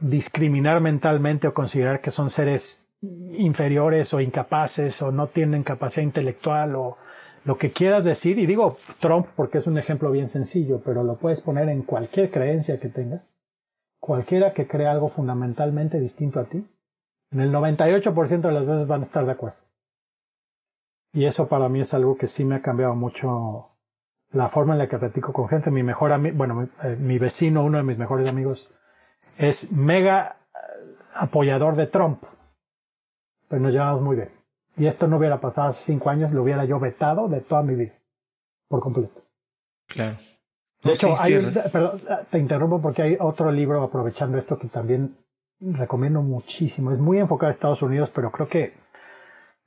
discriminar 0.00 0.80
mentalmente 0.80 1.48
o 1.48 1.54
considerar 1.54 2.00
que 2.00 2.10
son 2.10 2.30
seres 2.30 2.81
inferiores 3.02 4.14
o 4.14 4.20
incapaces 4.20 5.02
o 5.02 5.10
no 5.10 5.26
tienen 5.26 5.62
capacidad 5.62 6.04
intelectual 6.04 6.76
o 6.76 6.96
lo 7.44 7.58
que 7.58 7.72
quieras 7.72 8.04
decir. 8.04 8.38
Y 8.38 8.46
digo 8.46 8.74
Trump 9.00 9.26
porque 9.36 9.58
es 9.58 9.66
un 9.66 9.78
ejemplo 9.78 10.10
bien 10.10 10.28
sencillo, 10.28 10.80
pero 10.84 11.02
lo 11.02 11.16
puedes 11.16 11.40
poner 11.40 11.68
en 11.68 11.82
cualquier 11.82 12.30
creencia 12.30 12.78
que 12.78 12.88
tengas. 12.88 13.34
Cualquiera 14.00 14.52
que 14.52 14.66
crea 14.66 14.92
algo 14.92 15.08
fundamentalmente 15.08 16.00
distinto 16.00 16.40
a 16.40 16.44
ti, 16.44 16.66
en 17.30 17.40
el 17.40 17.52
98% 17.52 18.40
de 18.40 18.52
las 18.52 18.66
veces 18.66 18.86
van 18.86 19.00
a 19.00 19.04
estar 19.04 19.24
de 19.24 19.32
acuerdo. 19.32 19.56
Y 21.12 21.26
eso 21.26 21.48
para 21.48 21.68
mí 21.68 21.80
es 21.80 21.94
algo 21.94 22.16
que 22.16 22.26
sí 22.26 22.44
me 22.44 22.56
ha 22.56 22.62
cambiado 22.62 22.94
mucho 22.94 23.68
la 24.32 24.48
forma 24.48 24.74
en 24.74 24.78
la 24.78 24.88
que 24.88 24.98
platico 24.98 25.32
con 25.32 25.48
gente. 25.48 25.70
Mi 25.70 25.82
mejor 25.82 26.12
amigo, 26.12 26.36
bueno, 26.36 26.68
eh, 26.84 26.96
mi, 26.98 27.18
vecino, 27.18 27.64
uno 27.64 27.78
de 27.78 27.84
mis 27.84 27.98
mejores 27.98 28.28
amigos, 28.28 28.70
es 29.38 29.70
mega 29.72 30.36
eh, 30.54 30.94
apoyador 31.14 31.76
de 31.76 31.86
Trump. 31.86 32.24
Pero 33.52 33.64
nos 33.64 33.74
llevamos 33.74 34.00
muy 34.00 34.16
bien. 34.16 34.30
Y 34.78 34.86
esto 34.86 35.06
no 35.06 35.18
hubiera 35.18 35.38
pasado 35.38 35.68
hace 35.68 35.84
cinco 35.84 36.08
años, 36.08 36.32
lo 36.32 36.42
hubiera 36.42 36.64
yo 36.64 36.80
vetado 36.80 37.28
de 37.28 37.42
toda 37.42 37.62
mi 37.62 37.74
vida. 37.74 37.92
Por 38.66 38.80
completo. 38.80 39.20
Claro. 39.88 40.16
De 40.82 40.94
hecho, 40.94 41.14
perdón, 41.70 42.00
te 42.30 42.38
interrumpo 42.38 42.80
porque 42.80 43.02
hay 43.02 43.16
otro 43.20 43.52
libro 43.52 43.82
aprovechando 43.82 44.38
esto 44.38 44.58
que 44.58 44.68
también 44.68 45.18
recomiendo 45.60 46.22
muchísimo. 46.22 46.92
Es 46.92 46.98
muy 46.98 47.18
enfocado 47.18 47.48
a 47.48 47.50
Estados 47.50 47.82
Unidos, 47.82 48.10
pero 48.14 48.32
creo 48.32 48.48
que 48.48 48.72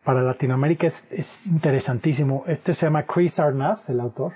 para 0.04 0.24
Latinoamérica 0.24 0.88
es, 0.88 1.08
es 1.12 1.46
interesantísimo. 1.46 2.44
Este 2.48 2.74
se 2.74 2.88
llama 2.88 3.06
Chris 3.06 3.40
Arnaz, 3.40 3.88
el 3.92 4.00
autor. 4.00 4.34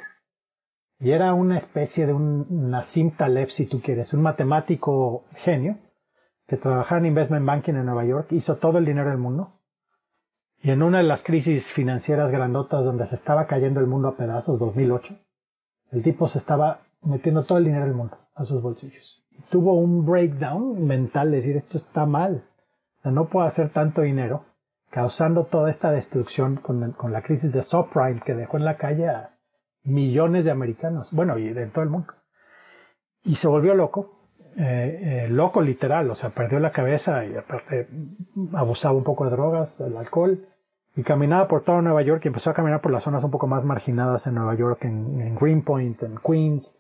Y 1.00 1.10
era 1.10 1.34
una 1.34 1.58
especie 1.58 2.06
de 2.06 2.14
un 2.14 2.70
Nassim 2.70 3.10
Taleb, 3.10 3.50
si 3.50 3.66
tú 3.66 3.82
quieres, 3.82 4.14
un 4.14 4.22
matemático 4.22 5.24
genio 5.38 5.80
que 6.50 6.58
trabajaba 6.58 7.00
en 7.00 7.06
investment 7.06 7.46
banking 7.46 7.76
en 7.76 7.86
Nueva 7.86 8.06
York, 8.06 8.32
hizo 8.32 8.58
todo 8.58 8.80
el 8.80 8.86
dinero 8.86 9.10
del 9.10 9.20
mundo. 9.20 9.54
Y 10.62 10.72
en 10.72 10.82
una 10.82 10.98
de 10.98 11.04
las 11.04 11.22
crisis 11.22 11.72
financieras 11.72 12.32
grandotas 12.32 12.84
donde 12.84 13.06
se 13.06 13.16
estaba 13.16 13.46
cayendo 13.46 13.80
el 13.80 13.86
mundo 13.86 14.08
a 14.08 14.18
pedazos, 14.18 14.60
2008, 14.60 15.16
el 15.92 16.04
tipo 16.04 16.28
se 16.28 16.40
estaba 16.40 16.82
metiendo 17.04 17.44
todo 17.44 17.60
el 17.60 17.66
dinero 17.66 17.86
del 17.86 17.94
mundo 17.94 18.18
a 18.34 18.46
sus 18.46 18.62
bolsillos. 18.64 19.24
Tuvo 19.50 19.74
un 19.74 20.06
breakdown 20.06 20.86
mental, 20.86 21.32
decir, 21.32 21.56
esto 21.56 21.78
está 21.78 22.08
mal. 22.08 22.44
no 23.04 23.30
puedo 23.30 23.46
hacer 23.46 23.70
tanto 23.70 24.02
dinero, 24.02 24.46
causando 24.90 25.46
toda 25.46 25.70
esta 25.70 25.92
destrucción 25.92 26.56
con, 26.56 26.94
con 26.94 27.14
la 27.14 27.22
crisis 27.22 27.54
de 27.54 27.62
subprime 27.62 28.22
que 28.26 28.34
dejó 28.34 28.58
en 28.58 28.66
la 28.66 28.78
calle 28.78 29.08
a 29.08 29.38
millones 29.84 30.46
de 30.46 30.52
americanos, 30.52 31.12
bueno, 31.12 31.38
y 31.38 31.54
de 31.54 31.68
todo 31.68 31.84
el 31.84 31.92
mundo. 31.92 32.12
Y 33.24 33.36
se 33.36 33.48
volvió 33.48 33.76
loco, 33.76 34.06
eh, 34.58 35.24
eh, 35.26 35.28
loco 35.30 35.62
literal, 35.62 36.10
o 36.10 36.16
sea, 36.16 36.30
perdió 36.32 36.60
la 36.60 36.72
cabeza 36.72 37.26
y 37.26 37.36
aparte 37.36 37.88
abusaba 38.54 38.96
un 38.96 39.04
poco 39.04 39.26
de 39.26 39.32
drogas, 39.32 39.80
del 39.80 39.98
alcohol, 39.98 40.48
y 40.96 41.04
caminaba 41.04 41.48
por 41.48 41.64
toda 41.64 41.82
Nueva 41.82 42.02
York 42.02 42.24
y 42.26 42.28
empezó 42.28 42.50
a 42.50 42.54
caminar 42.54 42.82
por 42.82 42.92
las 42.92 43.04
zonas 43.04 43.24
un 43.24 43.32
poco 43.32 43.48
más 43.48 43.64
marginadas 43.64 44.28
en 44.28 44.36
Nueva 44.36 44.56
York, 44.56 44.84
en, 44.86 45.36
Greenpoint, 45.36 46.04
en 46.04 46.18
Queens, 46.18 46.80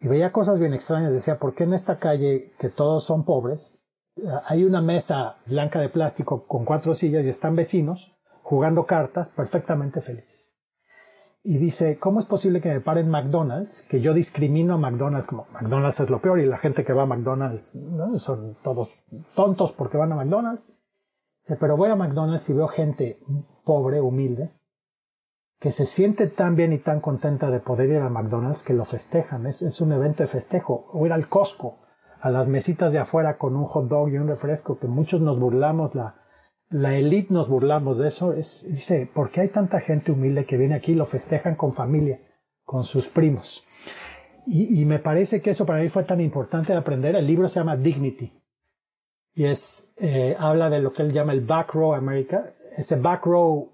y 0.00 0.08
veía 0.08 0.32
cosas 0.32 0.58
bien 0.58 0.74
extrañas. 0.74 1.12
Decía, 1.12 1.38
¿por 1.38 1.54
qué 1.54 1.64
en 1.64 1.74
esta 1.74 1.98
calle, 1.98 2.52
que 2.58 2.68
todos 2.68 3.04
son 3.04 3.24
pobres, 3.24 3.78
hay 4.46 4.64
una 4.64 4.80
mesa 4.80 5.36
blanca 5.46 5.80
de 5.80 5.88
plástico 5.88 6.46
con 6.46 6.64
cuatro 6.64 6.94
sillas 6.94 7.24
y 7.24 7.28
están 7.28 7.56
vecinos 7.56 8.14
jugando 8.42 8.84
cartas 8.84 9.28
perfectamente 9.30 10.00
felices? 10.00 10.43
Y 11.46 11.58
dice, 11.58 11.98
¿cómo 11.98 12.20
es 12.20 12.26
posible 12.26 12.62
que 12.62 12.70
me 12.70 12.80
paren 12.80 13.10
McDonald's? 13.10 13.82
Que 13.82 14.00
yo 14.00 14.14
discrimino 14.14 14.74
a 14.74 14.78
McDonald's 14.78 15.28
como 15.28 15.46
McDonald's 15.52 16.00
es 16.00 16.08
lo 16.08 16.22
peor 16.22 16.40
y 16.40 16.46
la 16.46 16.56
gente 16.56 16.84
que 16.84 16.94
va 16.94 17.02
a 17.02 17.06
McDonald's 17.06 17.74
¿no? 17.74 18.18
son 18.18 18.56
todos 18.62 18.98
tontos 19.34 19.72
porque 19.72 19.98
van 19.98 20.10
a 20.12 20.16
McDonald's. 20.16 20.72
Dice, 21.42 21.56
pero 21.60 21.76
voy 21.76 21.90
a 21.90 21.96
McDonald's 21.96 22.48
y 22.48 22.54
veo 22.54 22.66
gente 22.68 23.20
pobre, 23.62 24.00
humilde, 24.00 24.52
que 25.60 25.70
se 25.70 25.84
siente 25.84 26.28
tan 26.28 26.56
bien 26.56 26.72
y 26.72 26.78
tan 26.78 27.00
contenta 27.00 27.50
de 27.50 27.60
poder 27.60 27.90
ir 27.90 27.98
a 27.98 28.08
McDonald's 28.08 28.64
que 28.64 28.72
lo 28.72 28.86
festejan. 28.86 29.46
Es, 29.46 29.60
es 29.60 29.82
un 29.82 29.92
evento 29.92 30.22
de 30.22 30.28
festejo. 30.28 30.86
O 30.94 31.04
ir 31.04 31.12
al 31.12 31.28
Costco, 31.28 31.80
a 32.22 32.30
las 32.30 32.48
mesitas 32.48 32.94
de 32.94 33.00
afuera 33.00 33.36
con 33.36 33.54
un 33.54 33.66
hot 33.66 33.86
dog 33.88 34.08
y 34.08 34.16
un 34.16 34.28
refresco, 34.28 34.78
que 34.78 34.86
muchos 34.86 35.20
nos 35.20 35.38
burlamos, 35.38 35.94
la, 35.94 36.23
la 36.74 36.96
elite 36.96 37.32
nos 37.32 37.48
burlamos 37.48 37.98
de 37.98 38.08
eso. 38.08 38.32
Es, 38.32 38.66
dice, 38.68 39.08
¿por 39.12 39.30
qué 39.30 39.42
hay 39.42 39.48
tanta 39.48 39.80
gente 39.80 40.10
humilde 40.10 40.44
que 40.44 40.56
viene 40.56 40.74
aquí 40.74 40.90
y 40.90 40.96
lo 40.96 41.04
festejan 41.04 41.54
con 41.54 41.72
familia, 41.72 42.18
con 42.64 42.82
sus 42.82 43.06
primos? 43.06 43.68
Y, 44.46 44.84
me 44.84 44.98
parece 44.98 45.40
que 45.40 45.50
eso 45.50 45.64
para 45.64 45.80
mí 45.80 45.88
fue 45.88 46.02
tan 46.02 46.20
importante 46.20 46.72
de 46.72 46.78
aprender. 46.78 47.14
El 47.14 47.26
libro 47.26 47.48
se 47.48 47.60
llama 47.60 47.76
Dignity. 47.76 48.30
Y 49.34 49.44
es, 49.44 49.94
eh, 49.96 50.36
habla 50.38 50.68
de 50.68 50.80
lo 50.80 50.92
que 50.92 51.02
él 51.02 51.12
llama 51.12 51.32
el 51.32 51.42
back 51.42 51.72
row 51.74 51.94
America. 51.94 52.52
Ese 52.76 52.96
back 52.96 53.24
row 53.24 53.72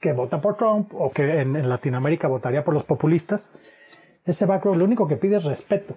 que 0.00 0.14
vota 0.14 0.40
por 0.40 0.56
Trump 0.56 0.92
o 0.94 1.10
que 1.10 1.40
en, 1.40 1.54
en, 1.54 1.68
Latinoamérica 1.68 2.28
votaría 2.28 2.64
por 2.64 2.72
los 2.72 2.84
populistas, 2.84 3.52
ese 4.24 4.46
background 4.46 4.78
lo 4.78 4.86
único 4.86 5.06
que 5.06 5.16
pide 5.16 5.36
es 5.36 5.44
respeto. 5.44 5.96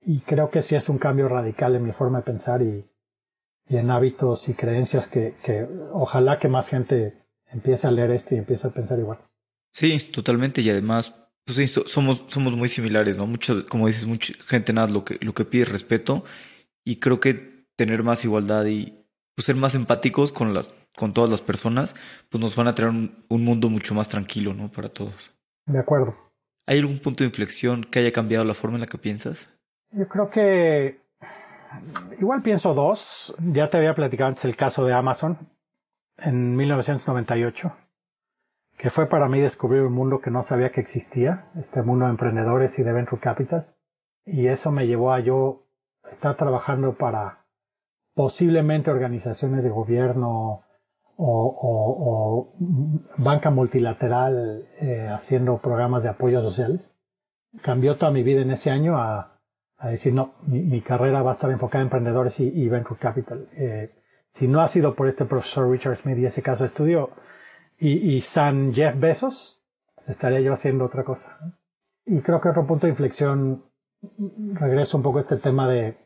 Y 0.00 0.20
creo 0.20 0.50
que 0.50 0.62
sí 0.62 0.74
es 0.74 0.88
un 0.88 0.98
cambio 0.98 1.28
radical 1.28 1.76
en 1.76 1.84
mi 1.84 1.92
forma 1.92 2.18
de 2.18 2.24
pensar 2.24 2.60
y, 2.60 2.84
y 3.68 3.76
en 3.76 3.90
hábitos 3.90 4.48
y 4.48 4.54
creencias 4.54 5.08
que, 5.08 5.34
que, 5.42 5.66
ojalá 5.92 6.38
que 6.38 6.48
más 6.48 6.68
gente 6.68 7.14
empiece 7.50 7.86
a 7.86 7.90
leer 7.90 8.10
esto 8.10 8.34
y 8.34 8.38
empiece 8.38 8.66
a 8.66 8.70
pensar 8.70 8.98
igual. 8.98 9.18
Sí, 9.72 9.98
totalmente. 10.12 10.60
Y 10.62 10.70
además, 10.70 11.14
pues 11.44 11.56
sí, 11.56 11.68
somos, 11.68 12.24
somos 12.28 12.56
muy 12.56 12.68
similares, 12.68 13.16
¿no? 13.16 13.26
Mucho, 13.26 13.66
como 13.66 13.86
dices, 13.86 14.06
mucha 14.06 14.34
gente 14.46 14.72
nada 14.72 14.88
lo 14.88 15.04
que, 15.04 15.18
lo 15.20 15.34
que 15.34 15.44
pide 15.44 15.64
es 15.64 15.68
respeto. 15.68 16.24
Y 16.84 16.96
creo 17.00 17.20
que 17.20 17.66
tener 17.76 18.02
más 18.02 18.24
igualdad 18.24 18.64
y 18.66 19.04
pues, 19.34 19.46
ser 19.46 19.56
más 19.56 19.74
empáticos 19.74 20.32
con 20.32 20.54
las 20.54 20.70
con 20.96 21.12
todas 21.12 21.28
las 21.28 21.42
personas, 21.42 21.94
pues 22.30 22.40
nos 22.40 22.56
van 22.56 22.68
a 22.68 22.74
traer 22.74 22.90
un, 22.90 23.26
un, 23.28 23.44
mundo 23.44 23.68
mucho 23.68 23.94
más 23.94 24.08
tranquilo, 24.08 24.54
¿no? 24.54 24.72
Para 24.72 24.88
todos. 24.88 25.38
De 25.66 25.78
acuerdo. 25.78 26.16
¿Hay 26.66 26.78
algún 26.78 27.00
punto 27.00 27.22
de 27.22 27.28
inflexión 27.28 27.84
que 27.84 27.98
haya 27.98 28.12
cambiado 28.12 28.46
la 28.46 28.54
forma 28.54 28.76
en 28.76 28.80
la 28.80 28.86
que 28.86 28.96
piensas? 28.96 29.46
Yo 29.90 30.08
creo 30.08 30.30
que 30.30 31.00
igual 32.18 32.42
pienso 32.42 32.74
dos. 32.74 33.34
Ya 33.38 33.70
te 33.70 33.76
había 33.78 33.94
platicado 33.94 34.28
antes 34.28 34.44
el 34.44 34.56
caso 34.56 34.84
de 34.84 34.92
Amazon 34.92 35.38
en 36.18 36.56
1998, 36.56 37.72
que 38.78 38.90
fue 38.90 39.06
para 39.06 39.28
mí 39.28 39.40
descubrir 39.40 39.82
un 39.82 39.92
mundo 39.92 40.20
que 40.20 40.30
no 40.30 40.42
sabía 40.42 40.70
que 40.70 40.80
existía, 40.80 41.50
este 41.58 41.82
mundo 41.82 42.06
de 42.06 42.12
emprendedores 42.12 42.78
y 42.78 42.82
de 42.82 42.92
venture 42.92 43.20
capital. 43.20 43.74
Y 44.24 44.48
eso 44.48 44.72
me 44.72 44.86
llevó 44.86 45.12
a 45.12 45.20
yo 45.20 45.66
estar 46.10 46.36
trabajando 46.36 46.94
para 46.94 47.44
posiblemente 48.14 48.90
organizaciones 48.90 49.62
de 49.62 49.70
gobierno, 49.70 50.66
o, 51.16 52.48
o, 52.48 52.54
banca 53.16 53.50
multilateral 53.50 54.68
eh, 54.80 55.08
haciendo 55.12 55.58
programas 55.58 56.02
de 56.02 56.10
apoyo 56.10 56.42
sociales. 56.42 56.94
Cambió 57.62 57.96
toda 57.96 58.12
mi 58.12 58.22
vida 58.22 58.42
en 58.42 58.50
ese 58.50 58.70
año 58.70 58.98
a, 58.98 59.35
a 59.78 59.88
decir, 59.88 60.12
no, 60.12 60.34
mi, 60.46 60.60
mi, 60.62 60.80
carrera 60.80 61.22
va 61.22 61.30
a 61.30 61.34
estar 61.34 61.50
enfocada 61.50 61.82
en 61.82 61.86
emprendedores 61.86 62.40
y, 62.40 62.48
y 62.48 62.68
venture 62.68 62.98
capital. 62.98 63.48
Eh, 63.52 63.92
si 64.32 64.48
no 64.48 64.60
ha 64.60 64.68
sido 64.68 64.94
por 64.94 65.08
este 65.08 65.24
profesor 65.24 65.70
Richard 65.70 65.98
Smith 66.02 66.18
y 66.18 66.26
ese 66.26 66.42
caso 66.42 66.62
de 66.62 66.68
estudio 66.68 67.10
y, 67.78 68.14
y 68.14 68.20
San 68.20 68.72
Jeff 68.72 68.98
Bezos, 68.98 69.62
estaría 70.06 70.40
yo 70.40 70.52
haciendo 70.52 70.84
otra 70.84 71.04
cosa. 71.04 71.38
Y 72.04 72.20
creo 72.20 72.40
que 72.40 72.48
otro 72.48 72.66
punto 72.66 72.86
de 72.86 72.92
inflexión, 72.92 73.64
regreso 74.52 74.96
un 74.96 75.02
poco 75.02 75.18
a 75.18 75.22
este 75.22 75.36
tema 75.36 75.68
de, 75.68 75.96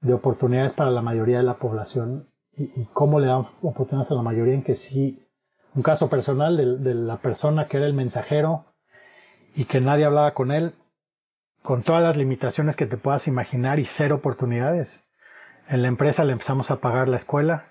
de 0.00 0.14
oportunidades 0.14 0.72
para 0.72 0.90
la 0.90 1.02
mayoría 1.02 1.38
de 1.38 1.44
la 1.44 1.58
población 1.58 2.28
y, 2.56 2.64
y, 2.80 2.88
cómo 2.92 3.20
le 3.20 3.28
dan 3.28 3.46
oportunidades 3.62 4.10
a 4.10 4.14
la 4.14 4.22
mayoría 4.22 4.54
en 4.54 4.62
que 4.62 4.74
sí, 4.74 5.26
un 5.74 5.82
caso 5.82 6.08
personal 6.08 6.56
de, 6.56 6.78
de, 6.78 6.94
la 6.94 7.18
persona 7.18 7.68
que 7.68 7.76
era 7.76 7.86
el 7.86 7.94
mensajero 7.94 8.64
y 9.54 9.66
que 9.66 9.80
nadie 9.80 10.04
hablaba 10.04 10.34
con 10.34 10.50
él, 10.50 10.74
con 11.62 11.82
todas 11.82 12.02
las 12.02 12.16
limitaciones 12.16 12.76
que 12.76 12.86
te 12.86 12.96
puedas 12.96 13.26
imaginar 13.28 13.78
y 13.78 13.84
cero 13.84 14.16
oportunidades. 14.16 15.04
En 15.68 15.82
la 15.82 15.88
empresa 15.88 16.24
le 16.24 16.32
empezamos 16.32 16.70
a 16.70 16.76
pagar 16.76 17.08
la 17.08 17.16
escuela. 17.16 17.66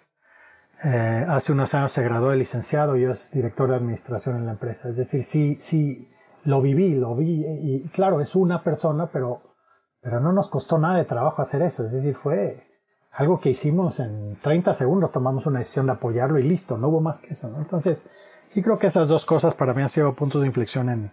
Eh, 0.84 1.26
hace 1.28 1.52
unos 1.52 1.74
años 1.74 1.92
se 1.92 2.04
graduó 2.04 2.30
de 2.30 2.38
licenciado, 2.38 2.96
yo 2.96 3.12
es 3.12 3.32
director 3.32 3.70
de 3.70 3.76
administración 3.76 4.38
en 4.38 4.46
la 4.46 4.54
empresa. 4.54 4.90
Es 4.90 4.96
decir, 4.96 5.24
sí, 5.24 5.58
sí, 5.60 6.10
lo 6.44 6.62
viví, 6.62 6.96
lo 6.96 7.16
vi. 7.16 7.46
Y 7.46 7.90
claro, 7.90 8.22
es 8.22 8.36
una 8.36 8.64
persona, 8.64 9.10
pero, 9.12 9.56
pero 10.02 10.20
no 10.20 10.32
nos 10.32 10.50
costó 10.50 10.78
nada 10.78 10.98
de 10.98 11.06
trabajo 11.06 11.42
hacer 11.42 11.62
eso. 11.62 11.86
Es 11.86 11.92
decir, 11.92 12.16
fue, 12.16 12.70
algo 13.12 13.40
que 13.40 13.50
hicimos 13.50 14.00
en 14.00 14.38
30 14.42 14.74
segundos, 14.74 15.12
tomamos 15.12 15.46
una 15.46 15.60
decisión 15.60 15.88
de 15.88 15.94
apoyarlo 15.94 16.40
y 16.40 16.44
listo, 16.44 16.78
no 16.78 16.88
hubo 16.88 17.02
más 17.02 17.20
que 17.20 17.34
eso. 17.34 17.54
Entonces, 17.58 18.10
sí 18.48 18.62
creo 18.62 18.80
que 18.80 18.88
esas 18.88 19.08
dos 19.08 19.26
cosas 19.26 19.56
para 19.56 19.74
mí 19.74 19.82
han 19.82 19.90
sido 19.90 20.14
puntos 20.14 20.42
de 20.42 20.48
inflexión 20.48 20.90
en, 20.90 21.12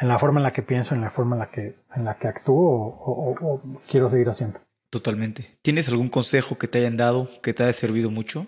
en 0.00 0.08
la 0.08 0.18
forma 0.18 0.40
en 0.40 0.44
la 0.44 0.52
que 0.52 0.62
pienso, 0.62 0.94
en 0.94 1.00
la 1.00 1.10
forma 1.10 1.36
en 1.36 1.40
la 1.40 1.50
que, 1.50 1.76
en 1.94 2.04
la 2.04 2.14
que 2.14 2.28
actúo 2.28 2.70
o, 2.70 3.34
o, 3.40 3.54
o 3.54 3.62
quiero 3.88 4.08
seguir 4.08 4.28
haciendo. 4.28 4.60
Totalmente. 4.90 5.58
¿Tienes 5.62 5.88
algún 5.88 6.10
consejo 6.10 6.58
que 6.58 6.68
te 6.68 6.78
hayan 6.78 6.96
dado 6.96 7.28
que 7.42 7.54
te 7.54 7.62
haya 7.62 7.72
servido 7.72 8.10
mucho? 8.10 8.46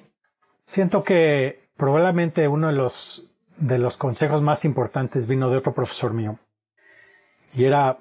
Siento 0.67 1.05
que 1.05 1.71
probablemente 1.77 2.49
uno 2.49 2.69
de 2.69 2.75
los, 2.75 3.31
de 3.57 3.79
los 3.79 3.97
consejos 3.97 4.43
más 4.43 4.65
importantes 4.65 5.27
vino 5.27 5.51
de 5.51 5.57
otro 5.57 5.75
profesor 5.75 6.13
mío. 6.13 6.39
Y 7.55 7.65
era 7.65 7.97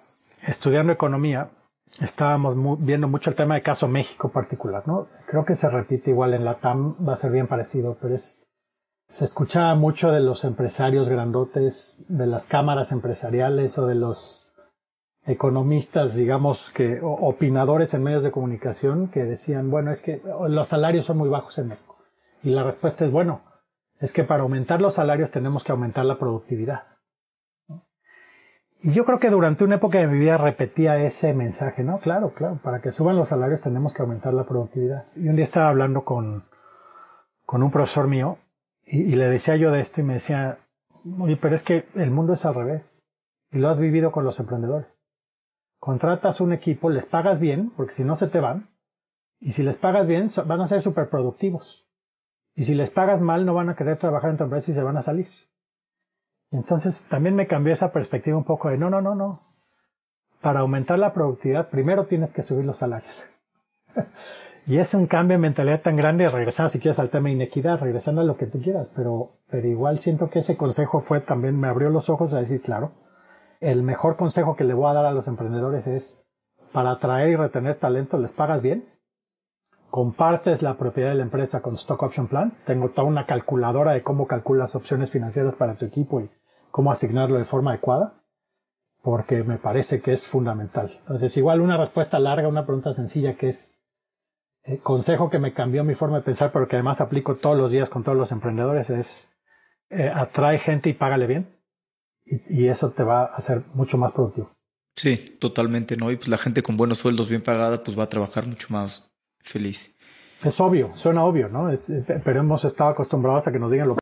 estudiando 0.45 0.91
economía, 0.91 1.49
estábamos 2.01 2.55
muy, 2.55 2.77
viendo 2.79 3.07
mucho 3.07 3.29
el 3.29 3.35
tema 3.35 3.55
de 3.55 3.61
caso 3.61 3.87
México 3.87 4.29
particular, 4.29 4.83
¿no? 4.87 5.07
Creo 5.27 5.45
que 5.45 5.55
se 5.55 5.69
repite 5.69 6.11
igual 6.11 6.33
en 6.33 6.43
la 6.43 6.55
TAM, 6.55 6.95
va 7.07 7.13
a 7.13 7.17
ser 7.17 7.31
bien 7.31 7.47
parecido, 7.47 7.97
pero 8.01 8.15
es, 8.15 8.42
se 9.07 9.25
escuchaba 9.25 9.75
mucho 9.75 10.11
de 10.11 10.21
los 10.21 10.43
empresarios 10.43 11.09
grandotes, 11.09 12.03
de 12.07 12.25
las 12.25 12.47
cámaras 12.47 12.91
empresariales 12.91 13.77
o 13.77 13.87
de 13.87 13.95
los 13.95 14.53
economistas, 15.25 16.15
digamos 16.15 16.69
que 16.71 16.99
opinadores 17.01 17.93
en 17.93 18.03
medios 18.03 18.23
de 18.23 18.31
comunicación 18.31 19.07
que 19.07 19.23
decían, 19.23 19.69
bueno, 19.69 19.91
es 19.91 20.01
que 20.01 20.21
los 20.49 20.67
salarios 20.67 21.05
son 21.05 21.17
muy 21.17 21.29
bajos 21.29 21.57
en 21.59 21.69
México. 21.69 21.97
Y 22.41 22.49
la 22.49 22.63
respuesta 22.63 23.05
es, 23.05 23.11
bueno, 23.11 23.41
es 23.99 24.11
que 24.11 24.23
para 24.23 24.43
aumentar 24.43 24.81
los 24.81 24.95
salarios 24.95 25.31
tenemos 25.31 25.63
que 25.63 25.71
aumentar 25.71 26.05
la 26.05 26.19
productividad. 26.19 26.83
Y 28.81 28.91
yo 28.91 29.05
creo 29.05 29.17
que 29.17 29.29
durante 29.29 29.63
una 29.63 29.75
época 29.75 29.97
de 29.99 30.07
mi 30.07 30.19
vida 30.19 30.35
repetía 30.37 30.97
ese 30.97 31.33
mensaje, 31.33 31.85
¿no? 31.85 31.99
Claro, 31.99 32.33
claro, 32.33 32.59
para 32.61 32.81
que 32.81 32.91
suban 32.91 33.15
los 33.15 33.29
salarios 33.29 33.61
tenemos 33.61 33.93
que 33.93 34.01
aumentar 34.01 34.33
la 34.33 34.43
productividad. 34.43 35.05
Y 35.15 35.29
un 35.29 35.37
día 35.37 35.45
estaba 35.45 35.69
hablando 35.69 36.03
con, 36.03 36.43
con 37.45 37.63
un 37.63 37.71
profesor 37.71 38.07
mío 38.07 38.39
y, 38.85 39.15
le 39.15 39.27
decía 39.27 39.55
yo 39.55 39.71
de 39.71 39.79
esto 39.79 40.01
y 40.01 40.03
me 40.03 40.15
decía, 40.15 40.59
oye, 41.19 41.37
pero 41.37 41.55
es 41.55 41.63
que 41.63 41.85
el 41.95 42.11
mundo 42.11 42.33
es 42.33 42.45
al 42.45 42.55
revés. 42.55 43.01
Y 43.51 43.59
lo 43.59 43.69
has 43.69 43.77
vivido 43.77 44.11
con 44.11 44.25
los 44.25 44.39
emprendedores. 44.39 44.87
Contratas 45.79 46.41
un 46.41 46.53
equipo, 46.53 46.89
les 46.89 47.05
pagas 47.05 47.39
bien, 47.39 47.71
porque 47.75 47.93
si 47.93 48.03
no 48.03 48.15
se 48.15 48.27
te 48.27 48.39
van. 48.39 48.69
Y 49.39 49.51
si 49.51 49.63
les 49.63 49.77
pagas 49.77 50.07
bien, 50.07 50.27
van 50.45 50.61
a 50.61 50.67
ser 50.67 50.81
súper 50.81 51.09
productivos. 51.09 51.85
Y 52.55 52.63
si 52.63 52.75
les 52.75 52.91
pagas 52.91 53.21
mal, 53.21 53.45
no 53.45 53.53
van 53.53 53.69
a 53.69 53.75
querer 53.75 53.97
trabajar 53.97 54.29
en 54.29 54.37
tu 54.37 54.43
empresa 54.43 54.71
y 54.71 54.73
se 54.73 54.83
van 54.83 54.97
a 54.97 55.01
salir. 55.01 55.27
Entonces 56.51 57.03
también 57.09 57.35
me 57.35 57.47
cambió 57.47 57.73
esa 57.73 57.91
perspectiva 57.91 58.37
un 58.37 58.43
poco 58.43 58.69
de 58.69 58.77
no, 58.77 58.89
no, 58.89 59.01
no, 59.01 59.15
no. 59.15 59.29
Para 60.41 60.59
aumentar 60.59 60.99
la 60.99 61.13
productividad, 61.13 61.69
primero 61.69 62.05
tienes 62.05 62.31
que 62.31 62.43
subir 62.43 62.65
los 62.65 62.77
salarios. 62.77 63.27
y 64.65 64.77
es 64.77 64.93
un 64.93 65.07
cambio 65.07 65.35
de 65.37 65.41
mentalidad 65.41 65.81
tan 65.81 65.95
grande, 65.95 66.29
regresando 66.29 66.69
si 66.69 66.79
quieres 66.79 66.99
al 66.99 67.09
tema 67.09 67.27
de 67.27 67.35
inequidad, 67.35 67.79
regresando 67.79 68.21
a 68.21 68.23
lo 68.23 68.37
que 68.37 68.45
tú 68.45 68.61
quieras, 68.61 68.89
pero, 68.95 69.31
pero 69.49 69.67
igual 69.67 69.99
siento 69.99 70.29
que 70.29 70.39
ese 70.39 70.55
consejo 70.55 70.99
fue 70.99 71.19
también, 71.19 71.59
me 71.59 71.67
abrió 71.67 71.89
los 71.89 72.09
ojos 72.09 72.33
a 72.33 72.39
decir, 72.39 72.61
claro, 72.61 72.91
el 73.59 73.83
mejor 73.83 74.15
consejo 74.15 74.55
que 74.55 74.63
le 74.63 74.73
voy 74.73 74.89
a 74.89 74.93
dar 74.93 75.05
a 75.05 75.11
los 75.11 75.27
emprendedores 75.27 75.87
es, 75.87 76.23
para 76.71 76.91
atraer 76.91 77.29
y 77.29 77.35
retener 77.35 77.77
talento, 77.77 78.17
les 78.17 78.31
pagas 78.31 78.61
bien, 78.61 78.85
compartes 79.89 80.61
la 80.61 80.77
propiedad 80.77 81.09
de 81.09 81.15
la 81.15 81.23
empresa 81.23 81.61
con 81.61 81.75
Stock 81.75 82.01
Option 82.01 82.27
Plan, 82.27 82.53
tengo 82.65 82.89
toda 82.89 83.07
una 83.07 83.25
calculadora 83.25 83.91
de 83.91 84.01
cómo 84.01 84.27
calculas 84.27 84.75
opciones 84.75 85.11
financieras 85.11 85.55
para 85.55 85.75
tu 85.75 85.85
equipo 85.85 86.21
y 86.21 86.31
cómo 86.71 86.91
asignarlo 86.91 87.37
de 87.37 87.45
forma 87.45 87.71
adecuada, 87.71 88.15
porque 89.03 89.43
me 89.43 89.57
parece 89.57 90.01
que 90.01 90.13
es 90.13 90.25
fundamental. 90.25 90.89
Entonces, 91.01 91.35
igual 91.37 91.61
una 91.61 91.77
respuesta 91.77 92.17
larga, 92.17 92.47
una 92.47 92.65
pregunta 92.65 92.93
sencilla 92.93 93.35
que 93.35 93.49
es 93.49 93.72
el 94.63 94.79
consejo 94.79 95.29
que 95.29 95.39
me 95.39 95.53
cambió 95.53 95.83
mi 95.83 95.93
forma 95.93 96.17
de 96.17 96.23
pensar, 96.23 96.51
pero 96.51 96.67
que 96.67 96.75
además 96.75 97.01
aplico 97.01 97.35
todos 97.35 97.57
los 97.57 97.71
días 97.71 97.89
con 97.89 98.03
todos 98.03 98.17
los 98.17 98.31
emprendedores, 98.31 98.89
es 98.89 99.31
eh, 99.89 100.11
atrae 100.13 100.57
gente 100.59 100.89
y 100.89 100.93
págale 100.93 101.27
bien, 101.27 101.55
y, 102.25 102.63
y, 102.63 102.67
eso 102.67 102.91
te 102.91 103.03
va 103.03 103.23
a 103.23 103.35
hacer 103.35 103.63
mucho 103.73 103.97
más 103.97 104.13
productivo. 104.13 104.51
Sí, 104.95 105.37
totalmente, 105.39 105.97
¿no? 105.97 106.11
Y 106.11 106.15
pues 106.15 106.29
la 106.29 106.37
gente 106.37 106.63
con 106.63 106.77
buenos 106.77 106.99
sueldos 106.99 107.27
bien 107.27 107.41
pagada, 107.41 107.83
pues 107.83 107.97
va 107.97 108.03
a 108.03 108.09
trabajar 108.09 108.47
mucho 108.47 108.67
más 108.69 109.11
feliz. 109.41 109.93
Es 110.43 110.59
obvio, 110.59 110.95
suena 110.95 111.23
obvio, 111.23 111.49
¿no? 111.49 111.69
Es, 111.69 111.91
pero 112.23 112.39
hemos 112.39 112.65
estado 112.65 112.91
acostumbrados 112.91 113.47
a 113.47 113.51
que 113.51 113.59
nos 113.59 113.71
digan 113.71 113.87
lo 113.89 113.97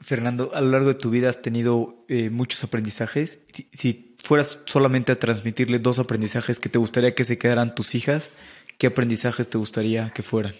Fernando, 0.00 0.50
a 0.54 0.60
lo 0.60 0.70
largo 0.70 0.88
de 0.88 0.94
tu 0.94 1.10
vida 1.10 1.28
has 1.28 1.40
tenido 1.40 2.04
eh, 2.08 2.30
muchos 2.30 2.64
aprendizajes. 2.64 3.40
Si, 3.72 4.16
fueras 4.24 4.58
solamente 4.64 5.12
a 5.12 5.18
transmitirle 5.20 5.78
dos 5.78 6.00
aprendizajes 6.00 6.58
que 6.58 6.68
te 6.68 6.78
gustaría 6.78 7.14
que 7.14 7.24
se 7.24 7.38
quedaran 7.38 7.76
tus 7.76 7.94
hijas, 7.94 8.30
¿qué 8.78 8.86
aprendizajes 8.86 9.50
te 9.50 9.58
gustaría 9.58 10.10
que 10.14 10.22
fueran? 10.22 10.54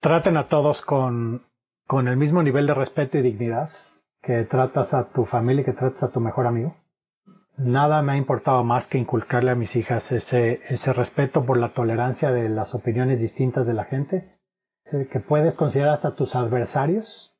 Traten 0.00 0.36
a 0.36 0.48
todos 0.48 0.82
con, 0.82 1.46
con 1.86 2.08
el 2.08 2.16
mismo 2.16 2.42
nivel 2.42 2.66
de 2.66 2.74
respeto 2.74 3.18
y 3.18 3.22
dignidad 3.22 3.70
que 4.22 4.44
tratas 4.44 4.92
a 4.92 5.08
tu 5.10 5.24
familia 5.24 5.62
y 5.62 5.64
que 5.64 5.72
tratas 5.72 6.02
a 6.02 6.10
tu 6.10 6.20
mejor 6.20 6.46
amigo. 6.46 6.76
Nada 7.56 8.02
me 8.02 8.12
ha 8.12 8.16
importado 8.16 8.64
más 8.64 8.88
que 8.88 8.98
inculcarle 8.98 9.50
a 9.50 9.54
mis 9.54 9.76
hijas 9.76 10.12
ese, 10.12 10.60
ese 10.68 10.92
respeto 10.92 11.44
por 11.44 11.58
la 11.58 11.72
tolerancia 11.74 12.30
de 12.30 12.48
las 12.48 12.74
opiniones 12.74 13.20
distintas 13.20 13.66
de 13.66 13.74
la 13.74 13.84
gente, 13.84 14.38
eh, 14.92 15.08
que 15.10 15.20
puedes 15.20 15.56
considerar 15.56 15.94
hasta 15.94 16.14
tus 16.14 16.36
adversarios 16.36 17.34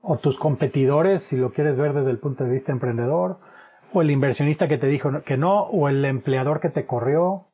o 0.00 0.18
tus 0.18 0.38
competidores, 0.38 1.22
si 1.22 1.36
lo 1.36 1.52
quieres 1.52 1.76
ver 1.76 1.92
desde 1.92 2.10
el 2.10 2.18
punto 2.18 2.44
de 2.44 2.50
vista 2.50 2.72
emprendedor, 2.72 3.38
o 3.92 4.02
el 4.02 4.10
inversionista 4.10 4.68
que 4.68 4.78
te 4.78 4.88
dijo 4.88 5.22
que 5.22 5.36
no, 5.36 5.62
o 5.62 5.88
el 5.88 6.04
empleador 6.04 6.60
que 6.60 6.68
te 6.68 6.86
corrió, 6.86 7.45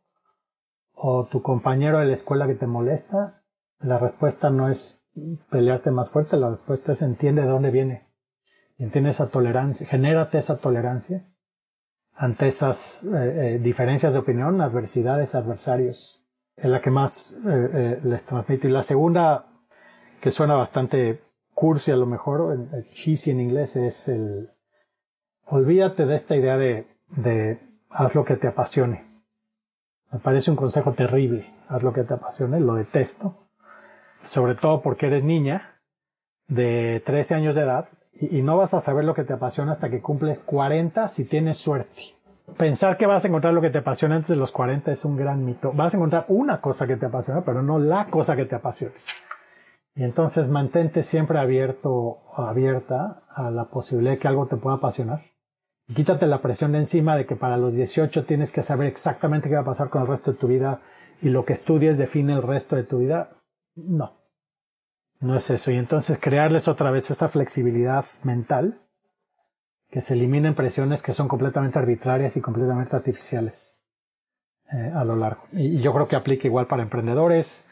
o 0.95 1.26
tu 1.26 1.43
compañero 1.43 1.99
de 1.99 2.07
la 2.07 2.12
escuela 2.12 2.47
que 2.47 2.55
te 2.55 2.66
molesta, 2.66 3.43
la 3.80 3.99
respuesta 3.99 4.51
no 4.51 4.68
es 4.68 5.03
pelearte 5.51 5.90
más 5.90 6.11
fuerte, 6.11 6.36
la 6.36 6.51
respuesta 6.51 6.93
es 6.93 7.03
entiende 7.03 7.43
de 7.43 7.49
dónde 7.49 7.70
viene. 7.70 8.09
Entiende 8.78 9.11
esa 9.11 9.28
tolerancia, 9.28 9.86
genérate 9.86 10.38
esa 10.38 10.59
tolerancia 10.59 11.26
ante 12.14 12.47
esas 12.47 13.03
eh, 13.05 13.09
eh, 13.55 13.59
diferencias 13.62 14.12
de 14.12 14.18
opinión, 14.18 14.61
adversidades, 14.61 15.34
adversarios. 15.34 16.24
Es 16.57 16.70
la 16.70 16.80
que 16.80 16.90
más 16.90 17.34
eh, 17.47 18.01
les 18.05 18.24
transmito. 18.24 18.68
Y 18.68 18.70
la 18.70 18.82
segunda, 18.82 19.47
que 20.20 20.30
suena 20.30 20.55
bastante 20.55 21.22
cursi 21.55 21.90
a 21.90 21.97
lo 21.97 22.07
mejor, 22.07 22.53
el, 22.72 22.88
cheesy 22.90 23.30
en 23.30 23.40
inglés 23.40 23.76
es 23.76 24.09
el 24.09 24.51
olvídate 25.47 26.07
de 26.07 26.14
esta 26.14 26.36
idea 26.36 26.57
de, 26.57 26.86
de 27.16 27.59
haz 27.90 28.14
lo 28.14 28.24
que 28.24 28.36
te 28.36 28.49
apasione. 28.49 29.12
Me 30.13 30.19
parece 30.19 30.51
un 30.51 30.57
consejo 30.57 30.93
terrible, 30.93 31.51
haz 31.69 31.83
lo 31.83 31.93
que 31.95 32.05
te 32.05 32.13
apasione, 32.13 32.61
lo 32.61 32.75
detesto, 32.75 33.35
sobre 34.25 34.55
todo 34.55 34.83
porque 34.83 35.07
eres 35.07 35.25
niña 35.25 35.81
de 36.49 37.03
13 37.07 37.35
años 37.35 37.55
de 37.55 37.63
edad 37.63 37.87
y, 38.13 38.43
no 38.43 38.59
vas 38.59 38.75
a 38.75 38.81
saber 38.81 39.05
lo 39.05 39.15
que 39.15 39.25
te 39.25 39.33
apasiona 39.33 39.73
hasta 39.73 39.89
que 39.89 40.03
cumples 40.03 40.41
40 40.41 41.09
si 41.09 41.25
tienes 41.25 41.57
suerte. 41.57 42.03
Pensar 42.59 42.99
que 42.99 43.07
vas 43.07 43.25
a 43.25 43.29
encontrar 43.29 43.55
lo 43.55 43.63
que 43.63 43.71
te 43.71 43.79
apasiona 43.79 44.17
antes 44.17 44.29
de 44.29 44.37
los 44.37 44.53
40 44.53 44.93
es 44.93 45.05
un 45.07 45.17
gran 45.17 45.45
mito. 45.45 45.73
Vas 45.73 45.95
a 45.95 45.97
encontrar 45.97 46.27
una 46.29 46.61
cosa 46.61 46.87
que 46.87 46.97
te 46.97 47.07
apasiona, 47.07 47.43
pero 47.43 47.63
no 47.63 47.79
la 47.79 48.07
cosa 48.07 48.37
que 48.37 48.45
te 48.45 48.55
apasiona. 48.55 48.95
Y 49.95 50.05
entonces 50.05 50.51
mantente 50.51 51.03
siempre 51.03 51.39
abierto 51.39 52.19
abierta 52.37 53.23
a 53.35 53.51
la 53.51 53.65
posibilidad 53.65 54.13
de 54.13 54.19
que 54.19 54.29
algo 54.29 54.47
te 54.47 54.57
pueda 54.57 54.77
apasionar. 54.77 55.32
Quítate 55.95 56.26
la 56.26 56.40
presión 56.40 56.72
de 56.72 56.78
encima 56.78 57.16
de 57.16 57.26
que 57.26 57.36
para 57.36 57.57
los 57.57 57.74
18 57.74 58.24
tienes 58.24 58.51
que 58.51 58.62
saber 58.62 58.86
exactamente 58.86 59.49
qué 59.49 59.55
va 59.55 59.62
a 59.62 59.64
pasar 59.64 59.88
con 59.90 60.03
el 60.03 60.09
resto 60.09 60.32
de 60.32 60.38
tu 60.38 60.49
vida 60.49 60.80
y 61.20 61.28
lo 61.28 61.45
que 61.45 61.53
estudies 61.53 61.99
define 61.99 62.32
el 62.32 62.43
resto 62.43 62.76
de 62.76 62.84
tu 62.84 62.99
vida. 62.99 63.30
No. 63.74 64.20
No 65.20 65.36
es 65.36 65.51
eso. 65.51 65.70
Y 65.70 65.76
entonces 65.76 66.18
crearles 66.20 66.68
otra 66.68 66.90
vez 66.90 67.11
esa 67.11 67.28
flexibilidad 67.28 68.05
mental 68.24 68.80
que 69.90 70.01
se 70.01 70.14
eliminen 70.14 70.55
presiones 70.55 71.03
que 71.03 71.12
son 71.12 71.28
completamente 71.28 71.78
arbitrarias 71.78 72.36
y 72.36 72.40
completamente 72.40 72.97
artificiales 72.97 73.82
eh, 74.72 74.90
a 74.95 75.05
lo 75.05 75.16
largo. 75.16 75.45
Y 75.53 75.80
yo 75.80 75.93
creo 75.93 76.09
que 76.09 76.16
aplica 76.16 76.49
igual 76.49 76.66
para 76.66 76.82
emprendedores, 76.82 77.68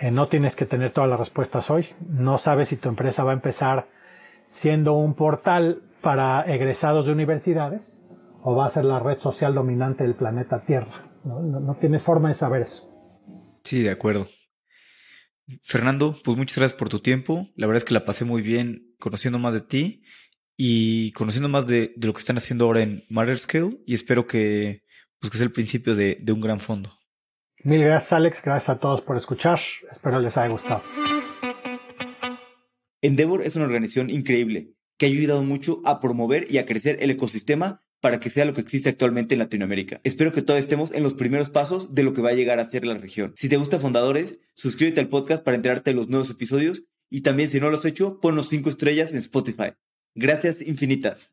eh, 0.00 0.10
no 0.10 0.26
tienes 0.26 0.56
que 0.56 0.66
tener 0.66 0.92
todas 0.92 1.08
las 1.08 1.18
respuestas 1.18 1.70
hoy. 1.70 1.88
No 2.06 2.38
sabes 2.38 2.68
si 2.68 2.76
tu 2.76 2.88
empresa 2.88 3.22
va 3.24 3.30
a 3.30 3.34
empezar 3.34 3.86
siendo 4.46 4.94
un 4.94 5.14
portal 5.14 5.82
para 6.04 6.42
egresados 6.42 7.06
de 7.06 7.12
universidades 7.12 8.00
o 8.42 8.54
va 8.54 8.66
a 8.66 8.70
ser 8.70 8.84
la 8.84 9.00
red 9.00 9.18
social 9.18 9.54
dominante 9.54 10.04
del 10.04 10.14
planeta 10.14 10.62
Tierra. 10.64 11.10
No, 11.24 11.76
tienes 11.80 12.02
forma 12.02 12.28
de 12.28 12.34
saber 12.34 12.62
eso. 12.62 12.88
Sí, 13.64 13.82
de 13.82 13.90
acuerdo. 13.90 14.28
Fernando, 15.62 16.16
pues 16.22 16.36
muchas 16.36 16.58
gracias 16.58 16.78
por 16.78 16.90
tu 16.90 17.00
tiempo. 17.00 17.48
La 17.56 17.66
verdad 17.66 17.78
es 17.78 17.84
que 17.84 17.94
la 17.94 18.04
pasé 18.04 18.24
muy 18.24 18.42
bien 18.42 18.94
conociendo 19.00 19.38
más 19.38 19.54
de 19.54 19.62
ti 19.62 20.04
y 20.56 21.12
conociendo 21.12 21.48
más 21.48 21.66
de, 21.66 21.94
lo 21.96 22.12
que 22.12 22.20
están 22.20 22.36
haciendo 22.36 22.66
ahora 22.66 22.82
en 22.82 23.04
Matter 23.08 23.38
Scale 23.38 23.80
y 23.86 23.94
espero 23.94 24.26
que, 24.26 24.84
pues, 25.18 25.30
que 25.30 25.38
sea 25.38 25.46
el 25.46 25.52
principio 25.52 25.96
de 25.96 26.24
un 26.28 26.40
gran 26.40 26.60
fondo. 26.60 26.90
Mil 27.64 27.82
gracias 27.82 28.12
Alex, 28.12 28.42
gracias 28.44 28.76
a 28.76 28.78
todos 28.78 29.00
por 29.00 29.16
escuchar, 29.16 29.58
espero 29.90 30.20
les 30.20 30.36
haya 30.36 30.52
gustado. 30.52 30.82
Endeavor 33.00 33.40
es 33.40 33.56
una 33.56 33.64
organización 33.64 34.10
increíble 34.10 34.74
que 34.96 35.06
ha 35.06 35.08
ayudado 35.08 35.42
mucho 35.42 35.80
a 35.84 36.00
promover 36.00 36.46
y 36.50 36.58
a 36.58 36.66
crecer 36.66 36.98
el 37.00 37.10
ecosistema 37.10 37.82
para 38.00 38.20
que 38.20 38.28
sea 38.28 38.44
lo 38.44 38.52
que 38.52 38.60
existe 38.60 38.90
actualmente 38.90 39.34
en 39.34 39.38
Latinoamérica. 39.38 40.00
Espero 40.04 40.32
que 40.32 40.42
todos 40.42 40.60
estemos 40.60 40.92
en 40.92 41.02
los 41.02 41.14
primeros 41.14 41.48
pasos 41.48 41.94
de 41.94 42.02
lo 42.02 42.12
que 42.12 42.20
va 42.20 42.30
a 42.30 42.34
llegar 42.34 42.60
a 42.60 42.66
ser 42.66 42.84
la 42.84 42.98
región. 42.98 43.32
Si 43.34 43.48
te 43.48 43.56
gusta 43.56 43.80
Fundadores, 43.80 44.38
suscríbete 44.54 45.00
al 45.00 45.08
podcast 45.08 45.42
para 45.42 45.56
enterarte 45.56 45.90
de 45.90 45.96
los 45.96 46.08
nuevos 46.08 46.28
episodios 46.28 46.84
y 47.08 47.22
también 47.22 47.48
si 47.48 47.60
no 47.60 47.70
lo 47.70 47.78
has 47.78 47.84
hecho, 47.84 48.20
pon 48.20 48.36
los 48.36 48.48
5 48.48 48.68
estrellas 48.68 49.10
en 49.10 49.18
Spotify. 49.18 49.72
Gracias 50.14 50.60
infinitas. 50.60 51.32